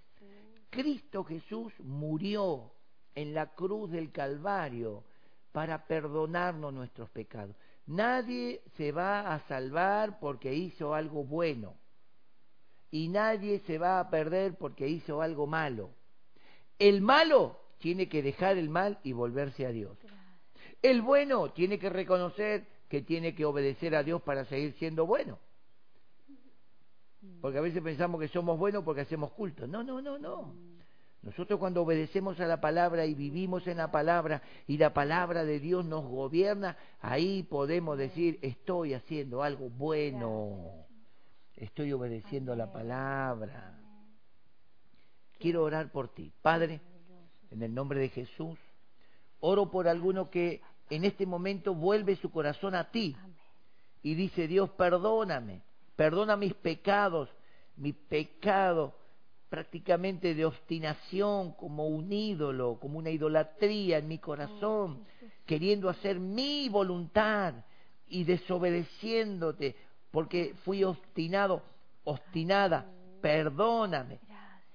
Cristo 0.71 1.23
Jesús 1.23 1.73
murió 1.81 2.73
en 3.15 3.35
la 3.35 3.55
cruz 3.55 3.91
del 3.91 4.11
Calvario 4.11 5.05
para 5.53 5.87
perdonarnos 5.87 6.73
nuestros 6.73 7.11
pecados. 7.11 7.55
Nadie 7.87 8.63
se 8.77 8.93
va 8.93 9.35
a 9.35 9.41
salvar 9.49 10.19
porque 10.21 10.55
hizo 10.55 10.95
algo 10.95 11.25
bueno 11.25 11.77
y 12.91 13.09
nadie 13.09 13.59
se 13.61 13.79
va 13.79 13.99
a 13.99 14.11
perder 14.11 14.57
porque 14.57 14.87
hizo 14.87 15.23
algo 15.23 15.47
malo. 15.47 15.91
El 16.79 17.01
malo 17.01 17.59
tiene 17.79 18.09
que 18.09 18.23
dejar 18.23 18.59
el 18.59 18.69
mal 18.69 18.99
y 19.03 19.13
volverse 19.13 19.67
a 19.67 19.71
Dios. 19.71 19.99
El 20.83 21.01
bueno 21.03 21.51
tiene 21.53 21.79
que 21.79 21.91
reconocer 21.91 22.67
que 22.89 23.03
tiene 23.03 23.35
que 23.35 23.45
obedecer 23.45 23.97
a 23.97 24.03
Dios 24.03 24.21
para 24.23 24.45
seguir 24.45 24.75
siendo 24.75 25.07
bueno. 25.07 25.39
Porque 27.41 27.59
a 27.59 27.63
veces 27.63 27.83
pensamos 27.83 28.21
que 28.21 28.29
somos 28.29 28.59
buenos 28.59 28.85
porque 28.85 29.01
hacemos 29.01 29.33
culto. 29.33 29.67
No, 29.67 29.83
no, 29.83 30.03
no, 30.03 30.19
no. 30.19 30.55
Nosotros 31.23 31.61
cuando 31.61 31.83
obedecemos 31.83 32.41
a 32.41 32.47
la 32.47 32.61
palabra 32.61 33.07
y 33.07 33.15
vivimos 33.15 33.67
en 33.69 33.77
la 33.77 33.93
palabra 33.93 34.43
y 34.67 34.77
la 34.77 34.93
palabra 34.93 35.45
de 35.45 35.61
Dios 35.61 35.85
nos 35.85 36.05
gobierna, 36.05 36.77
ahí 37.01 37.45
podemos 37.45 37.97
decir, 37.97 38.41
estoy 38.43 38.95
haciendo 38.95 39.43
algo 39.43 39.71
bueno. 39.71 40.87
estoy 41.55 41.93
obedeciendo 41.93 42.57
la 42.57 42.73
palabra. 42.73 43.79
Quiero 45.39 45.63
orar 45.63 45.93
por 45.93 46.09
ti. 46.09 46.33
Padre, 46.43 46.81
en 47.51 47.63
el 47.63 47.73
nombre 47.73 48.01
de 48.01 48.09
Jesús, 48.09 48.59
oro 49.39 49.71
por 49.71 49.87
alguno 49.87 50.29
que 50.29 50.61
en 50.91 51.05
este 51.05 51.25
momento 51.25 51.73
vuelve 51.73 52.17
su 52.17 52.33
corazón 52.33 52.75
a 52.75 52.91
ti 52.91 53.17
y 54.03 54.15
dice, 54.15 54.49
Dios, 54.49 54.71
perdóname, 54.71 55.63
perdona 55.95 56.37
mis 56.37 56.55
pecados, 56.55 57.29
mi 57.77 57.93
pecado 57.93 58.93
prácticamente 59.53 60.35
de 60.35 60.47
obstinación 60.47 61.53
como 61.53 61.87
un 61.87 62.11
ídolo, 62.11 62.79
como 62.81 62.99
una 62.99 63.11
idolatría 63.11 63.99
en 63.99 64.09
mi 64.09 64.17
corazón, 64.17 65.05
queriendo 65.45 65.91
hacer 65.91 66.19
mi 66.19 66.71
voluntad 66.71 67.53
y 68.09 68.25
desobedeciéndote, 68.25 69.77
porque 70.11 70.55
fui 70.65 70.83
obstinado, 70.85 71.63
obstinada, 72.05 72.87
perdóname, 73.21 74.21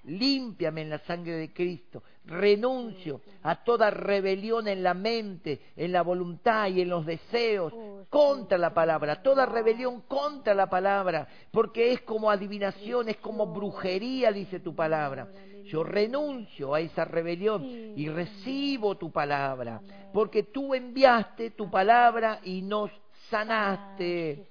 límpiame 0.07 0.81
en 0.81 0.89
la 0.89 0.99
sangre 0.99 1.33
de 1.33 1.53
Cristo, 1.53 2.03
renuncio 2.25 3.21
a 3.43 3.63
toda 3.63 3.89
rebelión 3.89 4.67
en 4.67 4.83
la 4.83 4.93
mente, 4.93 5.61
en 5.75 5.91
la 5.91 6.01
voluntad 6.01 6.67
y 6.67 6.81
en 6.81 6.89
los 6.89 7.05
deseos 7.05 7.73
contra 8.09 8.57
la 8.57 8.73
palabra, 8.73 9.21
toda 9.21 9.45
rebelión 9.45 10.01
contra 10.01 10.53
la 10.53 10.69
palabra, 10.69 11.27
porque 11.51 11.91
es 11.91 12.01
como 12.01 12.31
adivinación, 12.31 13.09
es 13.09 13.17
como 13.17 13.47
brujería, 13.47 14.31
dice 14.31 14.59
tu 14.59 14.75
palabra. 14.75 15.27
Yo 15.65 15.83
renuncio 15.83 16.73
a 16.73 16.79
esa 16.79 17.03
rebelión 17.03 17.63
y 17.65 18.07
recibo 18.07 18.95
tu 18.95 19.11
palabra, 19.11 19.81
porque 20.13 20.43
tú 20.43 20.73
enviaste 20.73 21.51
tu 21.51 21.69
palabra 21.69 22.39
y 22.43 22.61
nos 22.61 22.89
sanaste. 23.29 24.47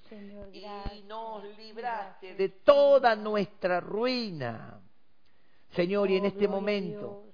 Y 0.52 1.02
nos 1.04 1.42
libraste 1.56 2.34
de 2.34 2.48
toda 2.50 3.16
nuestra 3.16 3.80
ruina. 3.80 4.80
Señor, 5.76 6.10
y 6.10 6.16
en 6.16 6.24
este 6.24 6.48
momento 6.48 7.24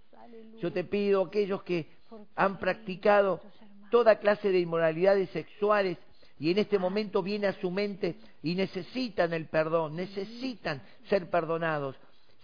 yo 0.60 0.72
te 0.72 0.84
pido 0.84 1.22
a 1.22 1.26
aquellos 1.28 1.62
que 1.62 1.86
han 2.34 2.58
practicado 2.58 3.40
toda 3.90 4.18
clase 4.18 4.50
de 4.50 4.58
inmoralidades 4.58 5.30
sexuales 5.30 5.96
y 6.38 6.50
en 6.50 6.58
este 6.58 6.78
momento 6.78 7.22
viene 7.22 7.46
a 7.46 7.60
su 7.60 7.70
mente 7.70 8.16
y 8.42 8.56
necesitan 8.56 9.32
el 9.32 9.46
perdón, 9.46 9.94
necesitan 9.94 10.82
ser 11.08 11.30
perdonados. 11.30 11.94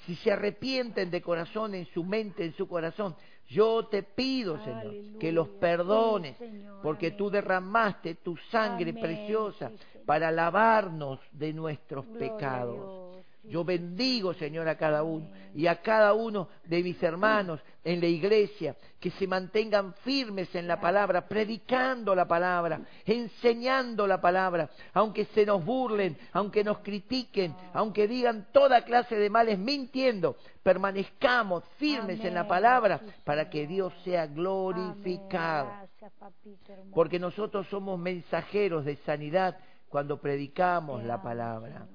Si 0.07 0.15
se 0.17 0.31
arrepienten 0.31 1.11
de 1.11 1.21
corazón 1.21 1.75
en 1.75 1.87
su 1.87 2.05
mente, 2.05 2.45
en 2.45 2.55
su 2.55 2.69
corazón, 2.69 3.17
yo 3.49 3.87
te 3.87 4.05
pido, 4.05 4.63
Señor, 4.63 5.19
que 5.19 5.33
los 5.33 5.49
perdones, 5.49 6.37
porque 6.83 7.11
tú 7.13 7.29
derramaste 7.29 8.17
tu 8.17 8.37
sangre 8.51 8.93
preciosa 8.93 9.73
para 10.07 10.31
lavarnos 10.31 11.19
de 11.33 11.53
nuestros 11.53 12.07
pecados. 12.07 13.08
Yo 13.45 13.65
bendigo, 13.65 14.35
Señor, 14.35 14.69
a 14.69 14.77
cada 14.77 15.03
uno 15.03 15.31
y 15.55 15.67
a 15.69 15.81
cada 15.81 16.13
uno 16.13 16.49
de 16.65 16.83
mis 16.83 17.03
hermanos 17.03 17.61
en 17.83 18.01
la 18.01 18.07
iglesia, 18.07 18.77
que 19.01 19.11
se 19.13 19.27
mantengan 19.27 19.95
firmes 20.05 20.55
en 20.55 20.69
la 20.69 20.79
palabra, 20.79 21.27
predicando 21.27 22.15
la 22.15 22.29
palabra, 22.29 22.83
enseñando 23.07 24.07
la 24.07 24.21
palabra, 24.21 24.69
aunque 24.93 25.25
se 25.27 25.47
nos 25.47 25.65
burlen, 25.65 26.19
aunque 26.33 26.63
nos 26.63 26.79
critiquen, 26.79 27.55
aunque 27.73 28.07
digan 28.07 28.49
toda 28.53 28.85
clase 28.85 29.17
de 29.17 29.31
males 29.31 29.59
mintiendo, 29.59 30.37
permanezcamos 30.63 31.65
firmes 31.79 32.23
en 32.25 32.35
la 32.35 32.47
palabra 32.47 33.01
para 33.25 33.49
que 33.49 33.67
Dios 33.67 33.95
sea 34.05 34.27
glorificado. 34.27 35.71
Porque 36.93 37.19
nosotros 37.19 37.67
somos 37.69 37.99
mensajeros 37.99 38.85
de 38.85 38.97
sanidad 38.97 39.59
cuando 39.89 40.21
predicamos 40.21 41.03
la 41.05 41.23
palabra. 41.23 41.87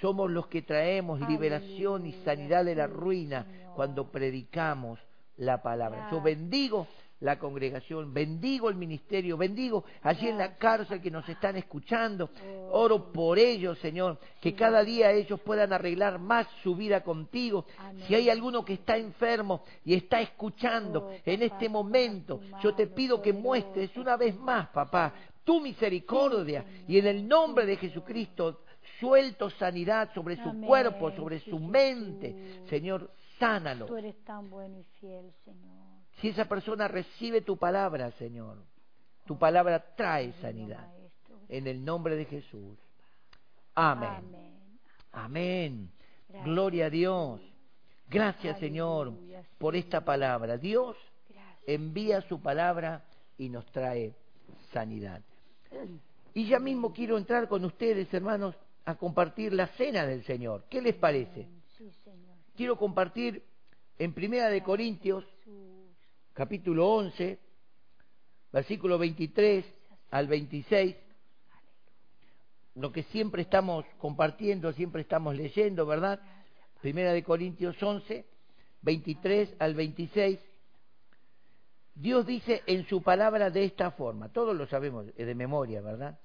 Somos 0.00 0.30
los 0.30 0.46
que 0.46 0.62
traemos 0.62 1.20
liberación 1.28 2.06
y 2.06 2.12
sanidad 2.24 2.64
de 2.64 2.74
la 2.74 2.86
ruina 2.86 3.46
cuando 3.74 4.10
predicamos 4.10 4.98
la 5.36 5.62
palabra. 5.62 6.08
Yo 6.10 6.20
bendigo 6.20 6.86
la 7.20 7.38
congregación, 7.38 8.14
bendigo 8.14 8.70
el 8.70 8.76
ministerio, 8.76 9.36
bendigo 9.36 9.84
allí 10.02 10.28
en 10.28 10.38
la 10.38 10.56
cárcel 10.56 11.02
que 11.02 11.10
nos 11.10 11.28
están 11.28 11.56
escuchando. 11.56 12.30
Oh, 12.70 12.80
Oro 12.80 13.12
por 13.12 13.38
ellos, 13.38 13.78
Señor, 13.80 14.18
que 14.40 14.54
cada 14.54 14.82
día 14.82 15.12
ellos 15.12 15.38
puedan 15.40 15.72
arreglar 15.72 16.18
más 16.18 16.46
su 16.62 16.74
vida 16.74 17.02
contigo. 17.02 17.66
Si 18.06 18.14
hay 18.14 18.30
alguno 18.30 18.64
que 18.64 18.74
está 18.74 18.96
enfermo 18.96 19.64
y 19.84 19.94
está 19.94 20.20
escuchando 20.22 21.08
oh, 21.10 21.14
en 21.24 21.42
este 21.42 21.68
momento, 21.68 22.40
yo 22.62 22.74
te 22.74 22.86
pido 22.86 23.20
que 23.20 23.34
muestres 23.34 23.94
una 23.98 24.16
vez 24.16 24.34
más, 24.38 24.68
papá, 24.68 25.12
tu 25.44 25.60
misericordia 25.60 26.64
y 26.88 26.98
en 26.98 27.06
el 27.06 27.28
nombre 27.28 27.66
de 27.66 27.76
Jesucristo 27.76 28.62
suelto 29.00 29.50
sanidad 29.50 30.10
sobre 30.14 30.36
su 30.36 30.60
cuerpo, 30.60 31.10
sobre 31.12 31.40
su 31.40 31.58
mente. 31.58 32.62
Señor, 32.68 33.10
sánalo. 33.38 33.86
Tú 33.86 33.96
eres 33.96 34.22
tan 34.24 34.48
bueno 34.48 34.78
y 34.78 34.84
fiel, 35.00 35.32
Señor. 35.44 35.80
Si 36.20 36.28
esa 36.28 36.44
persona 36.44 36.86
recibe 36.86 37.40
tu 37.40 37.56
palabra, 37.56 38.10
Señor, 38.12 38.58
tu 39.26 39.38
palabra 39.38 39.94
trae 39.96 40.32
sanidad. 40.34 40.86
En 41.48 41.66
el 41.66 41.84
nombre 41.84 42.14
de 42.14 42.26
Jesús. 42.26 42.78
Amén. 43.74 44.36
Amén. 45.12 45.90
Gloria 46.44 46.86
a 46.86 46.90
Dios. 46.90 47.40
Gracias, 48.08 48.58
Señor, 48.58 49.14
por 49.58 49.74
esta 49.74 50.04
palabra. 50.04 50.58
Dios 50.58 50.96
envía 51.66 52.20
su 52.22 52.40
palabra 52.40 53.04
y 53.38 53.48
nos 53.48 53.64
trae 53.66 54.14
sanidad. 54.72 55.22
Y 56.34 56.46
ya 56.46 56.58
mismo 56.58 56.92
quiero 56.92 57.16
entrar 57.18 57.48
con 57.48 57.64
ustedes, 57.64 58.12
hermanos, 58.12 58.54
a 58.84 58.96
compartir 58.96 59.52
la 59.52 59.66
cena 59.68 60.06
del 60.06 60.24
Señor. 60.24 60.64
¿Qué 60.68 60.80
les 60.80 60.94
parece? 60.94 61.48
Quiero 62.56 62.76
compartir 62.76 63.42
en 63.98 64.12
Primera 64.12 64.48
de 64.48 64.62
Corintios, 64.62 65.24
capítulo 66.32 66.88
11, 66.88 67.38
versículo 68.52 68.98
23 68.98 69.64
al 70.10 70.26
26, 70.26 70.96
lo 72.76 72.92
que 72.92 73.02
siempre 73.04 73.42
estamos 73.42 73.84
compartiendo, 73.98 74.72
siempre 74.72 75.02
estamos 75.02 75.36
leyendo, 75.36 75.86
¿verdad? 75.86 76.20
Primera 76.80 77.12
de 77.12 77.22
Corintios 77.22 77.80
11, 77.82 78.24
23 78.82 79.56
al 79.58 79.74
26. 79.74 80.38
Dios 81.94 82.26
dice 82.26 82.62
en 82.66 82.86
su 82.86 83.02
palabra 83.02 83.50
de 83.50 83.64
esta 83.64 83.90
forma, 83.90 84.30
todos 84.30 84.56
lo 84.56 84.66
sabemos 84.66 85.06
de 85.14 85.34
memoria, 85.34 85.82
¿verdad? 85.82 86.18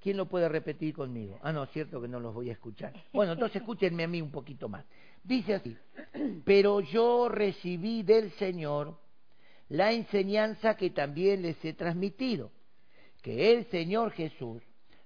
¿Quién 0.00 0.16
lo 0.16 0.26
puede 0.26 0.48
repetir 0.48 0.94
conmigo? 0.94 1.38
Ah, 1.42 1.52
no, 1.52 1.64
es 1.64 1.70
cierto 1.70 2.00
que 2.00 2.08
no 2.08 2.20
los 2.20 2.34
voy 2.34 2.50
a 2.50 2.52
escuchar. 2.52 2.92
Bueno, 3.12 3.32
entonces 3.32 3.56
escúchenme 3.56 4.04
a 4.04 4.08
mí 4.08 4.20
un 4.20 4.30
poquito 4.30 4.68
más. 4.68 4.84
Dice 5.22 5.54
así, 5.54 5.76
pero 6.44 6.80
yo 6.80 7.28
recibí 7.28 8.02
del 8.02 8.30
Señor 8.32 8.98
la 9.68 9.92
enseñanza 9.92 10.76
que 10.76 10.90
también 10.90 11.42
les 11.42 11.62
he 11.64 11.72
transmitido, 11.72 12.52
que 13.22 13.52
el 13.52 13.66
Señor 13.66 14.12
Jesús, 14.12 14.62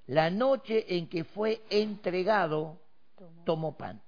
la 0.07 0.31
noche 0.31 0.97
en 0.97 1.09
que 1.09 1.25
fue 1.25 1.63
entregado, 1.71 2.79
tomó 3.45 3.77
pan. 3.79 4.03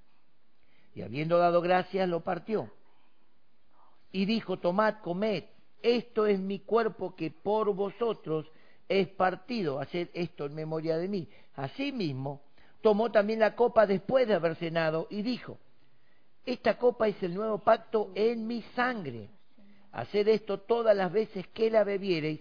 Y 0.94 1.02
habiendo 1.02 1.38
dado 1.38 1.62
gracias, 1.62 2.08
lo 2.08 2.20
partió. 2.20 2.70
Y 4.10 4.26
dijo, 4.26 4.58
tomad, 4.58 4.96
comed, 5.00 5.44
esto 5.82 6.26
es 6.26 6.38
mi 6.38 6.60
cuerpo 6.60 7.16
que 7.16 7.30
por 7.30 7.74
vosotros 7.74 8.46
es 8.88 9.08
partido, 9.08 9.80
hacer 9.80 10.10
esto 10.14 10.46
en 10.46 10.54
memoria 10.54 10.96
de 10.96 11.08
mí. 11.08 11.28
Asimismo, 11.54 12.42
tomó 12.80 13.10
también 13.10 13.40
la 13.40 13.54
copa 13.54 13.86
después 13.86 14.26
de 14.26 14.34
haber 14.34 14.56
cenado 14.56 15.06
y 15.10 15.22
dijo, 15.22 15.58
esta 16.44 16.76
copa 16.76 17.08
es 17.08 17.22
el 17.22 17.34
nuevo 17.34 17.58
pacto 17.58 18.10
en 18.14 18.46
mi 18.46 18.62
sangre. 18.74 19.28
Haced 19.92 20.26
esto 20.28 20.60
todas 20.60 20.96
las 20.96 21.12
veces 21.12 21.46
que 21.48 21.70
la 21.70 21.84
bebiereis 21.84 22.40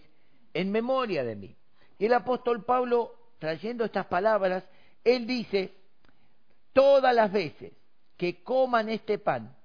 en 0.53 0.71
memoria 0.71 1.23
de 1.23 1.35
mí. 1.35 1.55
Y 1.99 2.05
el 2.05 2.13
apóstol 2.13 2.63
Pablo, 2.63 3.13
trayendo 3.39 3.85
estas 3.85 4.07
palabras, 4.07 4.63
él 5.03 5.27
dice, 5.27 5.73
todas 6.73 7.13
las 7.13 7.31
veces 7.31 7.73
que 8.17 8.43
coman 8.43 8.89
este 8.89 9.19
pan 9.19 9.55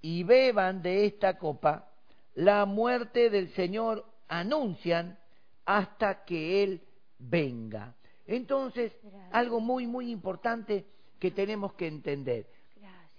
y 0.00 0.22
beban 0.22 0.82
de 0.82 1.06
esta 1.06 1.38
copa, 1.38 1.88
la 2.34 2.64
muerte 2.64 3.30
del 3.30 3.52
Señor 3.54 4.04
anuncian 4.28 5.18
hasta 5.70 6.24
que 6.24 6.64
Él 6.64 6.82
venga. 7.16 7.94
Entonces, 8.26 8.92
algo 9.30 9.60
muy, 9.60 9.86
muy 9.86 10.10
importante 10.10 10.84
que 11.20 11.30
tenemos 11.30 11.74
que 11.74 11.86
entender. 11.86 12.48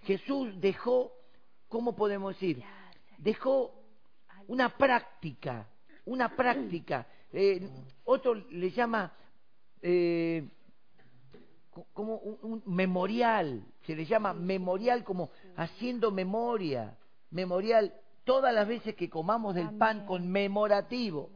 Jesús 0.02 0.60
dejó, 0.60 1.14
¿cómo 1.70 1.96
podemos 1.96 2.34
decir? 2.34 2.62
Dejó 3.18 3.74
una 4.48 4.78
práctica, 4.78 5.70
una 6.06 6.36
práctica. 6.36 7.08
Eh, 7.34 7.66
otro 8.04 8.34
le 8.34 8.72
llama 8.72 9.14
eh, 9.82 10.50
como 11.94 12.16
un, 12.18 12.62
memorial, 12.66 13.64
se 13.86 13.96
le 13.96 14.04
llama 14.04 14.34
memorial 14.34 15.06
como 15.06 15.30
haciendo 15.56 16.12
memoria, 16.12 16.98
memorial 17.30 17.94
todas 18.26 18.54
las 18.54 18.68
veces 18.68 18.96
que 18.96 19.10
comamos 19.10 19.56
del 19.56 19.78
pan 19.78 20.06
conmemorativo 20.06 21.30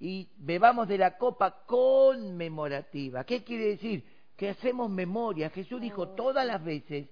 y 0.00 0.28
bebamos 0.38 0.88
de 0.88 0.98
la 0.98 1.16
copa 1.16 1.64
conmemorativa. 1.66 3.22
¿Qué 3.24 3.44
quiere 3.44 3.66
decir? 3.66 4.04
que 4.40 4.48
hacemos 4.48 4.88
memoria. 4.88 5.50
Jesús 5.50 5.78
dijo 5.82 6.08
todas 6.14 6.46
las 6.46 6.64
veces 6.64 7.10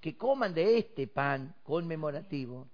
que 0.00 0.16
coman 0.16 0.54
de 0.54 0.78
este 0.78 1.08
pan 1.08 1.52
conmemorativo 1.64 2.68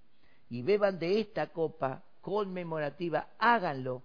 y 0.51 0.61
beban 0.61 0.99
de 0.99 1.19
esta 1.19 1.47
copa 1.47 2.05
conmemorativa, 2.21 3.31
háganlo 3.39 4.03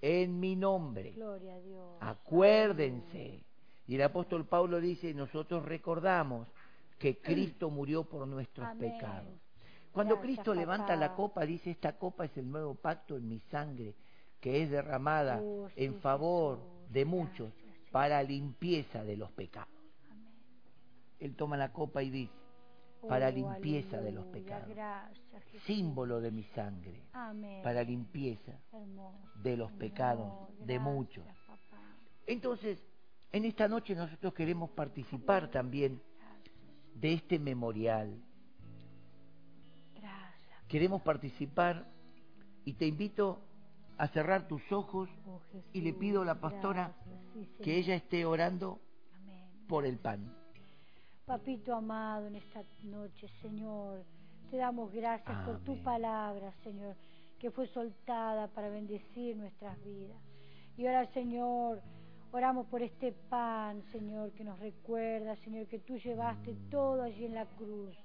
en 0.00 0.40
mi 0.40 0.56
nombre. 0.56 1.12
Gloria 1.12 1.54
a 1.54 1.60
Dios. 1.60 1.98
Acuérdense. 2.00 3.44
Y 3.86 3.96
el 3.96 4.02
apóstol 4.02 4.46
Pablo 4.46 4.80
dice, 4.80 5.12
nosotros 5.12 5.66
recordamos 5.66 6.48
que 6.98 7.18
Cristo 7.20 7.68
murió 7.68 8.04
por 8.04 8.26
nuestros 8.26 8.66
Amén. 8.66 8.94
pecados. 8.94 9.38
Cuando 9.92 10.14
Gracias, 10.14 10.36
Cristo 10.36 10.54
levanta 10.54 10.86
papá. 10.86 10.96
la 10.96 11.14
copa, 11.14 11.44
dice, 11.44 11.72
esta 11.72 11.98
copa 11.98 12.24
es 12.24 12.34
el 12.38 12.50
nuevo 12.50 12.74
pacto 12.74 13.18
en 13.18 13.28
mi 13.28 13.40
sangre, 13.50 13.94
que 14.40 14.62
es 14.62 14.70
derramada 14.70 15.42
en 15.76 16.00
favor 16.00 16.60
de 16.90 17.04
muchos 17.04 17.52
para 17.90 18.22
limpieza 18.22 19.04
de 19.04 19.16
los 19.16 19.30
pecados. 19.32 19.68
Él 21.18 21.34
toma 21.34 21.56
la 21.56 21.72
copa 21.72 22.02
y 22.02 22.10
dice, 22.10 22.32
para 23.08 23.28
Oh, 23.28 23.32
limpieza 23.32 24.00
de 24.00 24.12
los 24.12 24.26
pecados. 24.26 24.68
Símbolo 25.64 26.20
de 26.20 26.30
mi 26.30 26.42
sangre, 26.54 27.02
Amén. 27.12 27.62
para 27.62 27.82
limpieza 27.82 28.52
de 29.42 29.56
los 29.56 29.72
pecados 29.72 30.48
de 30.60 30.78
muchos. 30.78 31.24
Entonces, 32.26 32.82
en 33.32 33.44
esta 33.44 33.68
noche 33.68 33.94
nosotros 33.94 34.34
queremos 34.34 34.70
participar 34.70 35.50
también 35.50 36.00
de 36.94 37.14
este 37.14 37.38
memorial. 37.38 38.22
Queremos 40.68 41.02
participar 41.02 41.86
y 42.64 42.72
te 42.74 42.86
invito 42.86 43.40
a 43.98 44.08
cerrar 44.08 44.46
tus 44.48 44.62
ojos 44.72 45.08
Oh, 45.26 45.40
y 45.72 45.80
le 45.80 45.92
pido 45.92 46.22
a 46.22 46.24
la 46.24 46.40
pastora 46.40 46.94
gracias, 47.04 47.20
sí, 47.34 47.48
que 47.62 47.78
ella 47.78 47.94
esté 47.94 48.24
orando 48.24 48.80
Amén. 49.14 49.66
por 49.68 49.84
el 49.86 49.98
pan. 49.98 50.32
Papito 51.24 51.74
amado, 51.74 52.26
en 52.28 52.36
esta 52.36 52.62
noche, 52.84 53.28
Señor, 53.42 54.04
te 54.50 54.58
damos 54.58 54.92
gracias 54.92 55.36
por 55.44 55.58
tu 55.64 55.82
palabra, 55.82 56.52
Señor, 56.62 56.94
que 57.40 57.50
fue 57.50 57.66
soltada 57.68 58.48
para 58.48 58.68
bendecir 58.68 59.36
nuestras 59.36 59.76
vidas. 59.84 60.16
Y 60.76 60.86
ahora, 60.86 61.06
Señor, 61.12 61.80
oramos 62.32 62.66
por 62.66 62.82
este 62.82 63.12
pan, 63.28 63.82
Señor, 63.90 64.30
que 64.32 64.44
nos 64.44 64.58
recuerda, 64.60 65.34
Señor, 65.36 65.66
que 65.66 65.80
tú 65.80 65.96
llevaste 65.98 66.54
todo 66.70 67.02
allí 67.02 67.24
en 67.24 67.34
la 67.34 67.46
cruz. 67.46 67.96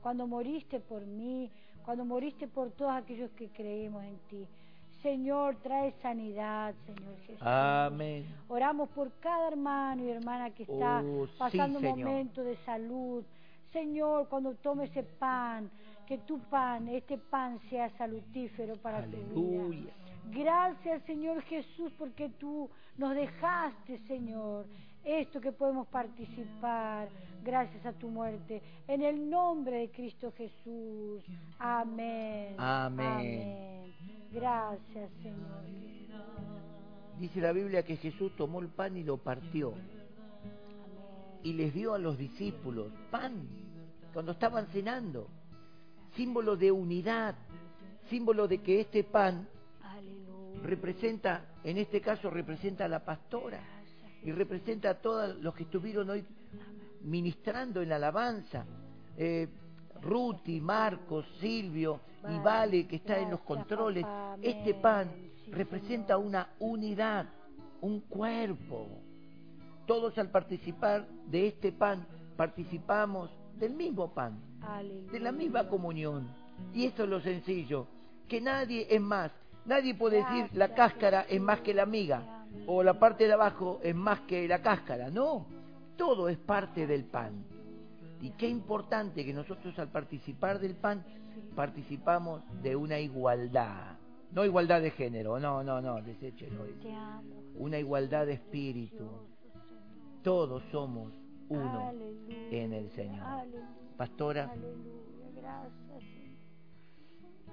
Cuando 0.00 0.26
moriste 0.26 0.78
por 0.78 1.04
mí, 1.04 1.50
cuando 1.84 2.04
moriste 2.04 2.46
por 2.46 2.70
todos 2.72 2.92
aquellos 2.92 3.30
que 3.32 3.48
creemos 3.48 4.04
en 4.04 4.18
ti. 4.28 4.46
Señor, 5.02 5.56
trae 5.62 5.92
sanidad, 6.02 6.74
Señor 6.86 7.16
Jesús. 7.26 7.42
Amén. 7.46 8.26
Oramos 8.48 8.88
por 8.90 9.12
cada 9.20 9.48
hermano 9.48 10.02
y 10.04 10.10
hermana 10.10 10.50
que 10.50 10.64
está 10.64 11.02
Oh, 11.04 11.26
sí, 11.26 11.32
pasando 11.38 11.78
un 11.78 11.84
momento 11.84 12.42
de 12.42 12.56
salud. 12.64 13.24
Señor, 13.72 14.28
cuando 14.28 14.54
tome 14.54 14.84
ese 14.84 15.02
pan, 15.02 15.70
que 16.06 16.18
tu 16.18 16.38
pan, 16.40 16.88
este 16.88 17.18
pan 17.18 17.60
sea 17.68 17.90
salutífero 17.98 18.76
para 18.76 19.04
tu 19.04 19.10
vida. 19.10 19.26
Aleluya. 19.26 19.92
Gracias, 20.30 21.02
Señor 21.04 21.42
Jesús, 21.42 21.92
porque 21.98 22.28
tú 22.30 22.68
nos 22.96 23.14
dejaste, 23.14 23.98
Señor, 24.06 24.66
esto 25.04 25.40
que 25.40 25.52
podemos 25.52 25.86
participar 25.88 27.08
gracias 27.42 27.84
a 27.86 27.92
tu 27.92 28.08
muerte. 28.08 28.62
En 28.86 29.02
el 29.02 29.28
nombre 29.28 29.78
de 29.78 29.90
Cristo 29.90 30.32
Jesús. 30.36 31.24
Amén. 31.58 32.54
Amén. 32.58 33.06
Amén. 33.06 33.94
Gracias, 34.32 35.10
Señor. 35.22 35.64
Dice 37.18 37.40
la 37.40 37.52
Biblia 37.52 37.82
que 37.82 37.96
Jesús 37.96 38.34
tomó 38.36 38.60
el 38.60 38.68
pan 38.68 38.96
y 38.96 39.02
lo 39.02 39.16
partió 39.16 39.72
Amén. 39.72 41.40
y 41.42 41.52
les 41.54 41.74
dio 41.74 41.94
a 41.94 41.98
los 41.98 42.16
discípulos 42.16 42.92
pan 43.10 43.48
cuando 44.12 44.32
estaban 44.32 44.66
cenando, 44.68 45.28
símbolo 46.14 46.56
de 46.56 46.70
unidad, 46.70 47.34
símbolo 48.08 48.46
de 48.46 48.58
que 48.62 48.80
este 48.80 49.02
pan 49.04 49.48
Aleluya. 49.82 50.60
representa, 50.62 51.44
en 51.64 51.78
este 51.78 52.00
caso 52.00 52.30
representa 52.30 52.84
a 52.84 52.88
la 52.88 53.04
pastora 53.04 53.60
y 54.22 54.30
representa 54.30 54.90
a 54.90 54.94
todos 55.00 55.36
los 55.40 55.54
que 55.54 55.64
estuvieron 55.64 56.08
hoy 56.10 56.24
ministrando 57.02 57.82
en 57.82 57.88
la 57.88 57.96
alabanza. 57.96 58.64
Eh, 59.16 59.48
Ruti, 60.00 60.60
Marcos, 60.60 61.26
Silvio 61.40 62.00
y 62.28 62.38
Vale, 62.38 62.86
que 62.86 62.96
está 62.96 63.18
en 63.18 63.30
los 63.30 63.40
controles. 63.40 64.04
Este 64.42 64.74
pan 64.74 65.10
representa 65.50 66.18
una 66.18 66.50
unidad, 66.60 67.26
un 67.80 68.00
cuerpo. 68.00 68.86
Todos 69.86 70.16
al 70.18 70.30
participar 70.30 71.06
de 71.26 71.48
este 71.48 71.72
pan 71.72 72.06
participamos 72.36 73.30
del 73.58 73.74
mismo 73.74 74.12
pan, 74.12 74.38
de 75.10 75.18
la 75.18 75.32
misma 75.32 75.68
comunión. 75.68 76.28
Y 76.74 76.86
esto 76.86 77.04
es 77.04 77.08
lo 77.08 77.20
sencillo, 77.20 77.86
que 78.28 78.40
nadie 78.40 78.86
es 78.90 79.00
más. 79.00 79.32
Nadie 79.64 79.94
puede 79.94 80.18
decir 80.18 80.48
la 80.54 80.74
cáscara 80.74 81.22
es 81.22 81.40
más 81.40 81.60
que 81.60 81.74
la 81.74 81.86
miga 81.86 82.46
o 82.66 82.82
la 82.82 82.98
parte 82.98 83.26
de 83.26 83.32
abajo 83.32 83.80
es 83.82 83.94
más 83.94 84.20
que 84.20 84.46
la 84.48 84.62
cáscara. 84.62 85.10
No, 85.10 85.46
todo 85.98 86.30
es 86.30 86.38
parte 86.38 86.86
del 86.86 87.04
pan. 87.04 87.44
Y 88.22 88.30
qué 88.30 88.48
importante 88.48 89.24
que 89.26 89.34
nosotros 89.34 89.78
al 89.78 89.88
participar 89.88 90.58
del 90.58 90.74
pan 90.74 91.04
participamos 91.54 92.42
de 92.62 92.74
una 92.74 92.98
igualdad. 92.98 93.98
No 94.32 94.44
igualdad 94.44 94.80
de 94.80 94.90
género, 94.90 95.38
no, 95.38 95.62
no, 95.62 95.80
no, 95.80 96.00
deséchelo 96.00 96.64
eso. 96.64 96.80
Te 96.80 96.94
amo. 96.94 97.42
Una 97.56 97.78
igualdad 97.78 98.26
de 98.26 98.34
espíritu. 98.34 99.08
Todos 100.22 100.62
somos 100.70 101.12
uno 101.48 101.92
en 102.50 102.72
el 102.72 102.90
Señor. 102.90 103.24
Pastora. 103.96 104.52
Gracias. 105.34 106.04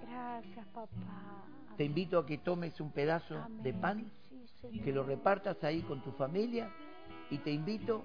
Gracias, 0.02 0.68
papá. 0.68 1.46
te 1.78 1.84
invito 1.84 2.20
a 2.20 2.26
que 2.26 2.38
tomes 2.38 2.80
un 2.80 2.92
pedazo 2.92 3.36
de 3.64 3.74
pan, 3.74 4.06
que 4.84 4.92
lo 4.92 5.04
repartas 5.04 5.64
ahí 5.64 5.82
con 5.82 6.02
tu 6.02 6.12
familia 6.12 6.70
y 7.30 7.38
te 7.40 7.52
invito 7.52 8.04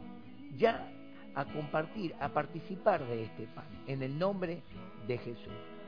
ya 0.57 0.91
a 1.35 1.45
compartir, 1.45 2.15
a 2.21 2.29
participar 2.29 3.05
de 3.07 3.25
este 3.25 3.47
pan, 3.55 3.67
en 3.87 4.03
el 4.03 4.19
nombre 4.19 4.63
de 5.07 5.19
Jesús. 5.19 5.80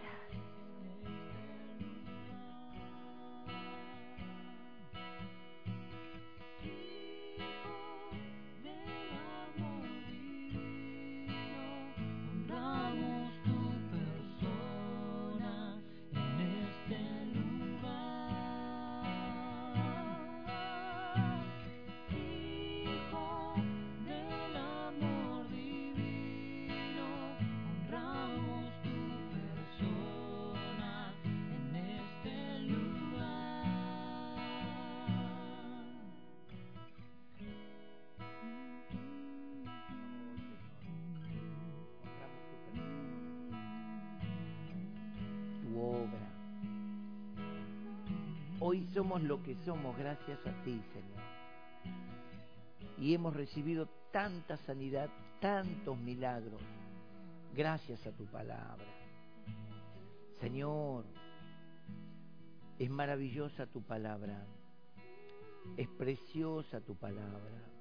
Somos 49.64 49.96
gracias 49.96 50.38
a 50.46 50.52
ti, 50.62 50.82
Señor. 50.92 51.22
Y 52.98 53.14
hemos 53.14 53.34
recibido 53.34 53.88
tanta 54.12 54.56
sanidad, 54.58 55.08
tantos 55.40 55.98
milagros, 55.98 56.60
gracias 57.54 58.06
a 58.06 58.12
tu 58.12 58.26
palabra. 58.26 58.86
Señor, 60.40 61.04
es 62.78 62.90
maravillosa 62.90 63.66
tu 63.66 63.82
palabra, 63.82 64.44
es 65.76 65.88
preciosa 65.88 66.80
tu 66.80 66.96
palabra. 66.96 67.72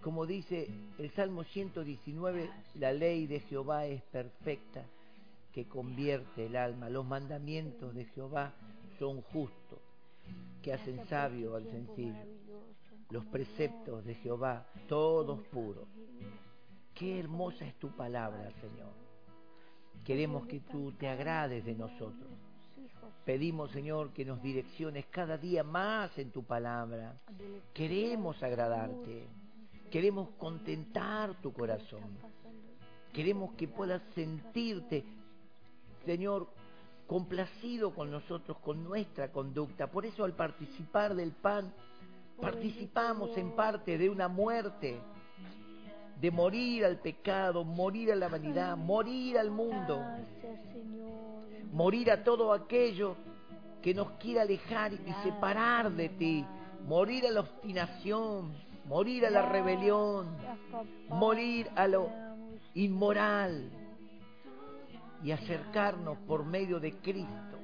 Como 0.00 0.26
dice 0.26 0.68
el 0.98 1.10
Salmo 1.12 1.44
119, 1.44 2.50
la 2.74 2.92
ley 2.92 3.26
de 3.26 3.40
Jehová 3.40 3.86
es 3.86 4.02
perfecta, 4.02 4.84
que 5.52 5.66
convierte 5.66 6.46
el 6.46 6.56
alma. 6.56 6.90
Los 6.90 7.06
mandamientos 7.06 7.94
de 7.94 8.04
Jehová 8.06 8.52
son 8.98 9.22
justos, 9.22 9.78
que 10.62 10.72
hacen 10.72 11.06
sabio 11.06 11.56
al 11.56 11.64
sencillo. 11.70 12.26
Los 13.10 13.24
preceptos 13.26 14.04
de 14.04 14.14
Jehová, 14.14 14.66
todos 14.88 15.40
puros. 15.48 15.86
Qué 16.94 17.18
hermosa 17.18 17.66
es 17.66 17.74
tu 17.78 17.90
palabra, 17.90 18.50
Señor. 18.60 18.92
Queremos 20.04 20.46
que 20.46 20.60
tú 20.60 20.92
te 20.92 21.08
agrades 21.08 21.64
de 21.64 21.74
nosotros. 21.74 22.30
Pedimos, 23.24 23.70
Señor, 23.70 24.12
que 24.12 24.24
nos 24.24 24.42
direcciones 24.42 25.06
cada 25.06 25.38
día 25.38 25.64
más 25.64 26.16
en 26.18 26.30
tu 26.30 26.42
palabra. 26.42 27.18
Queremos 27.72 28.42
agradarte. 28.42 29.26
Queremos 29.90 30.30
contentar 30.38 31.40
tu 31.40 31.52
corazón. 31.52 32.02
Queremos 33.12 33.54
que 33.54 33.68
puedas 33.68 34.02
sentirte, 34.14 35.04
Señor, 36.04 36.48
complacido 37.06 37.94
con 37.94 38.10
nosotros, 38.10 38.58
con 38.58 38.82
nuestra 38.84 39.30
conducta. 39.30 39.86
Por 39.88 40.06
eso 40.06 40.24
al 40.24 40.32
participar 40.32 41.14
del 41.14 41.32
pan, 41.32 41.72
participamos 42.40 43.36
en 43.36 43.54
parte 43.54 43.98
de 43.98 44.08
una 44.08 44.28
muerte, 44.28 45.00
de 46.20 46.30
morir 46.30 46.84
al 46.84 46.98
pecado, 46.98 47.64
morir 47.64 48.12
a 48.12 48.16
la 48.16 48.28
vanidad, 48.28 48.76
morir 48.76 49.38
al 49.38 49.50
mundo, 49.50 50.00
morir 51.72 52.10
a 52.10 52.24
todo 52.24 52.52
aquello 52.52 53.16
que 53.82 53.94
nos 53.94 54.12
quiera 54.12 54.42
alejar 54.42 54.92
y 54.94 55.12
separar 55.22 55.92
de 55.92 56.08
ti, 56.08 56.46
morir 56.86 57.26
a 57.26 57.30
la 57.30 57.40
obstinación, 57.40 58.54
morir 58.86 59.26
a 59.26 59.30
la 59.30 59.42
rebelión, 59.42 60.28
morir 61.08 61.68
a 61.76 61.86
lo 61.86 62.08
inmoral 62.74 63.83
y 65.24 65.32
acercarnos 65.32 66.18
por 66.26 66.44
medio 66.44 66.78
de 66.78 66.92
Cristo, 66.98 67.58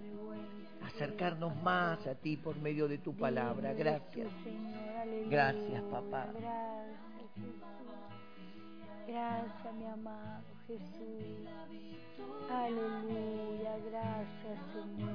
acercarnos 0.83 1.55
más 1.63 2.07
a 2.07 2.15
ti 2.15 2.37
por 2.37 2.57
medio 2.57 2.89
de 2.89 2.99
tu 2.99 3.15
palabra. 3.15 3.75
Gracias. 3.75 4.29
Gracias, 5.29 5.83
papá. 5.85 6.29
Gracias, 9.07 9.75
mi 9.75 9.87
amado 9.87 10.45
Jesús. 10.67 11.49
Aleluya. 12.51 13.77
Gracias, 13.91 14.59
Señor. 14.73 15.11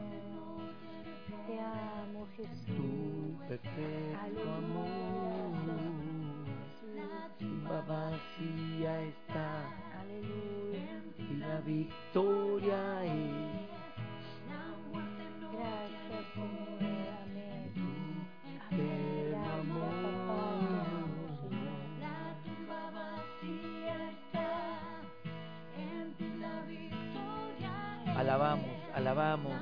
Te 1.47 1.59
amo, 1.59 2.27
Jesús. 2.35 2.65
Tu 2.65 3.47
perfecto 3.47 4.19
Aleluya. 4.21 4.57
amor, 4.57 5.55
Jesús. 6.67 7.63
vacía 7.87 9.01
está 9.03 9.47
Aleluya. 10.01 10.54
Victoria 11.65 13.03
es 13.03 13.65
Gracias, 15.51 16.25
Señor. 16.33 16.79
Amén. 17.23 18.27
Gracias, 18.69 19.87
papá. 20.03 20.41
La 21.99 22.19
tumba 22.43 22.81
vacía 22.91 23.95
está, 24.11 24.49
en 25.77 26.13
ti 26.17 26.29
la 26.39 26.61
victoria 26.67 27.73
es. 28.05 28.17
Alabamos, 28.17 28.75
alabamos, 28.93 29.53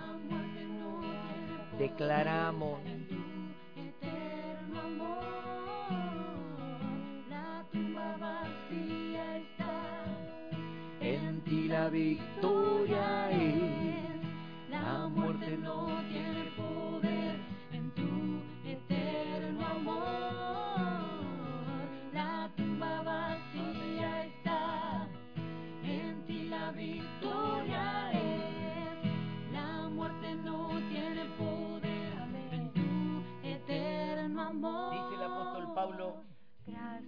declaramos 1.78 2.80
victoria 11.94 13.30
es. 13.30 13.96
La 14.72 15.08
muerte 15.08 15.56
no 15.58 15.86
tiene 16.10 16.46
poder 16.58 17.39
en 17.72 17.91
tu 17.91 18.41
eterno 18.68 19.68
amor. 19.68 20.80
La 22.12 22.50
tumba 22.58 23.04
vacía 23.04 24.26
está, 24.26 25.08
en 25.84 26.26
ti 26.26 26.46
la 26.46 26.72
victoria 26.72 28.12
es. 28.12 29.52
La 29.52 29.88
muerte 29.89 30.34
no 30.34 30.70
tiene 30.89 31.26
poder 31.38 32.14
en 32.54 32.74
tu 32.74 33.48
eterno 33.48 34.41
amor. 34.41 34.94
Dice 34.94 35.16
el 35.16 35.32
apóstol 35.32 35.74
Pablo, 35.76 36.24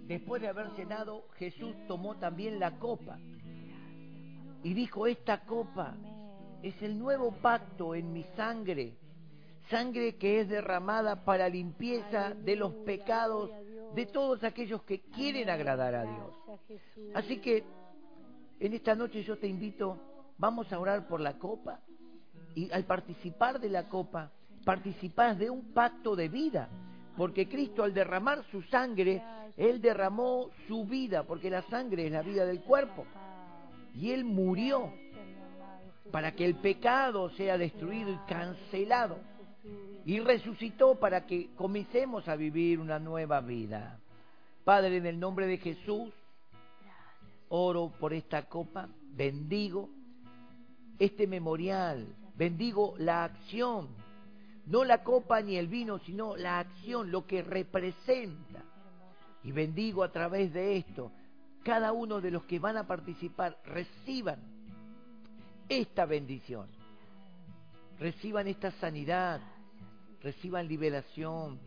después 0.04 0.40
de 0.40 0.46
haber 0.48 0.70
cenado, 0.76 1.26
Jesús 1.38 1.74
tomó 1.88 2.14
también 2.18 2.60
la 2.60 2.78
copa 2.78 3.18
y 4.62 4.74
dijo, 4.74 5.06
esta 5.06 5.40
copa 5.40 5.94
es 6.62 6.80
el 6.82 6.98
nuevo 6.98 7.32
pacto 7.32 7.94
en 7.94 8.12
mi 8.12 8.24
sangre, 8.36 8.94
sangre 9.70 10.16
que 10.16 10.40
es 10.40 10.48
derramada 10.48 11.24
para 11.24 11.48
limpieza 11.48 12.34
de 12.34 12.56
los 12.56 12.72
pecados 12.84 13.50
de 13.94 14.06
todos 14.06 14.42
aquellos 14.44 14.82
que 14.82 15.00
quieren 15.00 15.48
agradar 15.48 15.94
a 15.94 16.02
Dios. 16.02 16.34
Así 17.14 17.38
que 17.38 17.64
en 18.58 18.72
esta 18.72 18.94
noche 18.94 19.22
yo 19.22 19.38
te 19.38 19.46
invito, 19.46 19.98
vamos 20.38 20.72
a 20.72 20.78
orar 20.78 21.06
por 21.06 21.20
la 21.20 21.38
copa 21.38 21.80
y 22.54 22.70
al 22.72 22.84
participar 22.84 23.60
de 23.60 23.68
la 23.68 23.88
copa, 23.88 24.32
participás 24.64 25.38
de 25.38 25.50
un 25.50 25.72
pacto 25.72 26.16
de 26.16 26.28
vida, 26.28 26.68
porque 27.16 27.48
Cristo 27.48 27.82
al 27.82 27.94
derramar 27.94 28.44
su 28.50 28.62
sangre, 28.62 29.22
Él 29.56 29.80
derramó 29.80 30.50
su 30.66 30.84
vida, 30.84 31.22
porque 31.22 31.50
la 31.50 31.62
sangre 31.62 32.06
es 32.06 32.12
la 32.12 32.22
vida 32.22 32.44
del 32.44 32.62
cuerpo, 32.62 33.06
y 33.96 34.12
Él 34.12 34.24
murió 34.24 34.92
para 36.12 36.32
que 36.32 36.44
el 36.44 36.56
pecado 36.56 37.30
sea 37.30 37.58
destruido 37.58 38.12
y 38.12 38.18
cancelado, 38.28 39.18
y 40.04 40.20
resucitó 40.20 40.94
para 40.94 41.26
que 41.26 41.48
comencemos 41.56 42.28
a 42.28 42.36
vivir 42.36 42.78
una 42.78 42.98
nueva 42.98 43.40
vida. 43.40 43.98
Padre, 44.64 44.98
en 44.98 45.06
el 45.06 45.18
nombre 45.18 45.46
de 45.46 45.58
Jesús, 45.58 46.12
oro 47.48 47.92
por 47.98 48.12
esta 48.12 48.42
copa, 48.42 48.88
bendigo 49.12 49.88
este 50.98 51.26
memorial, 51.26 52.06
bendigo 52.36 52.94
la 52.98 53.24
acción, 53.24 53.88
no 54.66 54.84
la 54.84 55.02
copa 55.02 55.40
ni 55.40 55.56
el 55.56 55.68
vino, 55.68 55.98
sino 56.00 56.36
la 56.36 56.60
acción, 56.60 57.10
lo 57.10 57.26
que 57.26 57.42
representa. 57.42 58.62
Y 59.42 59.52
bendigo 59.52 60.02
a 60.02 60.10
través 60.10 60.52
de 60.52 60.76
esto, 60.76 61.12
cada 61.66 61.92
uno 61.92 62.20
de 62.20 62.30
los 62.30 62.44
que 62.44 62.60
van 62.60 62.76
a 62.76 62.86
participar 62.86 63.58
reciban 63.64 64.38
esta 65.68 66.06
bendición, 66.06 66.68
reciban 67.98 68.46
esta 68.46 68.70
sanidad, 68.70 69.40
reciban 70.22 70.68
liberación, 70.68 71.58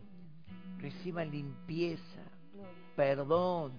reciban 0.78 1.30
limpieza, 1.30 2.22
perdón 2.96 3.74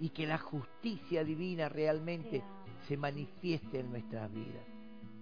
y 0.00 0.08
que 0.08 0.26
la 0.26 0.38
justicia 0.38 1.22
divina 1.22 1.68
realmente 1.68 2.42
se 2.88 2.96
manifieste 2.96 3.78
en 3.78 3.92
nuestras 3.92 4.32
vidas. 4.32 4.66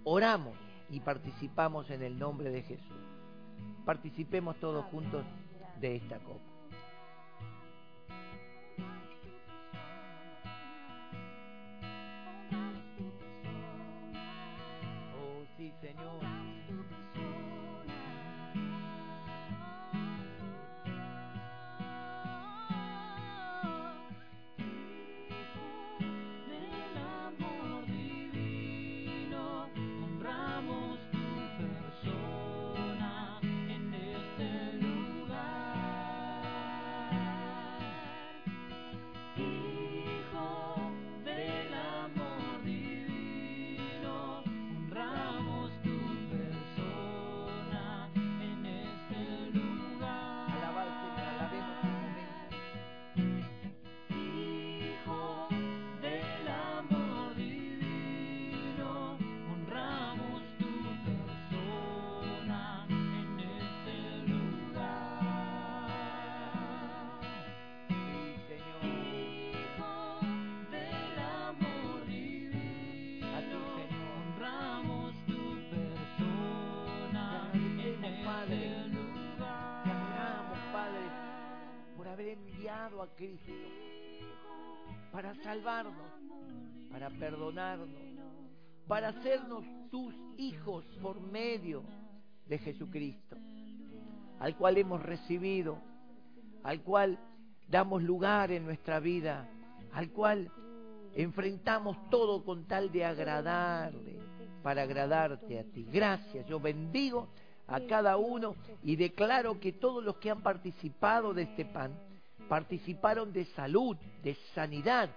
Oramos 0.03 0.57
y 0.89 0.99
participamos 0.99 1.91
en 1.91 2.01
el 2.01 2.17
nombre 2.17 2.49
de 2.49 2.63
Jesús. 2.63 3.05
Participemos 3.85 4.59
todos 4.59 4.83
juntos 4.85 5.23
de 5.79 5.97
esta 5.97 6.17
copa. 6.17 6.52
Sí, 15.63 15.71
Señor. 15.79 16.32
Cristo 83.15 83.51
para 85.11 85.35
salvarnos, 85.43 85.93
para 86.91 87.09
perdonarnos, 87.11 87.89
para 88.87 89.09
hacernos 89.09 89.63
tus 89.91 90.13
hijos 90.37 90.83
por 91.01 91.21
medio 91.21 91.83
de 92.47 92.57
Jesucristo, 92.57 93.37
al 94.39 94.55
cual 94.57 94.77
hemos 94.77 95.03
recibido, 95.03 95.77
al 96.63 96.81
cual 96.81 97.19
damos 97.67 98.01
lugar 98.01 98.51
en 98.51 98.65
nuestra 98.65 98.99
vida, 98.99 99.47
al 99.93 100.09
cual 100.09 100.49
enfrentamos 101.15 102.09
todo 102.09 102.43
con 102.43 102.65
tal 102.65 102.91
de 102.91 103.05
agradarle, 103.05 104.19
para 104.63 104.83
agradarte 104.83 105.59
a 105.59 105.63
ti. 105.63 105.85
Gracias, 105.91 106.47
yo 106.47 106.59
bendigo 106.59 107.27
a 107.67 107.81
cada 107.81 108.17
uno 108.17 108.55
y 108.81 108.95
declaro 108.95 109.59
que 109.59 109.73
todos 109.73 110.03
los 110.03 110.17
que 110.17 110.31
han 110.31 110.41
participado 110.41 111.33
de 111.33 111.43
este 111.43 111.65
pan 111.65 111.91
participaron 112.49 113.33
de 113.33 113.45
salud, 113.45 113.97
de 114.23 114.35
sanidad, 114.53 115.09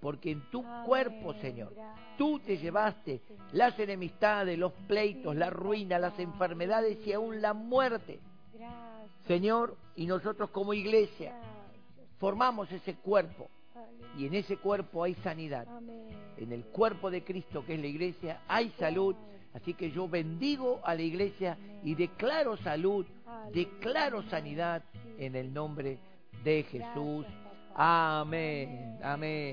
porque 0.00 0.30
en 0.30 0.42
tu 0.50 0.64
cuerpo, 0.84 1.34
Señor, 1.34 1.74
tú 2.18 2.38
te 2.38 2.58
llevaste 2.58 3.22
las 3.52 3.78
enemistades, 3.78 4.58
los 4.58 4.72
pleitos, 4.86 5.34
la 5.34 5.50
ruina, 5.50 5.98
las 5.98 6.18
enfermedades 6.18 6.98
y 7.06 7.12
aún 7.12 7.40
la 7.40 7.54
muerte. 7.54 8.20
Señor, 9.26 9.76
y 9.96 10.06
nosotros 10.06 10.50
como 10.50 10.74
iglesia 10.74 11.34
formamos 12.18 12.70
ese 12.70 12.96
cuerpo. 12.96 13.48
Y 14.18 14.26
en 14.26 14.34
ese 14.34 14.58
cuerpo 14.58 15.02
hay 15.02 15.14
sanidad. 15.16 15.66
En 16.36 16.52
el 16.52 16.64
cuerpo 16.66 17.10
de 17.10 17.24
Cristo, 17.24 17.64
que 17.64 17.74
es 17.74 17.80
la 17.80 17.86
iglesia, 17.86 18.42
hay 18.46 18.70
salud. 18.78 19.16
Así 19.54 19.74
que 19.74 19.90
yo 19.90 20.08
bendigo 20.08 20.80
a 20.84 20.94
la 20.94 21.02
iglesia 21.02 21.56
y 21.82 21.94
declaro 21.94 22.56
salud, 22.58 23.06
declaro 23.52 24.22
sanidad 24.24 24.82
en 25.18 25.36
el 25.36 25.52
nombre 25.52 25.98
de 26.44 26.62
Jesús. 26.64 27.26
Amén, 27.74 28.98
amén. 29.02 29.52